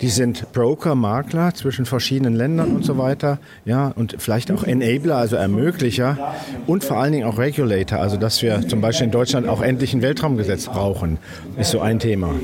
[0.00, 3.38] die sind Broker, Makler zwischen verschiedenen Ländern und so weiter.
[3.64, 6.34] Ja, und vielleicht auch Enabler, also Ermöglicher
[6.66, 9.94] und vor allen Dingen auch Regulator, also dass wir zum Beispiel in Deutschland auch endlich
[9.94, 11.18] ein Weltraumgesetz brauchen,
[11.56, 12.34] ist so ein Thema.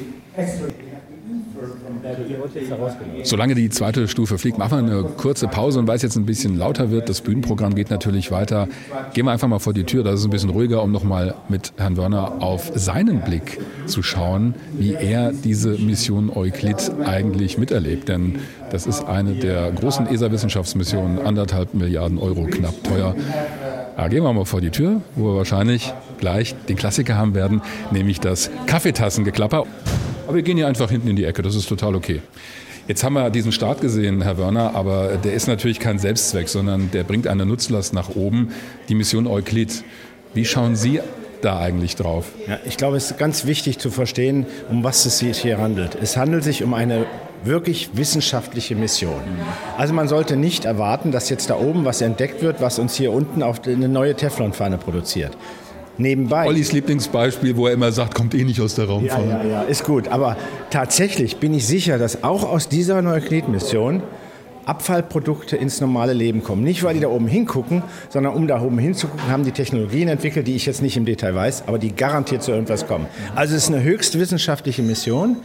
[3.24, 6.26] Solange die zweite Stufe fliegt, machen wir eine kurze Pause und weil es jetzt ein
[6.26, 8.68] bisschen lauter wird, das Bühnenprogramm geht natürlich weiter.
[9.14, 11.72] Gehen wir einfach mal vor die Tür, das ist ein bisschen ruhiger, um nochmal mit
[11.76, 18.08] Herrn Wörner auf seinen Blick zu schauen, wie er diese Mission Euklid eigentlich miterlebt.
[18.08, 18.40] Denn
[18.70, 23.14] das ist eine der großen ESA-Wissenschaftsmissionen, anderthalb Milliarden Euro knapp teuer.
[23.96, 27.60] Ja, gehen wir mal vor die Tür, wo wir wahrscheinlich gleich den Klassiker haben werden,
[27.90, 29.64] nämlich das Kaffeetassengeklapper.
[30.32, 32.22] Aber wir gehen hier einfach hinten in die Ecke, das ist total okay.
[32.88, 36.90] Jetzt haben wir diesen Start gesehen, Herr Wörner, aber der ist natürlich kein Selbstzweck, sondern
[36.90, 38.48] der bringt eine Nutzlast nach oben,
[38.88, 39.84] die Mission Euklid.
[40.32, 41.00] Wie schauen Sie
[41.42, 42.28] da eigentlich drauf?
[42.48, 45.98] Ja, ich glaube, es ist ganz wichtig zu verstehen, um was es sich hier handelt.
[46.00, 47.04] Es handelt sich um eine
[47.44, 49.20] wirklich wissenschaftliche Mission.
[49.76, 53.12] Also man sollte nicht erwarten, dass jetzt da oben was entdeckt wird, was uns hier
[53.12, 55.36] unten auf eine neue Teflonpfanne produziert.
[56.02, 56.46] Nebenbei.
[56.46, 59.26] Ollis Lieblingsbeispiel, wo er immer sagt, kommt eh nicht aus der Raumfahrt.
[59.28, 60.08] Ja, ja, ja, ist gut.
[60.08, 60.36] Aber
[60.70, 64.02] tatsächlich bin ich sicher, dass auch aus dieser Neuklid-Mission
[64.64, 66.62] Abfallprodukte ins normale Leben kommen.
[66.62, 70.46] Nicht, weil die da oben hingucken, sondern um da oben hinzugucken, haben die Technologien entwickelt,
[70.46, 73.06] die ich jetzt nicht im Detail weiß, aber die garantiert zu irgendwas kommen.
[73.34, 75.38] Also es ist eine höchst wissenschaftliche Mission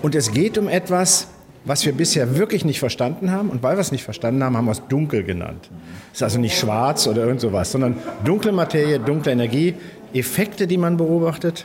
[0.00, 1.28] und es geht um etwas,
[1.64, 3.50] was wir bisher wirklich nicht verstanden haben.
[3.50, 5.70] Und weil wir es nicht verstanden haben, haben wir es dunkel genannt.
[6.12, 9.74] Es ist also nicht schwarz oder irgend sowas, sondern dunkle Materie, dunkle Energie,
[10.14, 11.64] Effekte, die man beobachtet.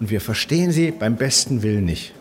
[0.00, 2.12] Und wir verstehen sie beim besten Willen nicht.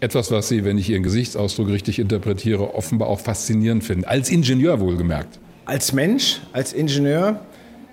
[0.00, 4.04] Etwas, was Sie, wenn ich Ihren Gesichtsausdruck richtig interpretiere, offenbar auch faszinierend finden.
[4.04, 5.40] Als Ingenieur wohlgemerkt.
[5.64, 7.40] Als Mensch, als Ingenieur,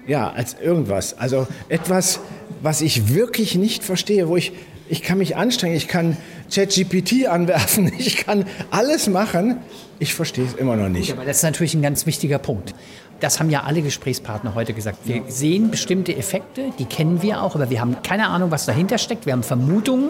[0.06, 1.18] ja, als irgendwas.
[1.18, 2.19] Also etwas,
[2.61, 4.52] was ich wirklich nicht verstehe, wo ich,
[4.88, 6.15] ich kann mich anstrengen, ich kann
[6.53, 9.57] ChatGPT anwerfen, ich kann alles machen.
[9.97, 11.10] Ich verstehe es immer noch nicht.
[11.10, 12.76] Ja, aber das ist natürlich ein ganz wichtiger Punkt.
[13.22, 15.00] Das haben ja alle Gesprächspartner heute gesagt.
[15.06, 18.98] Wir sehen bestimmte Effekte, die kennen wir auch, aber wir haben keine Ahnung, was dahinter
[18.98, 19.26] steckt.
[19.26, 20.10] Wir haben Vermutungen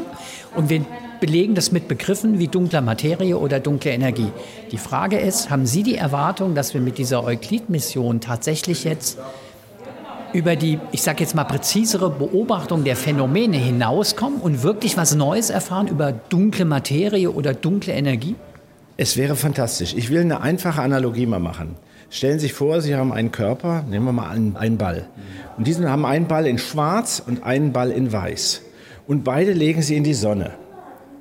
[0.56, 0.84] und wir
[1.20, 4.32] belegen das mit Begriffen wie dunkler Materie oder dunkle Energie.
[4.72, 9.20] Die Frage ist, haben Sie die Erwartung, dass wir mit dieser Euklid-Mission tatsächlich jetzt
[10.34, 15.50] über die, ich sage jetzt mal, präzisere Beobachtung der Phänomene hinauskommen und wirklich was Neues
[15.50, 18.36] erfahren über dunkle Materie oder dunkle Energie?
[18.98, 19.94] Es wäre fantastisch.
[19.96, 21.76] Ich will eine einfache Analogie mal machen.
[22.10, 25.08] Stellen Sie sich vor, Sie haben einen Körper, nehmen wir mal einen, einen Ball.
[25.58, 28.62] Und diesen haben einen Ball in schwarz und einen Ball in weiß.
[29.08, 30.52] Und beide legen Sie in die Sonne.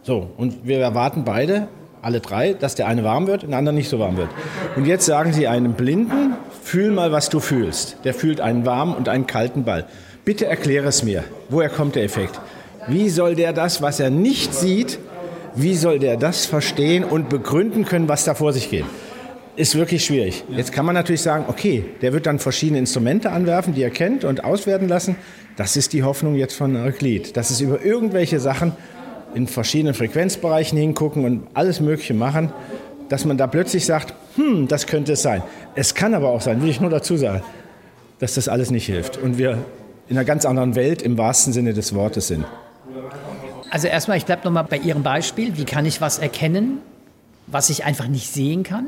[0.02, 1.68] So, und wir erwarten beide,
[2.02, 4.28] alle drei, dass der eine warm wird und der andere nicht so warm wird.
[4.76, 7.96] Und jetzt sagen Sie einem Blinden, fühl mal, was du fühlst.
[8.04, 9.86] Der fühlt einen warmen und einen kalten Ball.
[10.24, 11.24] Bitte erkläre es mir.
[11.48, 12.40] Woher kommt der Effekt?
[12.86, 14.98] Wie soll der das, was er nicht sieht,
[15.54, 18.84] wie soll der das verstehen und begründen können, was da vor sich geht?
[19.56, 20.44] Ist wirklich schwierig.
[20.48, 24.24] Jetzt kann man natürlich sagen, okay, der wird dann verschiedene Instrumente anwerfen, die er kennt
[24.24, 25.14] und auswerten lassen.
[25.56, 28.72] Das ist die Hoffnung jetzt von Euclid, dass es über irgendwelche Sachen
[29.34, 32.52] in verschiedenen Frequenzbereichen hingucken und alles Mögliche machen,
[33.08, 35.42] dass man da plötzlich sagt, hm, das könnte es sein.
[35.76, 37.42] Es kann aber auch sein, will ich nur dazu sagen,
[38.18, 39.58] dass das alles nicht hilft und wir
[40.08, 42.44] in einer ganz anderen Welt im wahrsten Sinne des Wortes sind.
[43.70, 45.56] Also erstmal, ich bleibe nochmal bei Ihrem Beispiel.
[45.56, 46.78] Wie kann ich was erkennen,
[47.46, 48.86] was ich einfach nicht sehen kann?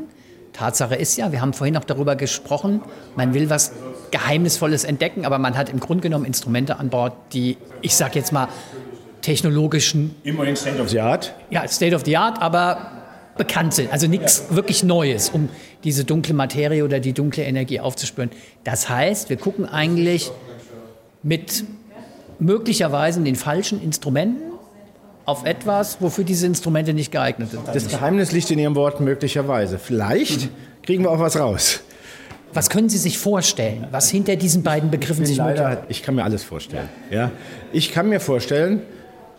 [0.57, 2.81] Tatsache ist ja, wir haben vorhin noch darüber gesprochen,
[3.15, 3.73] man will was
[4.11, 8.33] Geheimnisvolles entdecken, aber man hat im Grunde genommen Instrumente an Bord, die, ich sage jetzt
[8.33, 8.49] mal,
[9.21, 10.15] technologischen...
[10.25, 11.35] Immerhin State of the Art.
[11.51, 12.93] Ja, State of the Art, aber
[13.37, 13.93] bekannt sind.
[13.93, 14.57] Also nichts ja.
[14.57, 15.49] wirklich Neues, um
[15.85, 18.31] diese dunkle Materie oder die dunkle Energie aufzuspüren.
[18.65, 20.31] Das heißt, wir gucken eigentlich
[21.23, 21.65] mit
[22.39, 24.56] möglicherweise den falschen Instrumenten
[25.27, 27.63] auf etwas, wofür diese Instrumente nicht geeignet sind.
[27.67, 29.79] Das Geheimnis liegt in Ihrem Wort möglicherweise.
[29.79, 30.49] Vielleicht
[30.83, 31.81] kriegen wir auch was raus.
[32.55, 36.15] Was können Sie sich vorstellen, was hinter diesen beiden Begriffen ich sich leider, Ich kann
[36.15, 36.89] mir alles vorstellen.
[37.11, 37.33] Ja?
[37.73, 38.83] Ich kann mir vorstellen,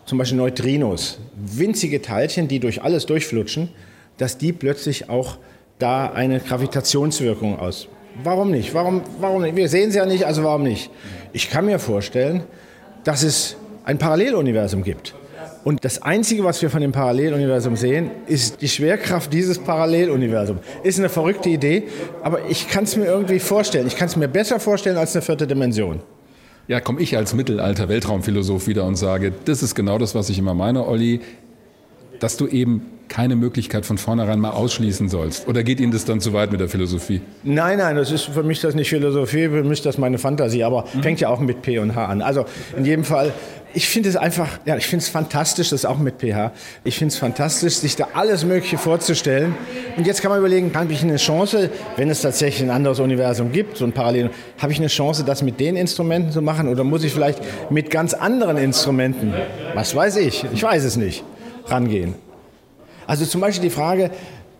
[0.04, 3.70] zum Beispiel Neutrinos, winzige Teilchen, die durch alles durchflutschen,
[4.18, 5.38] dass die plötzlich auch
[5.78, 7.88] da eine Gravitationswirkung aus.
[8.22, 8.74] Warum nicht?
[8.74, 9.56] Warum, warum nicht?
[9.56, 10.90] Wir sehen sie ja nicht, also warum nicht?
[11.32, 12.42] Ich kann mir vorstellen,
[13.04, 15.14] dass es ein Paralleluniversum gibt.
[15.68, 20.62] Und das Einzige, was wir von dem Paralleluniversum sehen, ist die Schwerkraft dieses Paralleluniversums.
[20.82, 21.82] Ist eine verrückte Idee,
[22.22, 23.86] aber ich kann es mir irgendwie vorstellen.
[23.86, 26.00] Ich kann es mir besser vorstellen als eine vierte Dimension.
[26.68, 30.38] Ja, komme ich als mittelalter Weltraumphilosoph wieder und sage, das ist genau das, was ich
[30.38, 31.20] immer meine, Olli,
[32.18, 35.48] dass du eben keine Möglichkeit von vornherein mal ausschließen sollst?
[35.48, 37.20] Oder geht Ihnen das dann zu weit mit der Philosophie?
[37.42, 40.84] Nein, nein, das ist für mich das nicht Philosophie, für mich das meine Fantasie, aber
[40.94, 41.02] mhm.
[41.02, 42.22] fängt ja auch mit P und H an.
[42.22, 42.44] Also
[42.76, 43.32] in jedem Fall
[43.74, 46.52] ich finde es einfach, ja, ich finde es fantastisch, das auch mit PH.
[46.84, 49.54] Ich finde es fantastisch, sich da alles Mögliche vorzustellen.
[49.96, 53.52] Und jetzt kann man überlegen, habe ich eine Chance, wenn es tatsächlich ein anderes Universum
[53.52, 56.82] gibt, so ein Parallel, habe ich eine Chance, das mit den Instrumenten zu machen oder
[56.82, 57.40] muss ich vielleicht
[57.70, 59.34] mit ganz anderen Instrumenten,
[59.74, 61.24] was weiß ich, ich weiß es nicht,
[61.66, 62.14] rangehen.
[63.08, 64.10] Also zum Beispiel die Frage,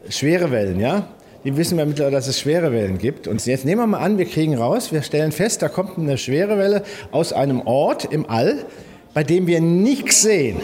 [0.08, 1.06] schwere Wellen, ja?
[1.44, 3.28] Die wissen wir mittlerweile, dass es schwere Wellen gibt.
[3.28, 6.16] Und jetzt nehmen wir mal an, wir kriegen raus, wir stellen fest, da kommt eine
[6.16, 8.64] schwere Welle aus einem Ort im All,
[9.12, 10.56] bei dem wir nichts sehen,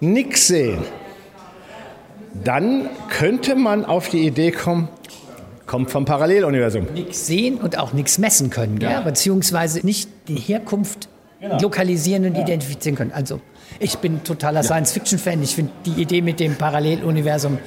[0.00, 0.78] nichts sehen,
[2.42, 4.88] dann könnte man auf die Idee kommen,
[5.66, 6.88] kommt vom Paralleluniversum.
[6.92, 9.00] Nichts sehen und auch nichts messen können, ja.
[9.00, 11.08] beziehungsweise nicht die Herkunft
[11.40, 11.60] genau.
[11.60, 12.42] lokalisieren und ja.
[12.42, 13.12] identifizieren können.
[13.12, 13.40] Also
[13.80, 14.64] ich bin totaler ja.
[14.64, 15.42] Science-Fiction-Fan.
[15.42, 17.58] Ich finde die Idee mit dem Paralleluniversum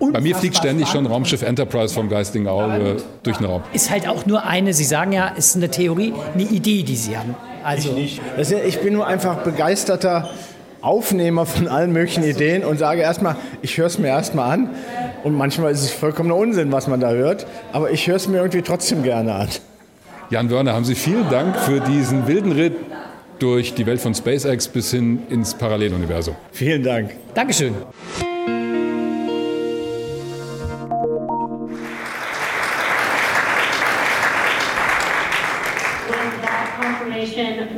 [0.00, 3.62] bei mir fliegt ständig schon Raumschiff Enterprise vom geistigen Auge durch den Raum.
[3.74, 7.18] Ist halt auch nur eine, Sie sagen ja, ist eine Theorie, eine Idee, die Sie
[7.18, 7.34] haben.
[7.62, 10.30] Also, ich, ist, ich bin nur einfach begeisterter
[10.80, 14.70] Aufnehmer von allen möglichen Ideen und sage erstmal, ich höre es mir erstmal an.
[15.22, 18.38] Und manchmal ist es vollkommener Unsinn, was man da hört, aber ich höre es mir
[18.38, 19.48] irgendwie trotzdem gerne an.
[20.30, 22.76] Jan Wörner, haben Sie vielen Dank für diesen wilden Ritt
[23.40, 26.36] durch die Welt von SpaceX bis hin ins Paralleluniversum.
[26.52, 27.12] Vielen Dank.
[27.34, 27.74] Dankeschön.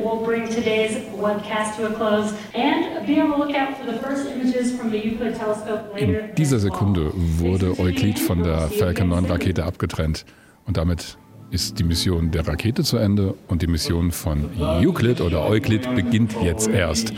[0.02, 4.26] we'll bring today's webcast to a close and be on the lookout for the first
[4.26, 6.20] images from the Euclid telescope later.
[6.28, 10.24] In dieser Sekunde wurde Euklid von der Falcon 9 Rakete abgetrennt
[10.66, 11.16] und damit
[11.52, 16.34] ist die Mission der Rakete zu Ende und die Mission von Euclid oder Euclid beginnt
[16.42, 17.12] jetzt erst.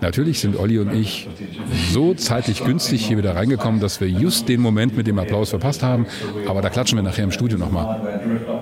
[0.00, 1.28] Natürlich sind Olli und ich
[1.92, 5.82] so zeitlich günstig hier wieder reingekommen, dass wir just den Moment mit dem Applaus verpasst
[5.82, 6.06] haben.
[6.48, 8.00] Aber da klatschen wir nachher im Studio nochmal.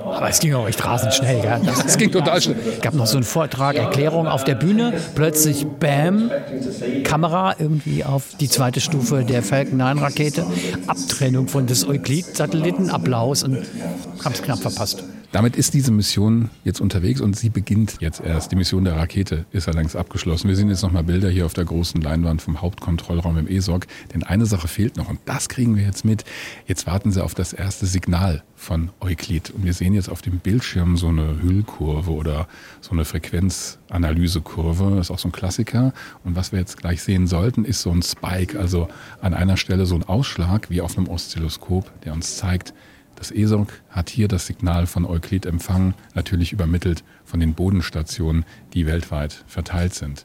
[0.04, 1.40] Aber es ging auch echt rasend schnell.
[1.40, 1.60] Gell?
[1.86, 2.56] Es ging total schnell.
[2.76, 4.92] Es gab noch so einen Vortrag, Erklärung auf der Bühne.
[5.14, 6.30] Plötzlich, bam,
[7.04, 10.44] Kamera irgendwie auf die zweite Stufe der Falcon 9 Rakete.
[10.86, 13.56] Abtrennung von des Euklid-Satelliten, Applaus und
[14.24, 15.04] haben es knapp verpasst.
[15.30, 18.50] Damit ist diese Mission jetzt unterwegs und sie beginnt jetzt erst.
[18.50, 20.48] Die Mission der Rakete ist längst abgeschlossen.
[20.48, 23.86] Wir sehen jetzt nochmal Bilder hier auf der großen Leinwand vom Hauptkontrollraum im ESOC.
[24.14, 26.24] Denn eine Sache fehlt noch und das kriegen wir jetzt mit.
[26.66, 29.50] Jetzt warten sie auf das erste Signal von Euklid.
[29.50, 32.48] Und wir sehen jetzt auf dem Bildschirm so eine Hüllkurve oder
[32.80, 34.96] so eine Frequenzanalysekurve.
[34.96, 35.92] Das ist auch so ein Klassiker.
[36.24, 38.58] Und was wir jetzt gleich sehen sollten, ist so ein Spike.
[38.58, 38.88] Also
[39.20, 42.72] an einer Stelle so ein Ausschlag wie auf einem Oszilloskop, der uns zeigt,
[43.18, 48.86] das ESOC hat hier das Signal von Euklid empfangen, natürlich übermittelt von den Bodenstationen, die
[48.86, 50.24] weltweit verteilt sind.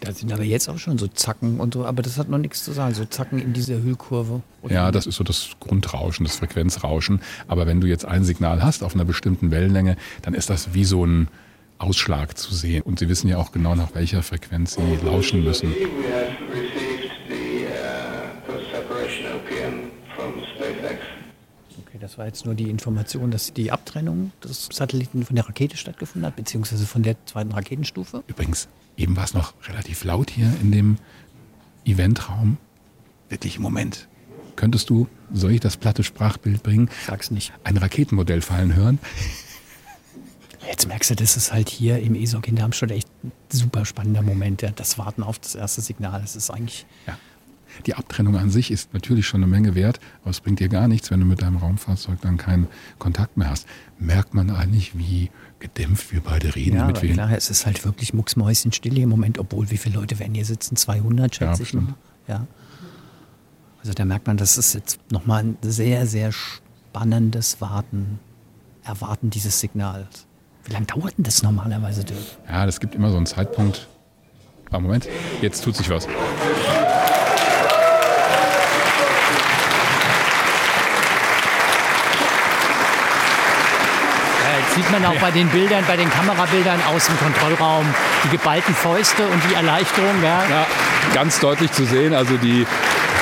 [0.00, 2.62] Da sind aber jetzt auch schon so Zacken und so, aber das hat noch nichts
[2.64, 4.42] zu sagen, so Zacken in dieser Hüllkurve.
[4.68, 7.20] Ja, das ist so das Grundrauschen, das Frequenzrauschen.
[7.48, 10.84] Aber wenn du jetzt ein Signal hast auf einer bestimmten Wellenlänge, dann ist das wie
[10.84, 11.28] so ein
[11.78, 12.82] Ausschlag zu sehen.
[12.82, 15.74] Und sie wissen ja auch genau, nach welcher Frequenz sie lauschen müssen.
[21.88, 25.78] Okay, das war jetzt nur die Information, dass die Abtrennung des Satelliten von der Rakete
[25.78, 28.22] stattgefunden hat, beziehungsweise von der zweiten Raketenstufe.
[28.26, 30.98] Übrigens, eben war es noch relativ laut hier in dem
[31.86, 32.58] Eventraum.
[33.30, 34.06] Wirklich im Moment.
[34.54, 36.90] Könntest du, soll ich das platte Sprachbild bringen?
[37.06, 37.54] Sag's nicht.
[37.64, 38.98] Ein Raketenmodell fallen hören?
[40.68, 44.20] Jetzt merkst du, das ist halt hier im ESOC in Darmstadt echt ein super spannender
[44.20, 44.60] Moment.
[44.60, 44.72] Ja.
[44.72, 47.16] Das Warten auf das erste Signal, das ist eigentlich ja.
[47.86, 50.88] Die Abtrennung an sich ist natürlich schon eine Menge wert, aber es bringt dir gar
[50.88, 52.68] nichts, wenn du mit deinem Raumfahrzeug dann keinen
[52.98, 53.66] Kontakt mehr hast.
[53.98, 56.76] Merkt man eigentlich, wie gedämpft wir beide reden?
[56.76, 60.34] Ja, mit klar, es ist halt wirklich mucksmäuschenstill im Moment, obwohl wie viele Leute werden
[60.34, 60.76] hier sitzen?
[60.76, 62.28] 200, schätze ja, ich.
[62.28, 62.46] Ja.
[63.80, 68.18] Also da merkt man, das ist jetzt nochmal ein sehr, sehr spannendes Warten,
[68.82, 70.26] Erwarten dieses Signals.
[70.64, 72.18] Wie lange dauert denn das normalerweise, Dirk?
[72.48, 73.86] Ja, das gibt immer so einen Zeitpunkt.
[74.70, 75.08] Ah, Moment,
[75.40, 76.06] jetzt tut sich was.
[84.78, 87.84] Sieht man auch bei den Bildern, bei den Kamerabildern aus dem Kontrollraum,
[88.22, 90.22] die geballten Fäuste und die Erleichterung.
[90.22, 90.44] Ja.
[90.48, 90.66] ja,
[91.12, 92.14] ganz deutlich zu sehen.
[92.14, 92.64] Also die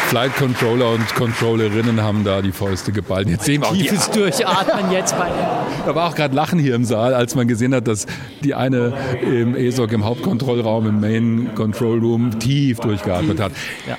[0.06, 3.28] Flight Controller und Controllerinnen haben da die Fäuste geballt.
[3.28, 5.28] Jetzt sehen wir auch tiefes Durchatmen jetzt bei.
[5.86, 8.06] Da war auch gerade Lachen hier im Saal, als man gesehen hat, dass
[8.42, 8.92] die eine
[9.22, 13.52] im ESOC im Hauptkontrollraum, im Main Control Room tief durchgeatmet hat.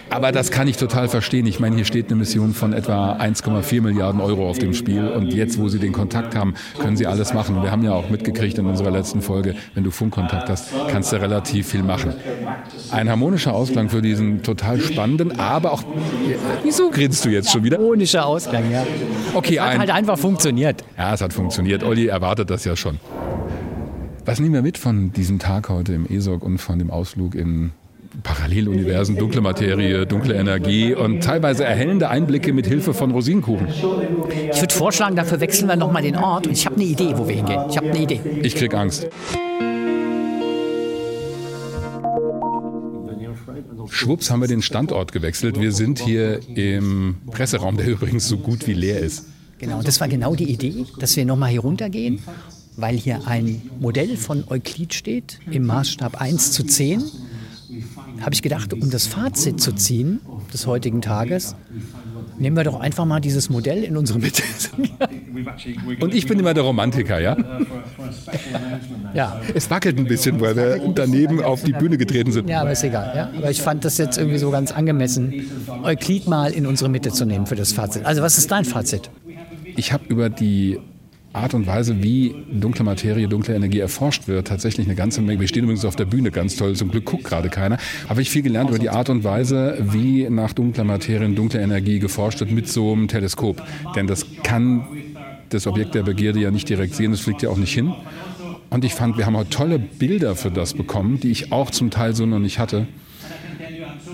[0.10, 1.46] Aber das kann ich total verstehen.
[1.46, 5.34] Ich meine, hier steht eine Mission von etwa 1,4 Milliarden Euro auf dem Spiel und
[5.34, 7.64] jetzt, wo sie den Kontakt haben, können sie alles machen.
[7.64, 11.22] Wir haben ja auch mitgekriegt in unserer letzten Folge, wenn du Funkkontakt hast, kannst du
[11.22, 12.14] relativ viel machen.
[12.92, 15.84] Ein harmonischer Ausklang für diesen total spannenden, aber auch
[16.64, 17.78] Wieso grinst du jetzt schon wieder?
[17.78, 18.86] Harmonischer Ausgang, ja.
[19.34, 20.84] Okay, es hat ein, halt einfach funktioniert.
[20.98, 21.84] Ja, es hat funktioniert.
[21.84, 23.00] Olli erwartet das ja schon.
[24.26, 27.72] Was nehmen wir mit von diesem Tag heute im ESOC und von dem Ausflug in
[28.24, 33.68] Paralleluniversen, dunkle Materie, dunkle Energie und teilweise erhellende Einblicke mit Hilfe von Rosinenkuchen.
[33.68, 37.28] Ich würde vorschlagen, dafür wechseln wir nochmal den Ort und ich habe eine Idee, wo
[37.28, 37.62] wir hingehen.
[37.70, 38.20] Ich habe eine Idee.
[38.42, 39.08] Ich krieg Angst.
[43.90, 45.60] Schwupps haben wir den Standort gewechselt.
[45.60, 49.26] Wir sind hier im Presseraum, der übrigens so gut wie leer ist.
[49.60, 52.20] Genau, das war genau die Idee, dass wir nochmal hier runtergehen,
[52.76, 57.04] weil hier ein Modell von Euklid steht im Maßstab 1 zu 10.
[58.22, 60.20] Habe ich gedacht, um das Fazit zu ziehen
[60.54, 61.56] des heutigen Tages,
[62.38, 64.44] nehmen wir doch einfach mal dieses Modell in unsere Mitte.
[66.00, 67.38] Und ich bin immer der Romantiker, ja?
[69.14, 69.42] Ja.
[69.54, 72.50] Es wackelt ein bisschen, weil wir daneben auf die Bühne getreten sind.
[72.50, 73.14] Ja, aber ist egal.
[73.16, 73.32] Ja?
[73.38, 75.34] Aber ich fand das jetzt irgendwie so ganz angemessen,
[75.84, 78.06] Euklid mal in unsere Mitte zu nehmen für das Fazit.
[78.06, 79.10] Also was ist dein Fazit?
[79.76, 80.80] Ich habe über die
[81.34, 85.40] Art und Weise, wie dunkle Materie, dunkle Energie erforscht wird, tatsächlich eine ganze Menge.
[85.40, 86.76] Wir stehen übrigens auf der Bühne, ganz toll.
[86.76, 87.78] Zum Glück guckt gerade keiner.
[88.10, 91.62] Habe ich viel gelernt über die Art und Weise, wie nach dunkler Materie und dunkler
[91.62, 93.62] Energie geforscht wird mit so einem Teleskop.
[93.96, 94.88] Denn das kann
[95.50, 97.94] das Objekt der Begierde ja nicht direkt sehen, das fliegt ja auch nicht hin.
[98.70, 101.90] Und ich fand, wir haben heute tolle Bilder für das bekommen, die ich auch zum
[101.90, 102.88] Teil so noch nicht hatte.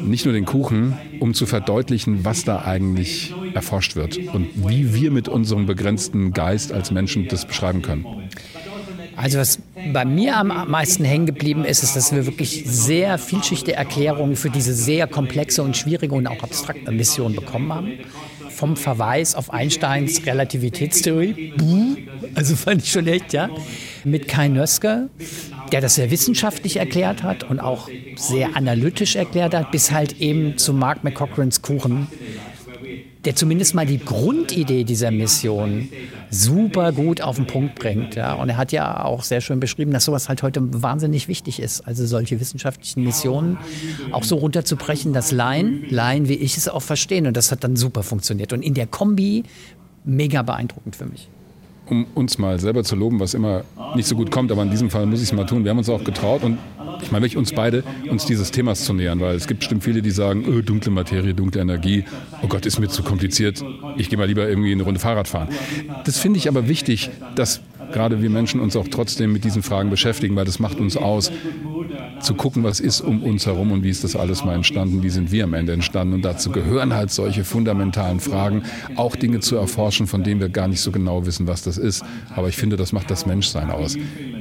[0.04, 5.12] Nicht nur den Kuchen, um zu verdeutlichen, was da eigentlich erforscht wird und wie wir
[5.12, 8.06] mit unserem begrenzten Geist als Menschen das beschreiben können.
[9.16, 9.60] Also was
[9.92, 14.50] bei mir am meisten hängen geblieben ist, ist, dass wir wirklich sehr vielschichtige Erklärungen für
[14.50, 17.92] diese sehr komplexe und schwierige und auch abstrakte Mission bekommen haben.
[18.50, 21.96] Vom Verweis auf Einsteins Relativitätstheorie, buh,
[22.36, 23.50] also fand ich schon echt, ja,
[24.04, 25.10] mit Kai Nöske,
[25.72, 30.58] der das sehr wissenschaftlich erklärt hat und auch sehr analytisch erklärt hat, bis halt eben
[30.58, 32.08] zu Mark McCochrans Kuchen,
[33.26, 35.90] der zumindest mal die Grundidee dieser Mission
[36.30, 38.16] super gut auf den Punkt bringt.
[38.16, 38.34] Ja.
[38.34, 41.88] Und er hat ja auch sehr schön beschrieben, dass sowas halt heute wahnsinnig wichtig ist.
[41.88, 43.58] Also solche wissenschaftlichen Missionen
[44.12, 47.28] auch so runterzubrechen, dass Laien, Laien wie ich es auch verstehen.
[47.28, 48.52] Und das hat dann super funktioniert.
[48.52, 49.44] Und in der Kombi
[50.04, 51.30] mega beeindruckend für mich
[51.90, 53.64] um uns mal selber zu loben, was immer
[53.96, 55.64] nicht so gut kommt, aber in diesem Fall muss ich es mal tun.
[55.64, 56.58] Wir haben uns auch getraut und
[57.02, 60.02] ich meine wirklich uns beide, uns dieses Themas zu nähern, weil es gibt bestimmt viele,
[60.02, 62.06] die sagen, öh, dunkle Materie, dunkle Energie,
[62.42, 63.64] oh Gott, ist mir zu kompliziert,
[63.98, 65.50] ich gehe mal lieber irgendwie eine Runde Fahrrad fahren.
[66.06, 67.62] Das finde ich aber wichtig, dass
[67.94, 71.32] gerade wir Menschen uns auch trotzdem mit diesen Fragen beschäftigen, weil das macht uns aus,
[72.20, 75.10] zu gucken, was ist um uns herum und wie ist das alles mal entstanden, wie
[75.10, 76.16] sind wir am Ende entstanden.
[76.16, 78.64] Und dazu gehören halt solche fundamentalen Fragen,
[78.96, 82.04] auch Dinge zu erforschen, von denen wir gar nicht so genau wissen, was das ist.
[82.36, 83.98] Aber ich finde, das macht das Menschsein aus.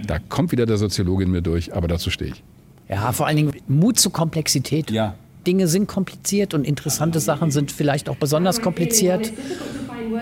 [0.06, 2.42] Da kommt wieder der Soziologe in mir durch, aber dazu stehe ich.
[2.88, 4.90] Ja, vor allen Dingen Mut zur Komplexität.
[4.90, 5.14] Ja.
[5.46, 9.32] Dinge sind kompliziert und interessante Sachen sind vielleicht auch besonders kompliziert.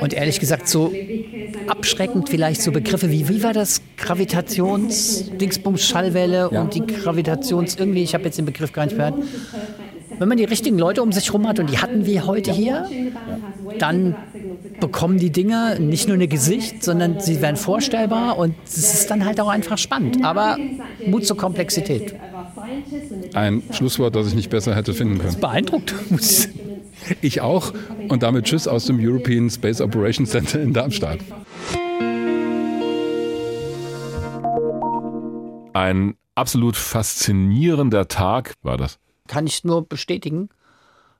[0.00, 0.92] Und ehrlich gesagt, so
[1.66, 3.82] abschreckend vielleicht so Begriffe wie, wie war das?
[3.96, 6.62] Gravitations, Dingsbums, Schallwelle ja.
[6.62, 9.14] und die Gravitations, irgendwie, ich habe jetzt den Begriff gar nicht gehört.
[10.18, 12.86] Wenn man die richtigen Leute um sich herum hat, und die hatten wir heute hier,
[13.78, 14.14] dann
[14.78, 19.24] bekommen die Dinge nicht nur ein Gesicht, sondern sie werden vorstellbar und es ist dann
[19.24, 20.22] halt auch einfach spannend.
[20.22, 20.58] Aber
[21.06, 22.14] Mut zur Komplexität.
[23.32, 25.30] Ein Schlusswort, das ich nicht besser hätte finden können.
[25.30, 25.94] Das beeindruckt.
[27.20, 27.72] Ich auch.
[28.08, 31.20] Und damit Tschüss aus dem European Space Operations Center in Darmstadt.
[35.72, 38.98] Ein absolut faszinierender Tag war das.
[39.28, 40.48] Kann ich nur bestätigen.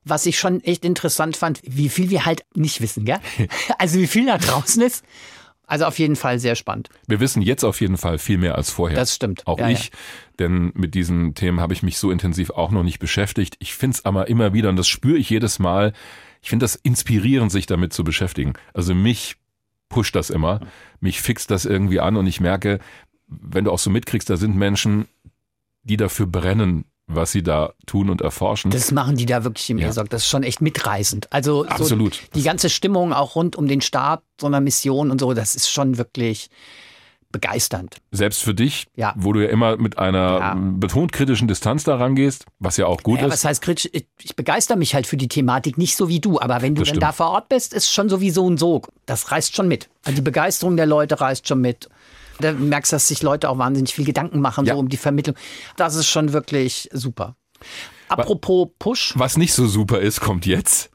[0.05, 3.21] Was ich schon echt interessant fand, wie viel wir halt nicht wissen, gell?
[3.79, 5.05] Also wie viel da draußen ist.
[5.71, 6.89] Also auf jeden Fall sehr spannend.
[7.07, 8.99] Wir wissen jetzt auf jeden Fall viel mehr als vorher.
[8.99, 9.47] Das stimmt.
[9.47, 9.91] Auch ja, ich, ja.
[10.41, 13.55] denn mit diesen Themen habe ich mich so intensiv auch noch nicht beschäftigt.
[13.61, 15.93] Ich finde es aber immer wieder, und das spüre ich jedes Mal,
[16.43, 18.55] ich finde das inspirierend, sich damit zu beschäftigen.
[18.75, 19.37] Also mich
[19.89, 20.61] pusht das immer,
[20.99, 22.81] mich fixt das irgendwie an und ich merke,
[23.29, 25.07] wenn du auch so mitkriegst, da sind Menschen,
[25.85, 26.85] die dafür brennen,
[27.15, 28.71] was sie da tun und erforschen.
[28.71, 29.89] Das machen die da wirklich im ja.
[29.89, 30.09] ESOC.
[30.11, 31.33] Das ist schon echt mitreißend.
[31.33, 32.15] Also Absolut.
[32.15, 35.55] So die ganze Stimmung auch rund um den Start so einer Mission und so, das
[35.55, 36.49] ist schon wirklich
[37.33, 37.99] begeisternd.
[38.11, 39.15] Selbst für dich, ja.
[39.17, 40.55] wo du ja immer mit einer ja.
[40.59, 43.33] betont kritischen Distanz da rangehst, was ja auch gut ja, ist.
[43.33, 43.89] Was heißt kritisch?
[43.93, 46.99] Ich, begeister mich halt für die Thematik nicht so wie du, aber wenn du dann
[46.99, 48.83] da vor Ort bist, ist schon so wie so und so.
[49.07, 49.89] Das reißt schon mit.
[50.05, 51.89] Also die Begeisterung der Leute reißt schon mit.
[52.41, 54.75] Da merkst du, dass sich Leute auch wahnsinnig viel Gedanken machen, ja.
[54.75, 55.37] so um die Vermittlung.
[55.77, 57.37] Das ist schon wirklich super.
[58.09, 59.15] Apropos Push.
[59.17, 60.91] Was nicht so super ist, kommt jetzt.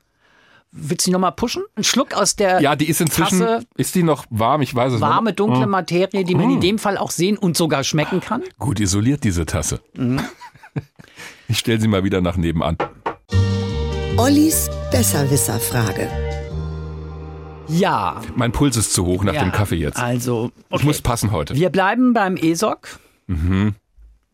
[0.77, 1.63] Willst du noch mal pushen?
[1.75, 4.61] Ein Schluck aus der Ja, die ist inzwischen, Tasse, ist die noch warm?
[4.61, 5.09] Ich weiß es nicht.
[5.09, 5.67] Warme, dunkle oh.
[5.67, 6.61] Materie, die man in mm.
[6.61, 8.43] dem Fall auch sehen und sogar schmecken kann.
[8.59, 9.81] Gut isoliert, diese Tasse.
[9.95, 10.21] Mhm.
[11.47, 12.75] Ich stelle sie mal wieder nach nebenan.
[14.17, 16.24] Ollis Besserwisser-Frage.
[17.67, 18.21] Ja.
[18.35, 19.97] Mein Puls ist zu hoch nach ja, dem Kaffee jetzt.
[19.97, 20.79] Also, okay.
[20.79, 21.55] ich muss passen heute.
[21.55, 22.99] Wir bleiben beim ESOC.
[23.27, 23.75] Mhm.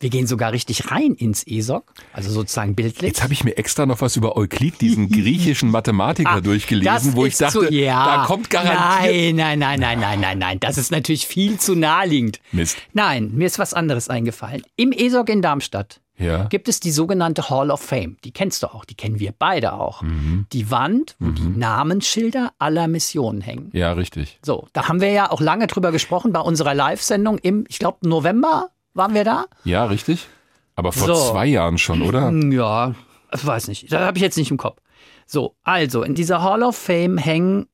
[0.02, 3.08] Wir gehen sogar richtig rein ins ESOC, also sozusagen bildlich.
[3.08, 7.28] Jetzt habe ich mir extra noch was über Euklid, diesen griechischen Mathematiker, ah, durchgelesen, wo
[7.28, 9.36] ich dachte, zu, ja, da kommt garantiert.
[9.36, 12.40] Nein, nein, nein, nein, nein, nein, nein, das ist natürlich viel zu naheliegend.
[12.52, 12.78] Mist.
[12.94, 14.64] Nein, mir ist was anderes eingefallen.
[14.76, 16.46] Im ESOC in Darmstadt ja.
[16.46, 18.18] gibt es die sogenannte Hall of Fame.
[18.24, 20.02] Die kennst du auch, die kennen wir beide auch.
[20.02, 20.46] Mhm.
[20.54, 21.36] Die Wand, wo mhm.
[21.36, 23.70] die Namensschilder aller Missionen hängen.
[23.74, 24.40] Ja, richtig.
[24.44, 28.08] So, da haben wir ja auch lange drüber gesprochen bei unserer Live-Sendung im, ich glaube,
[28.08, 29.46] November waren wir da.
[29.64, 30.28] Ja, richtig.
[30.76, 31.32] Aber vor so.
[31.32, 32.32] zwei Jahren schon, oder?
[32.32, 32.96] Ja,
[33.34, 33.92] ich weiß nicht.
[33.92, 34.82] Das habe ich jetzt nicht im Kopf.
[35.26, 37.68] So, also in dieser Hall of Fame hängen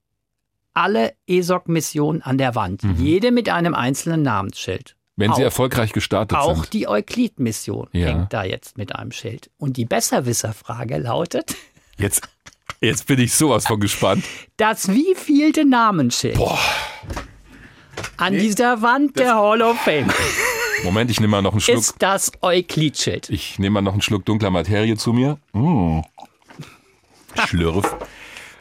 [0.73, 2.83] alle ESOC-Missionen an der Wand.
[2.83, 2.95] Mhm.
[2.97, 4.96] Jede mit einem einzelnen Namensschild.
[5.17, 6.59] Wenn sie erfolgreich gestartet auch sind.
[6.59, 8.07] Auch die Euklid-Mission ja.
[8.07, 9.49] hängt da jetzt mit einem Schild.
[9.57, 11.55] Und die Besserwisser-Frage lautet.
[11.99, 12.29] Jetzt,
[12.79, 14.23] jetzt bin ich sowas von gespannt.
[14.57, 16.59] Das wievielte Namensschild Boah.
[18.17, 20.13] An dieser Wand der Hall of Fame
[20.83, 21.79] Moment, ich nehme mal noch einen Schluck.
[21.79, 23.31] ist das Euklid-Schild.
[23.31, 25.39] Ich nehme mal noch einen Schluck dunkler Materie zu mir.
[25.53, 26.01] Mm.
[27.47, 27.95] Schlürf.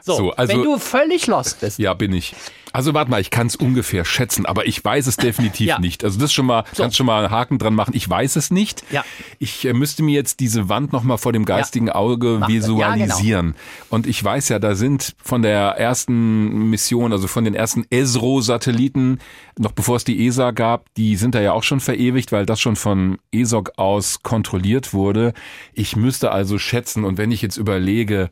[0.06, 1.78] So, So, also- wenn du völlig lost bist.
[1.80, 2.34] Ja, bin ich.
[2.72, 5.78] Also warte mal, ich kann es ungefähr schätzen, aber ich weiß es definitiv Ja.
[5.78, 6.04] nicht.
[6.04, 6.82] Also das schon mal, So.
[6.82, 7.92] kannst schon mal einen Haken dran machen.
[7.96, 8.84] Ich weiß es nicht.
[8.90, 9.02] Ja.
[9.38, 13.54] Ich äh, müsste mir jetzt diese Wand noch mal vor dem geistigen Auge Mach visualisieren.
[13.88, 19.18] Und ich weiß ja, da sind von der ersten Mission, also von den ersten ESRO-Satelliten,
[19.58, 22.60] noch bevor es die ESA gab, die sind da ja auch schon verewigt, weil das
[22.60, 25.32] schon von ESOC aus kontrolliert wurde.
[25.72, 28.30] Ich müsste also schätzen, und wenn ich jetzt überlege,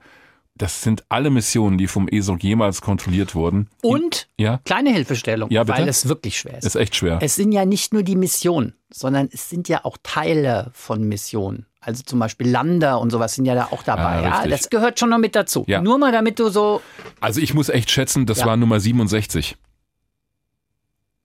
[0.57, 3.69] das sind alle Missionen, die vom ESOC jemals kontrolliert wurden.
[3.83, 4.59] Und Ja.
[4.65, 6.65] kleine Hilfestellung, Ja, weil es wirklich schwer ist.
[6.65, 7.19] Ist echt schwer.
[7.21, 11.67] Es sind ja nicht nur die Missionen, sondern es sind ja auch Teile von Missionen.
[11.81, 14.17] Also zum Beispiel Lander und sowas sind ja da auch dabei.
[14.17, 14.51] Ja, Ja, richtig.
[14.53, 15.65] das gehört schon noch mit dazu.
[15.67, 15.83] Ja.
[15.83, 16.81] Nur mal damit du so,
[17.21, 18.47] Also ich muss echt schätzen, das Ja.
[18.47, 19.57] war Nummer 67.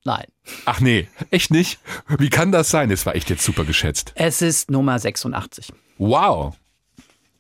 [0.04, 0.26] nein,
[0.66, 1.80] Ach nee, echt nicht?
[2.18, 2.90] Wie kann das sein?
[2.90, 4.12] Es war echt jetzt super geschätzt.
[4.16, 5.72] es ist Nummer 86.
[6.00, 6.56] Wow.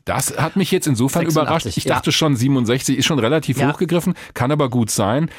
[0.10, 1.65] Das hat mich jetzt insofern 86, überrascht.
[1.77, 1.95] Ich ja.
[1.95, 3.72] dachte schon, 67 ist schon relativ Ja.
[3.72, 5.30] hochgegriffen, kann aber gut sein.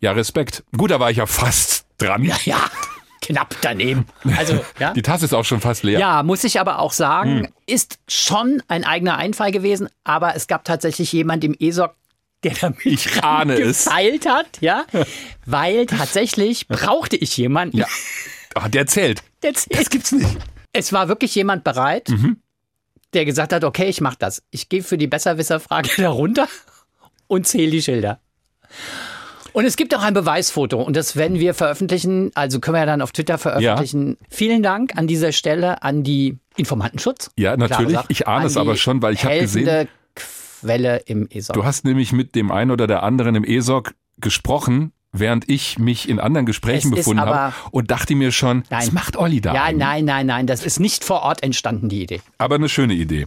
[0.00, 0.64] Ja, Respekt.
[0.76, 2.24] Gut, da war ich ja fast dran.
[2.24, 2.56] Ja, ja,
[3.22, 4.06] knapp daneben.
[4.36, 4.92] Also, ja.
[4.92, 5.98] Die Tasse ist auch schon fast leer.
[5.98, 7.48] Ja, muss ich aber auch sagen, Hm.
[7.66, 11.94] ist schon ein eigener Einfall gewesen, aber es gab tatsächlich jemand im ESOC,
[12.44, 13.84] der damit Ich ahne es.
[13.86, 14.84] gefeilt hat, ja,
[15.46, 17.86] weil tatsächlich brauchte ich jemanden, Ja.
[18.54, 19.22] Ah, der zählt.
[19.42, 20.36] der das gibt's nicht.
[20.72, 22.38] Es war wirklich jemand bereit, Mhm.
[23.16, 24.42] Der gesagt hat, okay, ich mach das.
[24.50, 26.46] Ich gehe für die Besserwisserfrage darunter
[27.26, 28.20] und zähle die Schilder.
[29.52, 32.86] Und es gibt auch ein Beweisfoto und das werden wir veröffentlichen, also können wir ja
[32.86, 34.18] dann auf Twitter veröffentlichen.
[34.28, 37.30] Vielen Dank an dieser Stelle an die Informantenschutz.
[37.36, 37.98] Ja, natürlich.
[38.08, 41.54] Ich ahne es aber schon, weil ich habe gesehen, Quelle im ESOC.
[41.54, 46.08] du hast nämlich mit dem einen oder der anderen im ESOC gesprochen, während ich mich
[46.08, 48.80] in anderen Gesprächen Es befunden habe und dachte mir schon, Nein.
[48.80, 49.54] was macht Olli da?
[49.54, 49.78] ja, eigentlich?
[49.78, 52.20] nein, nein, nein, das ist nicht vor Ort entstanden, die Idee.
[52.38, 53.26] Aber eine schöne Idee.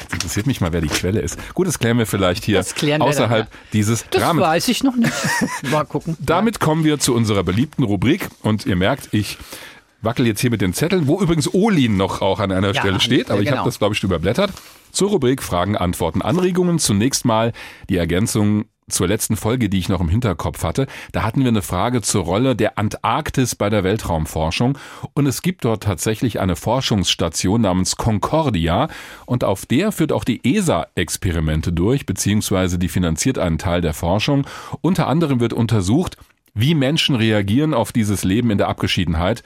[0.00, 1.38] Jetzt interessiert mich mal, wer die Quelle ist.
[1.54, 4.46] Gut, das klären wir vielleicht hier Das außerhalb dann, dieses Das Rahmens.
[4.46, 5.12] weiß ich noch nicht.
[5.70, 6.16] Mal gucken.
[6.20, 9.38] Damit kommen wir zu unserer beliebten Rubrik und ihr merkt, ich
[10.00, 13.00] wackel jetzt hier mit den Zetteln, wo übrigens Olin noch auch an einer Ja, Stelle
[13.00, 13.58] steht, aber ich genau.
[13.58, 14.52] habe das glaube ich schon überblättert.
[14.90, 16.78] Zur Rubrik Fragen, Antworten, Anregungen.
[16.78, 17.52] Zunächst mal
[17.88, 20.86] die Ergänzung zur letzten Folge, die ich noch im Hinterkopf hatte.
[21.12, 24.78] Da hatten wir eine Frage zur Rolle der Antarktis bei der Weltraumforschung
[25.14, 28.88] und es gibt dort tatsächlich eine Forschungsstation namens Concordia
[29.26, 33.94] und auf der führt auch die ESA Experimente durch, beziehungsweise die finanziert einen Teil der
[33.94, 34.46] Forschung.
[34.80, 36.16] Unter anderem wird untersucht,
[36.54, 39.42] wie Menschen reagieren auf dieses Leben in der Abgeschiedenheit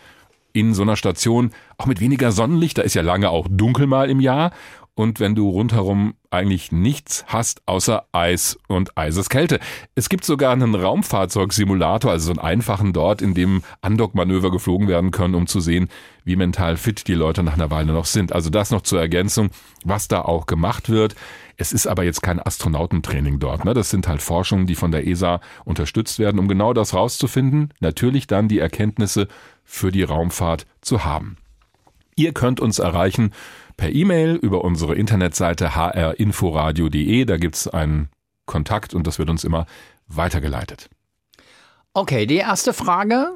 [0.56, 4.08] in so einer Station, auch mit weniger Sonnenlicht, da ist ja lange auch dunkel mal
[4.08, 4.52] im Jahr.
[4.98, 9.60] Und wenn du rundherum eigentlich nichts hast außer Eis und Eiseskälte.
[9.94, 15.10] Es gibt sogar einen Raumfahrzeugsimulator, also so einen einfachen dort, in dem Andockmanöver geflogen werden
[15.10, 15.88] können, um zu sehen,
[16.24, 18.32] wie mental fit die Leute nach einer Weile noch sind.
[18.32, 19.50] Also das noch zur Ergänzung,
[19.84, 21.14] was da auch gemacht wird.
[21.58, 23.66] Es ist aber jetzt kein Astronautentraining dort.
[23.66, 23.74] Ne?
[23.74, 27.74] Das sind halt Forschungen, die von der ESA unterstützt werden, um genau das rauszufinden.
[27.80, 29.28] Natürlich dann die Erkenntnisse
[29.62, 31.36] für die Raumfahrt zu haben.
[32.14, 33.32] Ihr könnt uns erreichen
[33.76, 37.24] per E-Mail über unsere Internetseite hrinforadio.de.
[37.24, 38.08] Da gibt's einen
[38.46, 39.66] Kontakt und das wird uns immer
[40.06, 40.88] weitergeleitet.
[41.92, 43.28] Okay, die erste Frage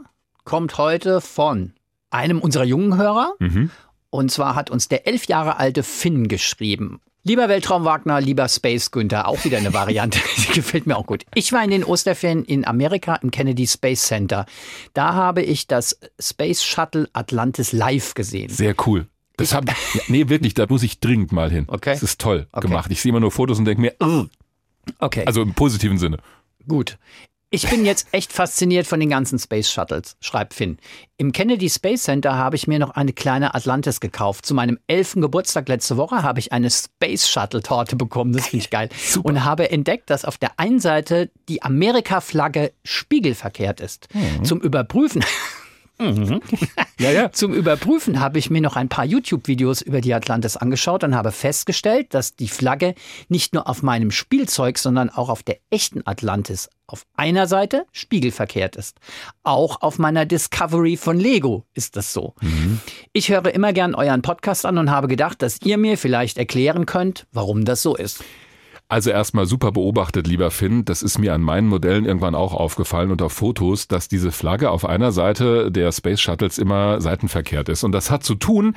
[0.45, 1.73] kommt heute von
[2.11, 3.35] einem unserer jungen Hörer.
[3.39, 3.71] Mhm.
[4.11, 7.01] Und zwar hat uns der elf Jahre alte Finn geschrieben.
[7.23, 11.25] Lieber Weltraum Wagner, lieber Space Günther, auch wieder eine Variante, die gefällt mir auch gut.
[11.35, 14.47] Ich war in den Osterferien in Amerika im Kennedy Space Center.
[14.95, 18.49] Da habe ich das Space Shuttle Atlantis live gesehen.
[18.49, 19.07] Sehr cool.
[19.41, 19.75] Das hab, ja,
[20.09, 21.65] nee, wirklich, da muss ich dringend mal hin.
[21.69, 21.93] Okay.
[21.93, 22.67] Das ist toll Okay.
[22.69, 22.91] gemacht.
[22.91, 24.29] Ich sehe immer nur Fotos und denke mir, "Ugh."
[24.99, 25.25] Okay.
[25.27, 26.19] also im positiven Sinne.
[26.67, 26.99] Gut.
[27.53, 30.79] Ich bin jetzt echt fasziniert von den ganzen Space Shuttles, schreibt Finn.
[31.17, 34.47] Im Kennedy Space Center habe ich mir noch eine kleine Atlantis gekauft.
[34.47, 38.33] Zu meinem elften Geburtstag letzte Woche habe ich eine Space Shuttle Torte bekommen.
[38.33, 38.89] Das finde ich geil.
[39.25, 44.07] Und habe entdeckt, dass auf der einen Seite die Amerika-Flagge spiegelverkehrt ist.
[44.45, 45.25] Zum Überprüfen.
[46.99, 47.33] Ja, ja.
[47.33, 51.33] Zum Überprüfen habe ich mir noch ein paar YouTube-Videos über die Atlantis angeschaut und habe
[51.33, 52.95] festgestellt, dass die Flagge
[53.31, 58.77] nicht nur auf meinem Spielzeug, sondern auch auf der echten Atlantis auf einer Seite spiegelverkehrt
[58.77, 58.99] ist.
[59.45, 62.35] Auch auf meiner Discovery von Lego ist das so.
[63.15, 66.85] Ich höre immer gern euren Podcast an und habe gedacht, dass ihr mir vielleicht erklären
[66.85, 68.23] könnt, warum das so ist.
[68.91, 70.85] Also erstmal super beobachtet, lieber Finn.
[70.85, 74.69] Das ist mir an meinen Modellen irgendwann auch aufgefallen und auf Fotos, dass diese Flagge
[74.69, 77.85] auf einer Seite der Space Shuttles immer seitenverkehrt ist.
[77.85, 78.75] Und das hat zu tun,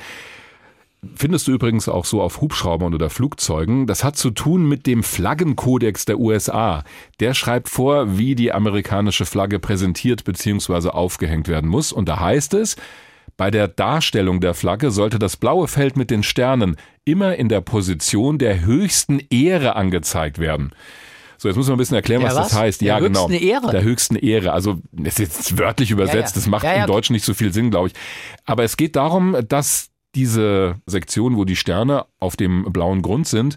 [1.16, 3.88] findest du übrigens auch so auf Hubschraubern oder Flugzeugen.
[3.88, 6.84] Das hat zu tun mit dem Flaggenkodex der USA.
[7.18, 10.90] Der schreibt vor, wie die amerikanische Flagge präsentiert bzw.
[10.90, 11.90] aufgehängt werden muss.
[11.90, 12.76] Und da heißt es,
[13.36, 17.60] bei der Darstellung der Flagge sollte das blaue Feld mit den Sternen immer in der
[17.60, 20.72] Position der höchsten Ehre angezeigt werden.
[21.36, 22.48] So, jetzt muss man ein bisschen erklären, was, was?
[22.48, 22.80] das heißt.
[22.80, 23.28] Der ja, genau.
[23.28, 23.70] Ehre?
[23.70, 24.52] Der höchsten Ehre.
[24.52, 26.14] Also, das ist jetzt wörtlich übersetzt.
[26.14, 26.32] Ja, ja.
[26.34, 27.94] Das macht im Deutschen nicht so viel Sinn, glaube ich.
[28.44, 33.56] Aber es geht darum, dass diese Sektion, wo die Sterne auf dem blauen Grund sind,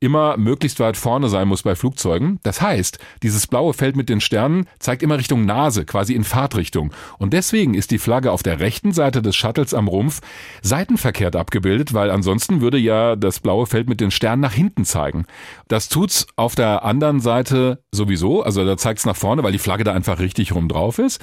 [0.00, 2.38] immer möglichst weit vorne sein muss bei Flugzeugen.
[2.42, 6.92] Das heißt, dieses blaue Feld mit den Sternen zeigt immer Richtung Nase, quasi in Fahrtrichtung.
[7.18, 10.20] Und deswegen ist die Flagge auf der rechten Seite des Shuttles am Rumpf
[10.62, 15.26] seitenverkehrt abgebildet, weil ansonsten würde ja das blaue Feld mit den Sternen nach hinten zeigen.
[15.66, 19.84] Das tut's auf der anderen Seite sowieso, also da zeigt's nach vorne, weil die Flagge
[19.84, 21.20] da einfach richtig rum drauf ist.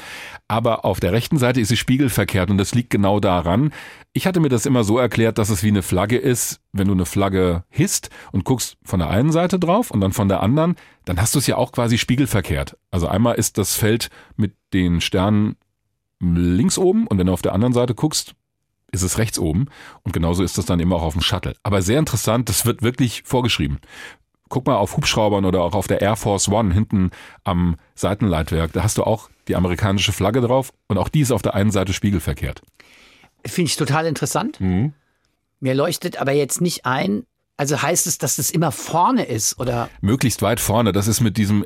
[0.47, 3.71] Aber auf der rechten Seite ist sie spiegelverkehrt und das liegt genau daran.
[4.13, 6.93] Ich hatte mir das immer so erklärt, dass es wie eine Flagge ist, wenn du
[6.93, 10.75] eine Flagge hisst und guckst von der einen Seite drauf und dann von der anderen,
[11.05, 12.77] dann hast du es ja auch quasi spiegelverkehrt.
[12.91, 15.55] Also einmal ist das Feld mit den Sternen
[16.19, 18.35] links oben und wenn du auf der anderen Seite guckst,
[18.91, 19.67] ist es rechts oben
[20.03, 21.55] und genauso ist das dann immer auch auf dem Shuttle.
[21.63, 23.79] Aber sehr interessant, das wird wirklich vorgeschrieben.
[24.49, 27.11] Guck mal auf Hubschraubern oder auch auf der Air Force One hinten
[27.43, 31.41] am Seitenleitwerk, da hast du auch die amerikanische Flagge drauf und auch die ist auf
[31.41, 32.61] der einen Seite spiegelverkehrt.
[33.45, 34.59] Finde ich total interessant.
[34.59, 34.93] Mhm.
[35.59, 37.25] Mir leuchtet aber jetzt nicht ein,
[37.57, 39.89] also heißt es, dass es immer vorne ist oder?
[40.01, 41.65] Möglichst weit vorne, das ist mit diesem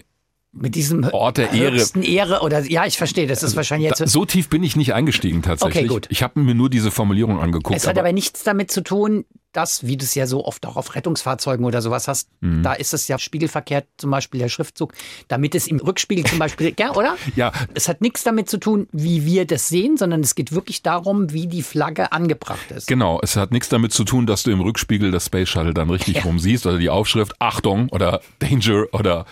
[0.51, 1.83] mit diesem Ort der Ehre.
[2.01, 5.41] Ehre oder ja, ich verstehe, das ist wahrscheinlich jetzt so tief bin ich nicht eingestiegen
[5.43, 5.83] tatsächlich.
[5.85, 6.07] Okay, gut.
[6.09, 7.75] Ich habe mir nur diese Formulierung angeguckt.
[7.77, 10.75] Es hat aber nichts damit zu tun, dass, wie du es ja so oft auch
[10.75, 12.61] auf Rettungsfahrzeugen oder sowas hast, Mhm.
[12.61, 14.93] da ist es ja spiegelverkehrt, zum Beispiel der Schriftzug,
[15.27, 17.15] damit es im Rückspiegel zum Beispiel, ja, oder?
[17.35, 17.51] Ja.
[17.73, 21.33] Es hat nichts damit zu tun, wie wir das sehen, sondern es geht wirklich darum,
[21.33, 22.87] wie die Flagge angebracht ist.
[22.87, 25.89] Genau, es hat nichts damit zu tun, dass du im Rückspiegel das Space Shuttle dann
[25.89, 26.23] richtig Ja.
[26.23, 29.25] rum siehst oder die Aufschrift Achtung oder Danger oder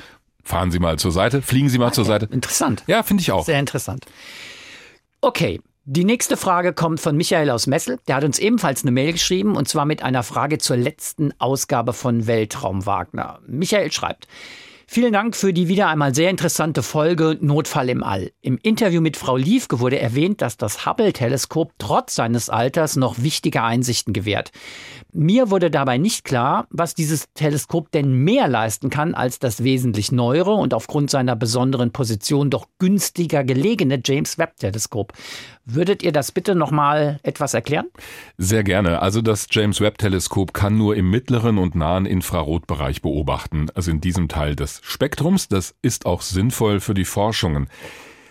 [0.47, 2.27] fahren Sie mal zur Seite, fliegen Sie mal zur Seite.
[2.31, 2.83] Interessant.
[2.87, 3.45] Ja, finde ich auch.
[3.45, 4.05] Sehr interessant.
[5.21, 7.99] Okay, die nächste Frage kommt von Michael aus Messel.
[8.07, 11.93] Der hat uns ebenfalls eine Mail geschrieben und zwar mit einer Frage zur letzten Ausgabe
[11.93, 13.39] von Weltraum Wagner.
[13.47, 14.27] Michael schreibt,
[14.89, 18.31] Vielen Dank für die wieder einmal sehr interessante Folge Notfall im All.
[18.41, 23.63] Im Interview mit Frau Liefke wurde erwähnt, dass das Hubble-Teleskop trotz seines Alters noch wichtige
[23.63, 24.51] Einsichten gewährt.
[25.11, 30.13] Mir wurde dabei nicht klar, was dieses Teleskop denn mehr leisten kann als das wesentlich
[30.13, 35.11] neuere und aufgrund seiner besonderen Position doch günstiger gelegene James Webb-Teleskop.
[35.69, 37.87] Würdet ihr das bitte nochmal etwas erklären?
[38.37, 39.01] Sehr gerne.
[39.01, 43.99] Also das James Webb Teleskop kann nur im mittleren und nahen Infrarotbereich beobachten, also in
[43.99, 45.49] diesem Teil des Spektrums.
[45.49, 47.67] Das ist auch sinnvoll für die Forschungen.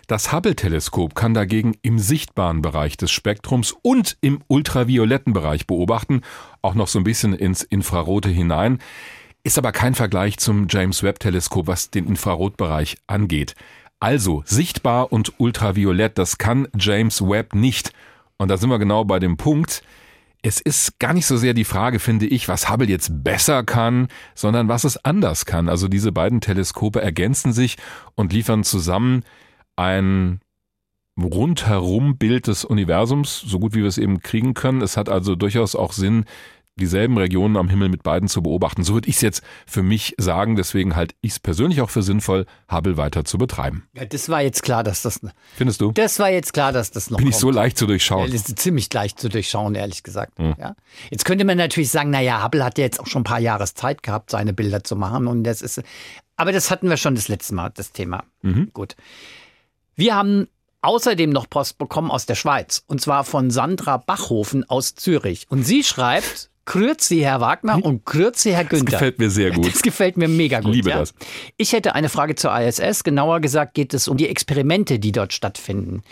[0.07, 6.23] Das Hubble-Teleskop kann dagegen im sichtbaren Bereich des Spektrums und im ultravioletten Bereich beobachten,
[6.63, 8.79] auch noch so ein bisschen ins Infrarote hinein,
[9.45, 13.55] ist aber kein Vergleich zum James Webb-Teleskop, was den Infrarotbereich angeht.
[13.99, 17.93] Also sichtbar und ultraviolett, das kann James Webb nicht.
[18.37, 19.83] Und da sind wir genau bei dem Punkt.
[20.43, 24.09] Es ist gar nicht so sehr die Frage, finde ich, was Hubble jetzt besser kann,
[24.35, 25.69] sondern was es anders kann.
[25.69, 27.79] Also diese beiden Teleskope ergänzen sich
[28.15, 29.25] und liefern zusammen
[29.77, 30.41] ein
[31.19, 34.83] rundherum Bild des Universums, so gut wie wir es eben kriegen können.
[34.83, 36.27] Es hat also durchaus auch Sinn,
[36.79, 38.85] dieselben Regionen am Himmel mit beiden zu beobachten.
[38.85, 40.57] So würde ich es jetzt für mich sagen.
[40.57, 43.89] Deswegen halte ich es persönlich auch für sinnvoll, Hubble weiter zu betreiben.
[43.95, 45.21] Ja, das war jetzt klar, dass das.
[45.55, 45.93] Findest du?
[45.93, 47.41] Das war jetzt klar, dass das noch Bin ich kommt.
[47.41, 48.27] so leicht zu durchschauen.
[48.27, 50.39] Ja, das ist ziemlich leicht zu durchschauen, ehrlich gesagt.
[50.39, 50.55] Hm.
[50.59, 50.77] Ja.
[51.11, 53.65] Jetzt könnte man natürlich sagen, naja, Hubble hat ja jetzt auch schon ein paar Jahre
[53.67, 55.27] Zeit gehabt, seine Bilder zu machen.
[55.27, 55.83] Und das ist,
[56.37, 58.25] aber das hatten wir schon das letzte Mal, das Thema.
[58.43, 58.71] Mhm.
[58.75, 58.97] Gut.
[59.95, 60.47] Wir haben
[60.83, 62.85] außerdem noch Post bekommen aus der Schweiz.
[62.87, 65.47] Und zwar von Sandra Bachhofen aus Zürich.
[65.49, 68.85] Und sie schreibt, Grüezi, Herr Wagner und Grüezi, Herr Günther.
[68.93, 69.67] gefällt mir sehr gut.
[69.77, 70.75] Das gefällt mir mega gut.
[70.75, 70.99] Liebe ja.
[70.99, 71.15] das.
[71.57, 73.05] Ich hätte eine Frage zur ISS.
[73.05, 76.03] Genauer gesagt geht es um die Experimente, die dort stattfinden.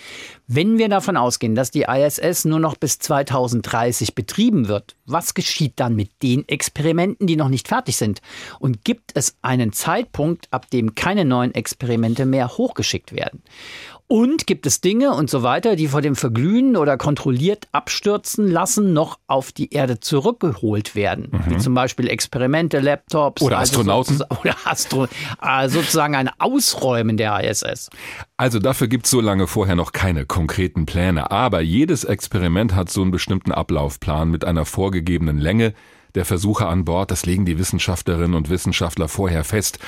[0.47, 5.73] Wenn wir davon ausgehen, dass die ISS nur noch bis 2030 betrieben wird, was geschieht
[5.77, 8.21] dann mit den Experimenten, die noch nicht fertig sind?
[8.61, 13.43] Und gibt es einen Zeitpunkt, ab dem keine neuen Experimente mehr hochgeschickt werden?
[14.07, 18.93] Und gibt es Dinge und so weiter, die vor dem Verglühen oder kontrolliert abstürzen lassen,
[18.93, 21.31] noch auf die Erde zurückgeholt werden?
[21.49, 23.41] Wie zum Beispiel Experimente, Laptops.
[23.41, 23.47] Mhm.
[23.47, 24.19] Oder Astronauten.
[24.19, 25.07] sozusagen- Oder Astro
[25.43, 27.89] äh, sozusagen ein Ausräumen der ISS.
[28.37, 31.31] Also dafür gibt's so lange vorher noch keine konkreten Pläne.
[31.31, 35.73] Aber jedes Experiment hat so einen bestimmten Ablaufplan mit einer vorgegebenen Länge
[36.15, 37.11] der Versuche an Bord.
[37.11, 39.79] Das legen die Wissenschaftlerinnen und Wissenschaftler vorher fest.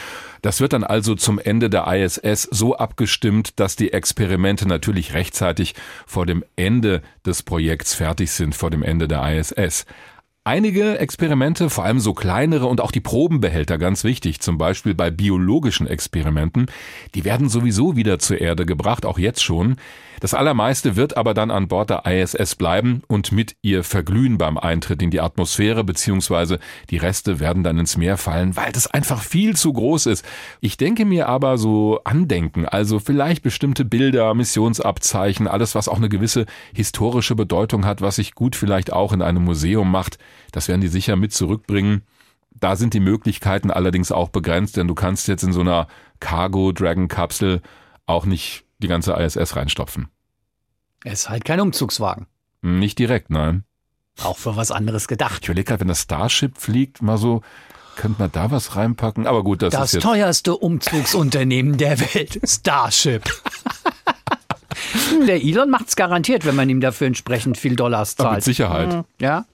[0.43, 5.75] Das wird dann also zum Ende der ISS so abgestimmt, dass die Experimente natürlich rechtzeitig
[6.07, 9.87] vor dem Ende des Projekts fertig sind, vor dem Ende der ISS.
[10.45, 15.11] Einige Experimente, vor allem so kleinere und auch die Probenbehälter ganz wichtig, zum Beispiel bei
[15.11, 16.67] biologischen Experimenten,
[17.17, 19.75] die werden sowieso wieder zur Erde gebracht, auch jetzt schon.
[20.21, 24.59] Das allermeiste wird aber dann an Bord der ISS bleiben und mit ihr verglühen beim
[24.59, 26.59] Eintritt in die Atmosphäre, beziehungsweise
[26.91, 30.25] die Reste werden dann ins Meer fallen, weil das einfach viel zu groß ist.
[30.61, 36.09] Ich denke mir aber so Andenken, also vielleicht bestimmte Bilder, Missionsabzeichen, alles, was auch eine
[36.09, 40.19] gewisse historische Bedeutung hat, was sich gut vielleicht auch in einem Museum macht,
[40.53, 42.03] das werden die sicher mit zurückbringen.
[42.59, 45.89] Da sind die Möglichkeiten allerdings auch begrenzt, denn du kannst jetzt in so einer
[46.21, 47.61] Cargo Dragon Kapsel
[48.07, 50.09] auch nicht die ganze ISS reinstopfen.
[51.05, 52.27] Es ist halt kein Umzugswagen.
[52.63, 53.65] Nicht direkt, nein.
[54.23, 55.41] Auch für was anderes gedacht.
[55.43, 57.43] Ich überlege gerade, wenn das Starship fliegt, mal so,
[57.97, 59.27] könnte man da was reinpacken?
[59.27, 60.03] Aber gut, das, Das ist jetzt.
[60.03, 63.23] teuerste Umzugsunternehmen der Welt, Starship.
[65.27, 68.37] Der Elon macht's garantiert, wenn man ihm dafür entsprechend viel Dollars zahlt.
[68.37, 68.93] mit Sicherheit.
[68.93, 69.05] Mhm.
[69.21, 69.47] Ja.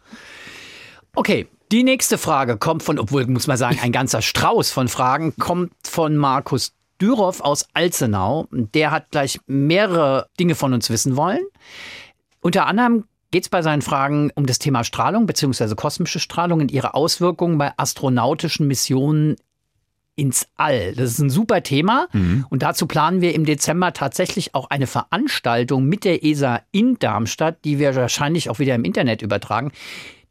[1.14, 5.34] Okay, die nächste Frage kommt von, obwohl muss man sagen, ein ganzer Strauß von Fragen
[5.36, 8.46] kommt von Markus Dürow aus Alzenau.
[8.52, 11.42] Der hat gleich mehrere Dinge von uns wissen wollen.
[12.40, 15.74] Unter anderem geht es bei seinen Fragen um das Thema Strahlung bzw.
[15.74, 19.34] kosmische Strahlung und ihre Auswirkungen bei astronautischen Missionen
[20.14, 20.94] ins All.
[20.94, 22.06] Das ist ein super Thema
[22.50, 27.64] und dazu planen wir im Dezember tatsächlich auch eine Veranstaltung mit der ESA in Darmstadt,
[27.64, 29.72] die wir wahrscheinlich auch wieder im Internet übertragen.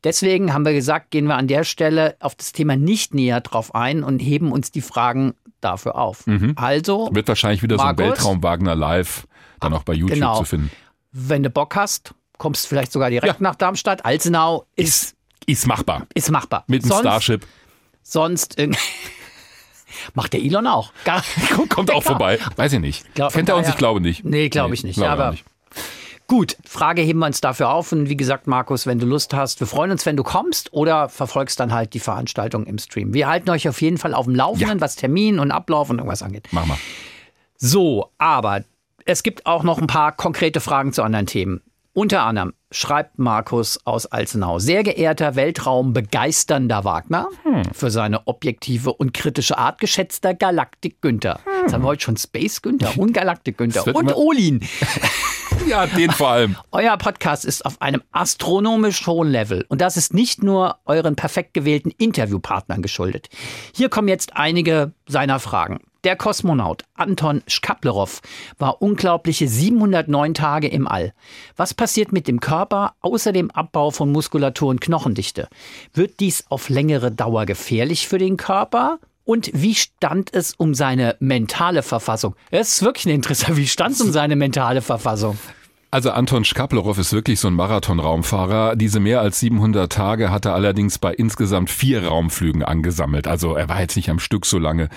[0.03, 3.75] Deswegen haben wir gesagt, gehen wir an der Stelle auf das Thema nicht näher drauf
[3.75, 6.25] ein und heben uns die Fragen dafür auf.
[6.55, 8.05] Also, Wird wahrscheinlich wieder so ein Markus?
[8.17, 9.27] Weltraum-Wagner live
[9.59, 10.37] dann auch bei YouTube Genau.
[10.39, 10.71] zu finden.
[11.11, 14.03] wenn du Bock hast, kommst vielleicht sogar direkt nach Darmstadt.
[14.05, 15.15] Alzenau ist,
[15.45, 16.07] Ist machbar.
[16.15, 16.63] ist machbar.
[16.67, 17.45] Mit dem Starship.
[18.01, 18.57] Sonst
[20.13, 20.91] macht der Elon auch.
[21.05, 21.23] Gar,
[21.69, 22.39] Kommt auch vorbei.
[22.55, 23.13] Weiß ich nicht.
[23.13, 23.67] Glaub- Kennt er uns?
[23.69, 24.23] Ich glaube nicht.
[24.25, 24.95] Nee, glaube ich nicht.
[24.95, 25.45] glaube aber nicht.
[26.31, 27.91] Gut, Frage heben wir uns dafür auf.
[27.91, 31.09] Und wie gesagt, Markus, wenn du Lust hast, wir freuen uns, wenn du kommst oder
[31.09, 33.13] verfolgst dann halt die Veranstaltung im Stream.
[33.13, 36.23] Wir halten euch auf jeden Fall auf dem Laufenden, was Termin und Ablauf und irgendwas
[36.23, 36.47] angeht.
[36.51, 36.77] Mach mal.
[37.57, 38.63] So, aber
[39.03, 41.59] es gibt auch noch ein paar konkrete Fragen zu anderen Themen.
[41.91, 47.27] Unter anderem schreibt Markus aus Alzenau, sehr geehrter Weltraumbegeisternder Wagner,
[47.73, 51.41] für seine objektive und kritische Art geschätzter Galaktik Günther.
[51.63, 54.61] Jetzt haben wir heute schon Space Günther und Galaktik Günther und Olin.
[55.67, 56.55] Ja, den vor allem.
[56.71, 61.53] Euer Podcast ist auf einem astronomisch hohen Level und das ist nicht nur euren perfekt
[61.53, 63.29] gewählten Interviewpartnern geschuldet.
[63.73, 65.79] Hier kommen jetzt einige seiner Fragen.
[66.03, 68.21] Der Kosmonaut Anton Schkaplerow
[68.57, 71.13] war unglaubliche 709 Tage im All.
[71.55, 75.47] Was passiert mit dem Körper außer dem Abbau von Muskulatur und Knochendichte?
[75.93, 78.97] Wird dies auf längere Dauer gefährlich für den Körper?
[79.31, 82.35] Und wie stand es um seine mentale Verfassung?
[82.49, 83.55] Es ist wirklich ein Interesse.
[83.55, 85.37] Wie stand es um seine mentale Verfassung?
[85.89, 88.75] Also Anton Schkaplerow ist wirklich so ein Marathonraumfahrer.
[88.75, 93.25] Diese mehr als 700 Tage hat er allerdings bei insgesamt vier Raumflügen angesammelt.
[93.25, 94.89] Also er war jetzt nicht am Stück so lange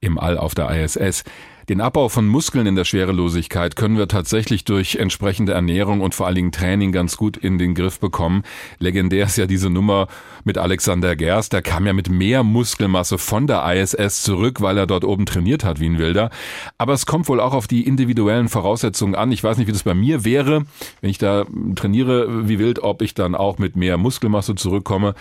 [0.00, 1.22] im All auf der ISS.
[1.68, 6.26] Den Abbau von Muskeln in der Schwerelosigkeit können wir tatsächlich durch entsprechende Ernährung und vor
[6.26, 8.44] allen Dingen Training ganz gut in den Griff bekommen.
[8.78, 10.06] Legendär ist ja diese Nummer
[10.44, 11.52] mit Alexander Gerst.
[11.52, 15.64] Der kam ja mit mehr Muskelmasse von der ISS zurück, weil er dort oben trainiert
[15.64, 16.30] hat wie ein Wilder.
[16.78, 19.32] Aber es kommt wohl auch auf die individuellen Voraussetzungen an.
[19.32, 20.66] Ich weiß nicht, wie das bei mir wäre,
[21.00, 25.16] wenn ich da trainiere wie wild, ob ich dann auch mit mehr Muskelmasse zurückkomme.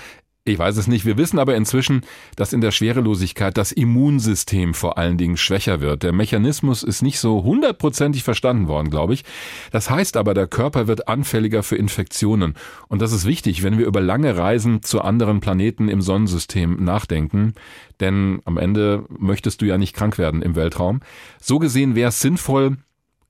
[0.48, 1.08] Ich weiß es nicht.
[1.08, 2.02] Wir wissen aber inzwischen,
[2.36, 6.04] dass in der Schwerelosigkeit das Immunsystem vor allen Dingen schwächer wird.
[6.04, 9.24] Der Mechanismus ist nicht so hundertprozentig verstanden worden, glaube ich.
[9.72, 12.54] Das heißt aber, der Körper wird anfälliger für Infektionen.
[12.90, 17.56] Und das ist wichtig, wenn wir über lange Reisen zu anderen Planeten im Sonnensystem nachdenken.
[18.00, 21.00] Denn am Ende möchtest du ja nicht krank werden im Weltraum.
[21.42, 22.78] So gesehen wäre es sinnvoll,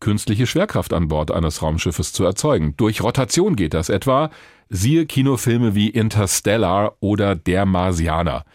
[0.01, 2.73] künstliche Schwerkraft an Bord eines Raumschiffes zu erzeugen.
[2.75, 4.31] Durch Rotation geht das etwa.
[4.69, 8.45] Siehe Kinofilme wie Interstellar oder Der Marsianer.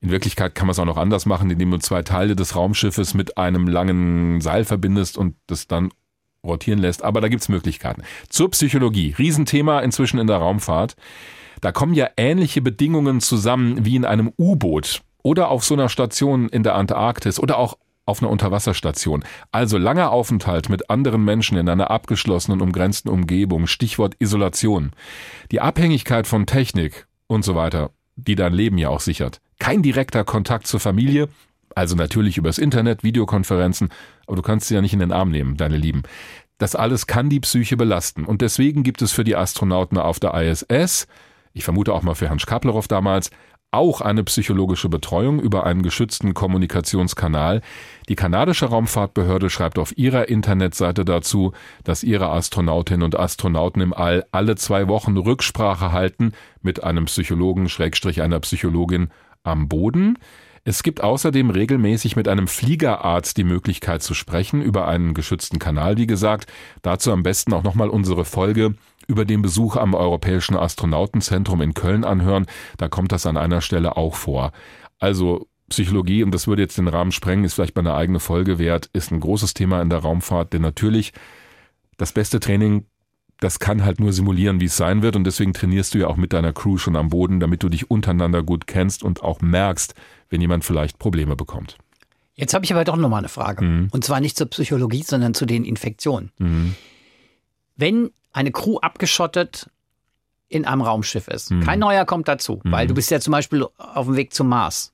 [0.00, 3.14] In Wirklichkeit kann man es auch noch anders machen, indem du zwei Teile des Raumschiffes
[3.14, 5.90] mit einem langen Seil verbindest und das dann
[6.44, 7.02] rotieren lässt.
[7.02, 8.02] Aber da gibt's Möglichkeiten.
[8.28, 9.14] Zur Psychologie.
[9.18, 10.96] Riesenthema inzwischen in der Raumfahrt.
[11.60, 16.50] Da kommen ja ähnliche Bedingungen zusammen wie in einem U-Boot oder auf so einer Station
[16.50, 19.24] in der Antarktis oder auch auf einer Unterwasserstation.
[19.52, 23.66] Also langer Aufenthalt mit anderen Menschen in einer abgeschlossenen, umgrenzten Umgebung.
[23.66, 24.92] Stichwort Isolation.
[25.50, 29.40] Die Abhängigkeit von Technik und so weiter, die dein Leben ja auch sichert.
[29.58, 31.28] Kein direkter Kontakt zur Familie,
[31.74, 33.88] also natürlich übers Internet, Videokonferenzen,
[34.26, 36.02] aber du kannst sie ja nicht in den Arm nehmen, deine Lieben.
[36.58, 38.24] Das alles kann die Psyche belasten.
[38.24, 41.08] Und deswegen gibt es für die Astronauten auf der ISS,
[41.56, 43.30] ich vermute auch mal für Herrn Schkaplerow damals,
[43.74, 47.60] auch eine psychologische Betreuung über einen geschützten Kommunikationskanal.
[48.08, 51.52] Die kanadische Raumfahrtbehörde schreibt auf ihrer Internetseite dazu,
[51.82, 56.32] dass ihre Astronautinnen und Astronauten im All alle zwei Wochen Rücksprache halten
[56.62, 59.08] mit einem Psychologen, Schrägstrich einer Psychologin
[59.42, 60.18] am Boden.
[60.66, 65.98] Es gibt außerdem regelmäßig mit einem Fliegerarzt die Möglichkeit zu sprechen über einen geschützten Kanal,
[65.98, 66.50] wie gesagt.
[66.80, 68.74] Dazu am besten auch nochmal unsere Folge
[69.06, 72.46] über den Besuch am Europäischen Astronautenzentrum in Köln anhören.
[72.76, 74.52] Da kommt das an einer Stelle auch vor.
[74.98, 78.58] Also Psychologie, und das würde jetzt den Rahmen sprengen, ist vielleicht mal eine eigene Folge
[78.58, 81.12] wert, ist ein großes Thema in der Raumfahrt, denn natürlich
[81.96, 82.86] das beste Training
[83.40, 85.16] das kann halt nur simulieren, wie es sein wird.
[85.16, 87.90] Und deswegen trainierst du ja auch mit deiner Crew schon am Boden, damit du dich
[87.90, 89.94] untereinander gut kennst und auch merkst,
[90.30, 91.76] wenn jemand vielleicht Probleme bekommt.
[92.34, 93.64] Jetzt habe ich aber doch nochmal eine Frage.
[93.64, 93.88] Mhm.
[93.92, 96.32] Und zwar nicht zur Psychologie, sondern zu den Infektionen.
[96.38, 96.74] Mhm.
[97.76, 99.70] Wenn eine Crew abgeschottet
[100.48, 101.64] in einem Raumschiff ist, Mhm.
[101.64, 102.88] kein neuer kommt dazu, weil Mhm.
[102.88, 104.92] du bist ja zum Beispiel auf dem Weg zum Mars.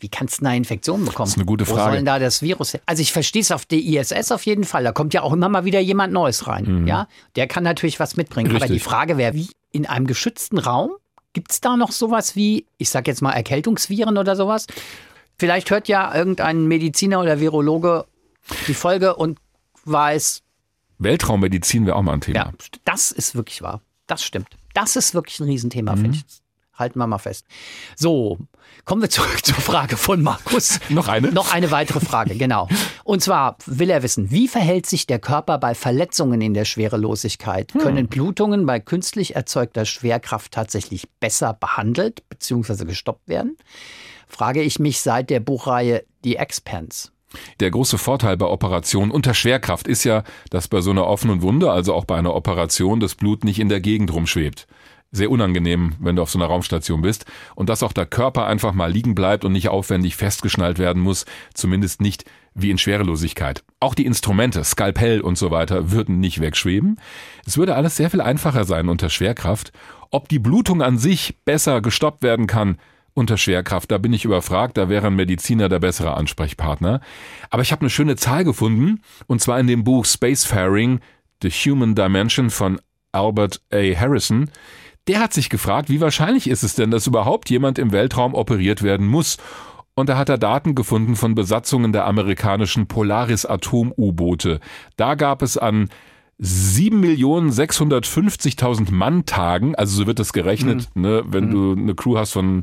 [0.00, 1.24] Wie kannst du eine Infektion bekommen?
[1.26, 1.82] Das ist eine gute Wo Frage.
[1.90, 2.80] soll denn da das Virus her?
[2.86, 4.84] Also ich verstehe es auf der ISS auf jeden Fall.
[4.84, 6.82] Da kommt ja auch immer mal wieder jemand Neues rein.
[6.82, 6.86] Mhm.
[6.86, 8.50] Ja, der kann natürlich was mitbringen.
[8.50, 8.76] Aber Richtig.
[8.82, 10.92] die Frage wäre, wie in einem geschützten Raum
[11.32, 14.66] gibt es da noch sowas wie, ich sag jetzt mal Erkältungsviren oder sowas?
[15.36, 18.04] Vielleicht hört ja irgendein Mediziner oder Virologe
[18.68, 19.38] die Folge und
[19.84, 20.42] weiß,
[20.98, 22.38] Weltraummedizin wäre auch mal ein Thema.
[22.38, 22.52] ja,
[22.84, 23.80] das ist wirklich wahr.
[24.06, 24.48] Das stimmt.
[24.74, 26.00] Das ist wirklich ein Riesenthema, Mhm.
[26.00, 26.24] finde ich.
[26.74, 27.44] Halten wir mal fest.
[27.96, 28.38] So,
[28.84, 30.78] kommen wir zurück zur Frage von Markus.
[30.90, 31.32] Noch eine?
[31.32, 32.68] Noch eine weitere Frage, genau.
[33.02, 37.72] Und zwar will er wissen, wie verhält sich der Körper bei Verletzungen in der Schwerelosigkeit?
[37.74, 37.80] Hm.
[37.80, 42.84] Können Blutungen bei künstlich erzeugter Schwerkraft tatsächlich besser behandelt bzw.
[42.84, 43.56] gestoppt werden?
[44.28, 47.08] Frage ich mich seit der Buchreihe The Expanse.
[47.60, 51.70] Der große Vorteil bei Operationen unter Schwerkraft ist ja, dass bei so einer offenen Wunde,
[51.70, 54.66] also auch bei einer Operation, das Blut nicht in der Gegend rumschwebt.
[55.10, 57.24] Sehr unangenehm, wenn du auf so einer Raumstation bist.
[57.54, 61.24] Und dass auch der Körper einfach mal liegen bleibt und nicht aufwendig festgeschnallt werden muss,
[61.54, 62.24] zumindest nicht
[62.54, 63.64] wie in Schwerelosigkeit.
[63.80, 67.00] Auch die Instrumente, Skalpell und so weiter, würden nicht wegschweben.
[67.46, 69.72] Es würde alles sehr viel einfacher sein unter Schwerkraft.
[70.10, 72.78] Ob die Blutung an sich besser gestoppt werden kann,
[73.18, 77.00] unter Schwerkraft, da bin ich überfragt, da wäre ein Mediziner der bessere Ansprechpartner.
[77.50, 81.00] Aber ich habe eine schöne Zahl gefunden, und zwar in dem Buch Spacefaring,
[81.42, 82.80] The Human Dimension von
[83.12, 83.76] Albert A.
[83.76, 84.50] Harrison.
[85.06, 88.82] Der hat sich gefragt, wie wahrscheinlich ist es denn, dass überhaupt jemand im Weltraum operiert
[88.82, 89.36] werden muss?
[89.94, 94.60] Und da hat er Daten gefunden von Besatzungen der amerikanischen Polaris-Atom-U-Boote.
[94.96, 95.88] Da gab es an
[96.40, 102.62] 7.650.000 Mann-Tagen, also so wird das gerechnet, ne, wenn du eine Crew hast von,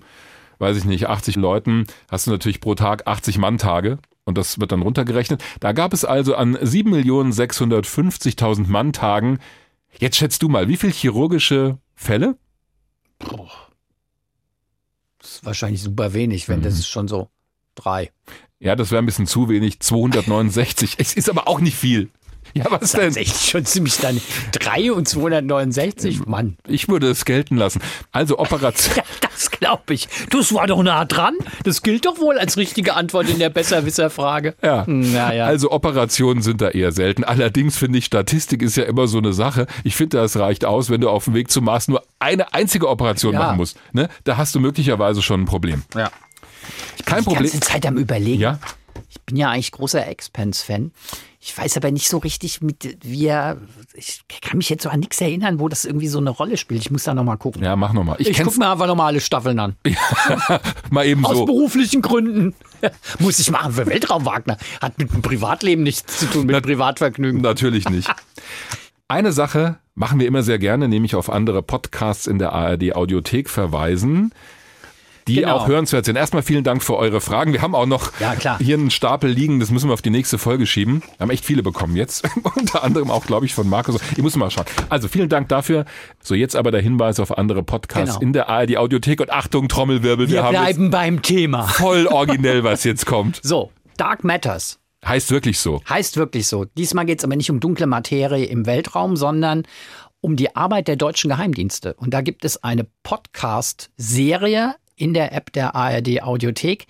[0.60, 4.72] weiß ich nicht, 80 Leuten, hast du natürlich pro Tag 80 Mann-Tage und das wird
[4.72, 5.44] dann runtergerechnet.
[5.60, 9.40] Da gab es also an 7.650.000 Mann-Tagen,
[10.00, 12.38] jetzt schätzt du mal, wie viel chirurgische Fälle?
[15.20, 16.64] Das ist wahrscheinlich super wenig, wenn Mhm.
[16.64, 17.30] das ist schon so
[17.76, 18.12] drei.
[18.60, 20.96] Ja, das wäre ein bisschen zu wenig, 269.
[21.00, 22.10] es ist aber auch nicht viel.
[22.58, 23.10] Ja, was Das denn?
[23.10, 24.22] ist echt schon ziemlich dann.
[24.54, 26.56] 3 und 269, Mann.
[26.68, 27.82] Ich würde es gelten lassen.
[28.12, 28.96] Also Operation.
[29.26, 30.08] Ja, das glaube ich.
[30.32, 31.34] Das war doch nah dran.
[31.66, 34.56] Das gilt doch wohl als richtige Antwort in der Besserwisser-Frage.
[34.64, 34.86] Ja.
[34.88, 35.46] Hm, ja, ja.
[35.46, 37.26] Also Operationen sind da eher selten.
[37.26, 39.68] Allerdings finde ich, Statistik ist ja immer so eine Sache.
[39.84, 42.88] Ich finde, das reicht aus, wenn du auf dem Weg zum Mars nur eine einzige
[42.88, 43.40] Operation Ja.
[43.40, 43.78] machen musst.
[43.92, 44.08] Ne?
[44.24, 45.84] Da hast du möglicherweise schon ein Problem.
[45.96, 46.10] ja.
[47.06, 47.44] Kein die Problem.
[47.44, 48.42] ganze Zeit am Überlegen.
[48.42, 48.85] Ja, Ich
[49.26, 50.92] bin ja eigentlich großer Expense-Fan.
[51.40, 53.58] Ich weiß aber nicht so richtig, mit wie er.
[53.94, 56.82] Ich kann mich jetzt so an nichts erinnern, wo das irgendwie so eine Rolle spielt.
[56.82, 57.64] Ich muss da nochmal gucken.
[57.64, 58.16] ja, mach nochmal.
[58.20, 59.76] Ich, Ich gucke mir einfach nochmal alle Staffeln an.
[60.90, 61.46] mal eben Aus so.
[61.46, 62.56] beruflichen Gründen.
[63.20, 64.58] Muss ich machen für Weltraum Wagner.
[64.82, 67.42] Hat mit dem Privatleben nichts zu tun, mit Privatvergnügen.
[67.42, 68.10] Natürlich nicht.
[69.08, 73.50] Eine Sache machen wir immer sehr gerne, nämlich auf andere Podcasts in der ARD Audiothek
[73.52, 74.34] verweisen,
[75.28, 75.56] die Genau.
[75.58, 76.16] auch hörenswert sind.
[76.16, 77.52] Erstmal vielen Dank für eure Fragen.
[77.54, 80.38] Wir haben auch noch Ja, hier einen Stapel liegen, das müssen wir auf die nächste
[80.38, 81.02] Folge schieben.
[81.02, 84.00] Wir haben echt viele bekommen jetzt, unter anderem auch, glaube ich, von Markus.
[84.16, 84.66] Ich muss mal schauen.
[84.90, 85.86] Also vielen Dank dafür.
[86.22, 88.22] So, jetzt aber der Hinweis auf andere Podcasts Genau.
[88.22, 91.64] in der ARD Audiothek und Achtung, Trommelwirbel, wir, Wir bleiben beim Thema.
[91.68, 93.40] voll originell, was jetzt kommt.
[93.44, 94.80] So, Dark Matters.
[95.06, 95.82] Heißt wirklich so.
[95.88, 96.66] Heißt wirklich so.
[96.78, 99.64] Diesmal geht es aber nicht um dunkle Materie im Weltraum, sondern
[100.22, 101.94] um die Arbeit der deutschen Geheimdienste.
[101.96, 106.88] Und da gibt es eine Podcast-Serie in der App der ARD Audiothek,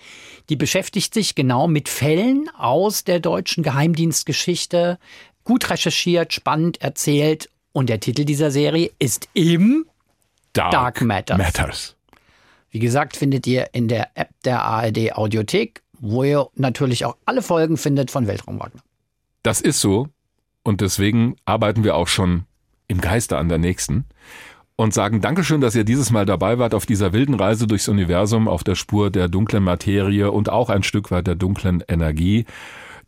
[0.49, 4.99] die beschäftigt sich genau mit Fällen aus der deutschen Geheimdienstgeschichte.
[5.43, 7.49] Gut recherchiert, spannend erzählt.
[7.71, 9.85] Und der Titel dieser Serie ist im
[10.53, 11.37] Dark Matters.
[11.37, 11.95] Matters.
[12.69, 17.41] Wie gesagt, findet ihr in der App der ARD Audiothek, wo ihr natürlich auch alle
[17.41, 18.81] Folgen findet von Weltraum Wagner.
[19.43, 20.09] Das ist so.
[20.63, 22.45] Und deswegen arbeiten wir auch schon
[22.87, 24.05] im Geiste an der nächsten.
[24.75, 28.47] Und sagen Dankeschön, dass ihr dieses Mal dabei wart auf dieser wilden Reise durchs Universum
[28.47, 32.45] auf der Spur der dunklen Materie und auch ein Stück weit der dunklen Energie.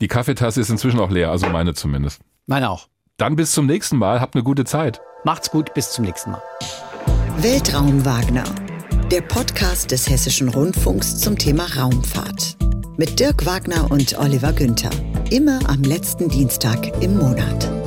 [0.02, 2.22] Die Kaffeetasse ist inzwischen auch leer, also meine zumindest.
[2.45, 2.88] Meine auch.
[3.18, 4.22] Dann bis zum nächsten Mal.
[4.22, 5.02] Habt eine gute Zeit.
[5.23, 6.41] Macht's gut, bis zum nächsten Mal.
[7.39, 8.44] Weltraum Wagner,
[9.11, 12.57] der Podcast des Hessischen Rundfunks zum Thema Raumfahrt.
[12.98, 14.91] Mit Dirk Wagner und Oliver Günther.
[15.30, 17.86] Immer am letzten Dienstag im Monat.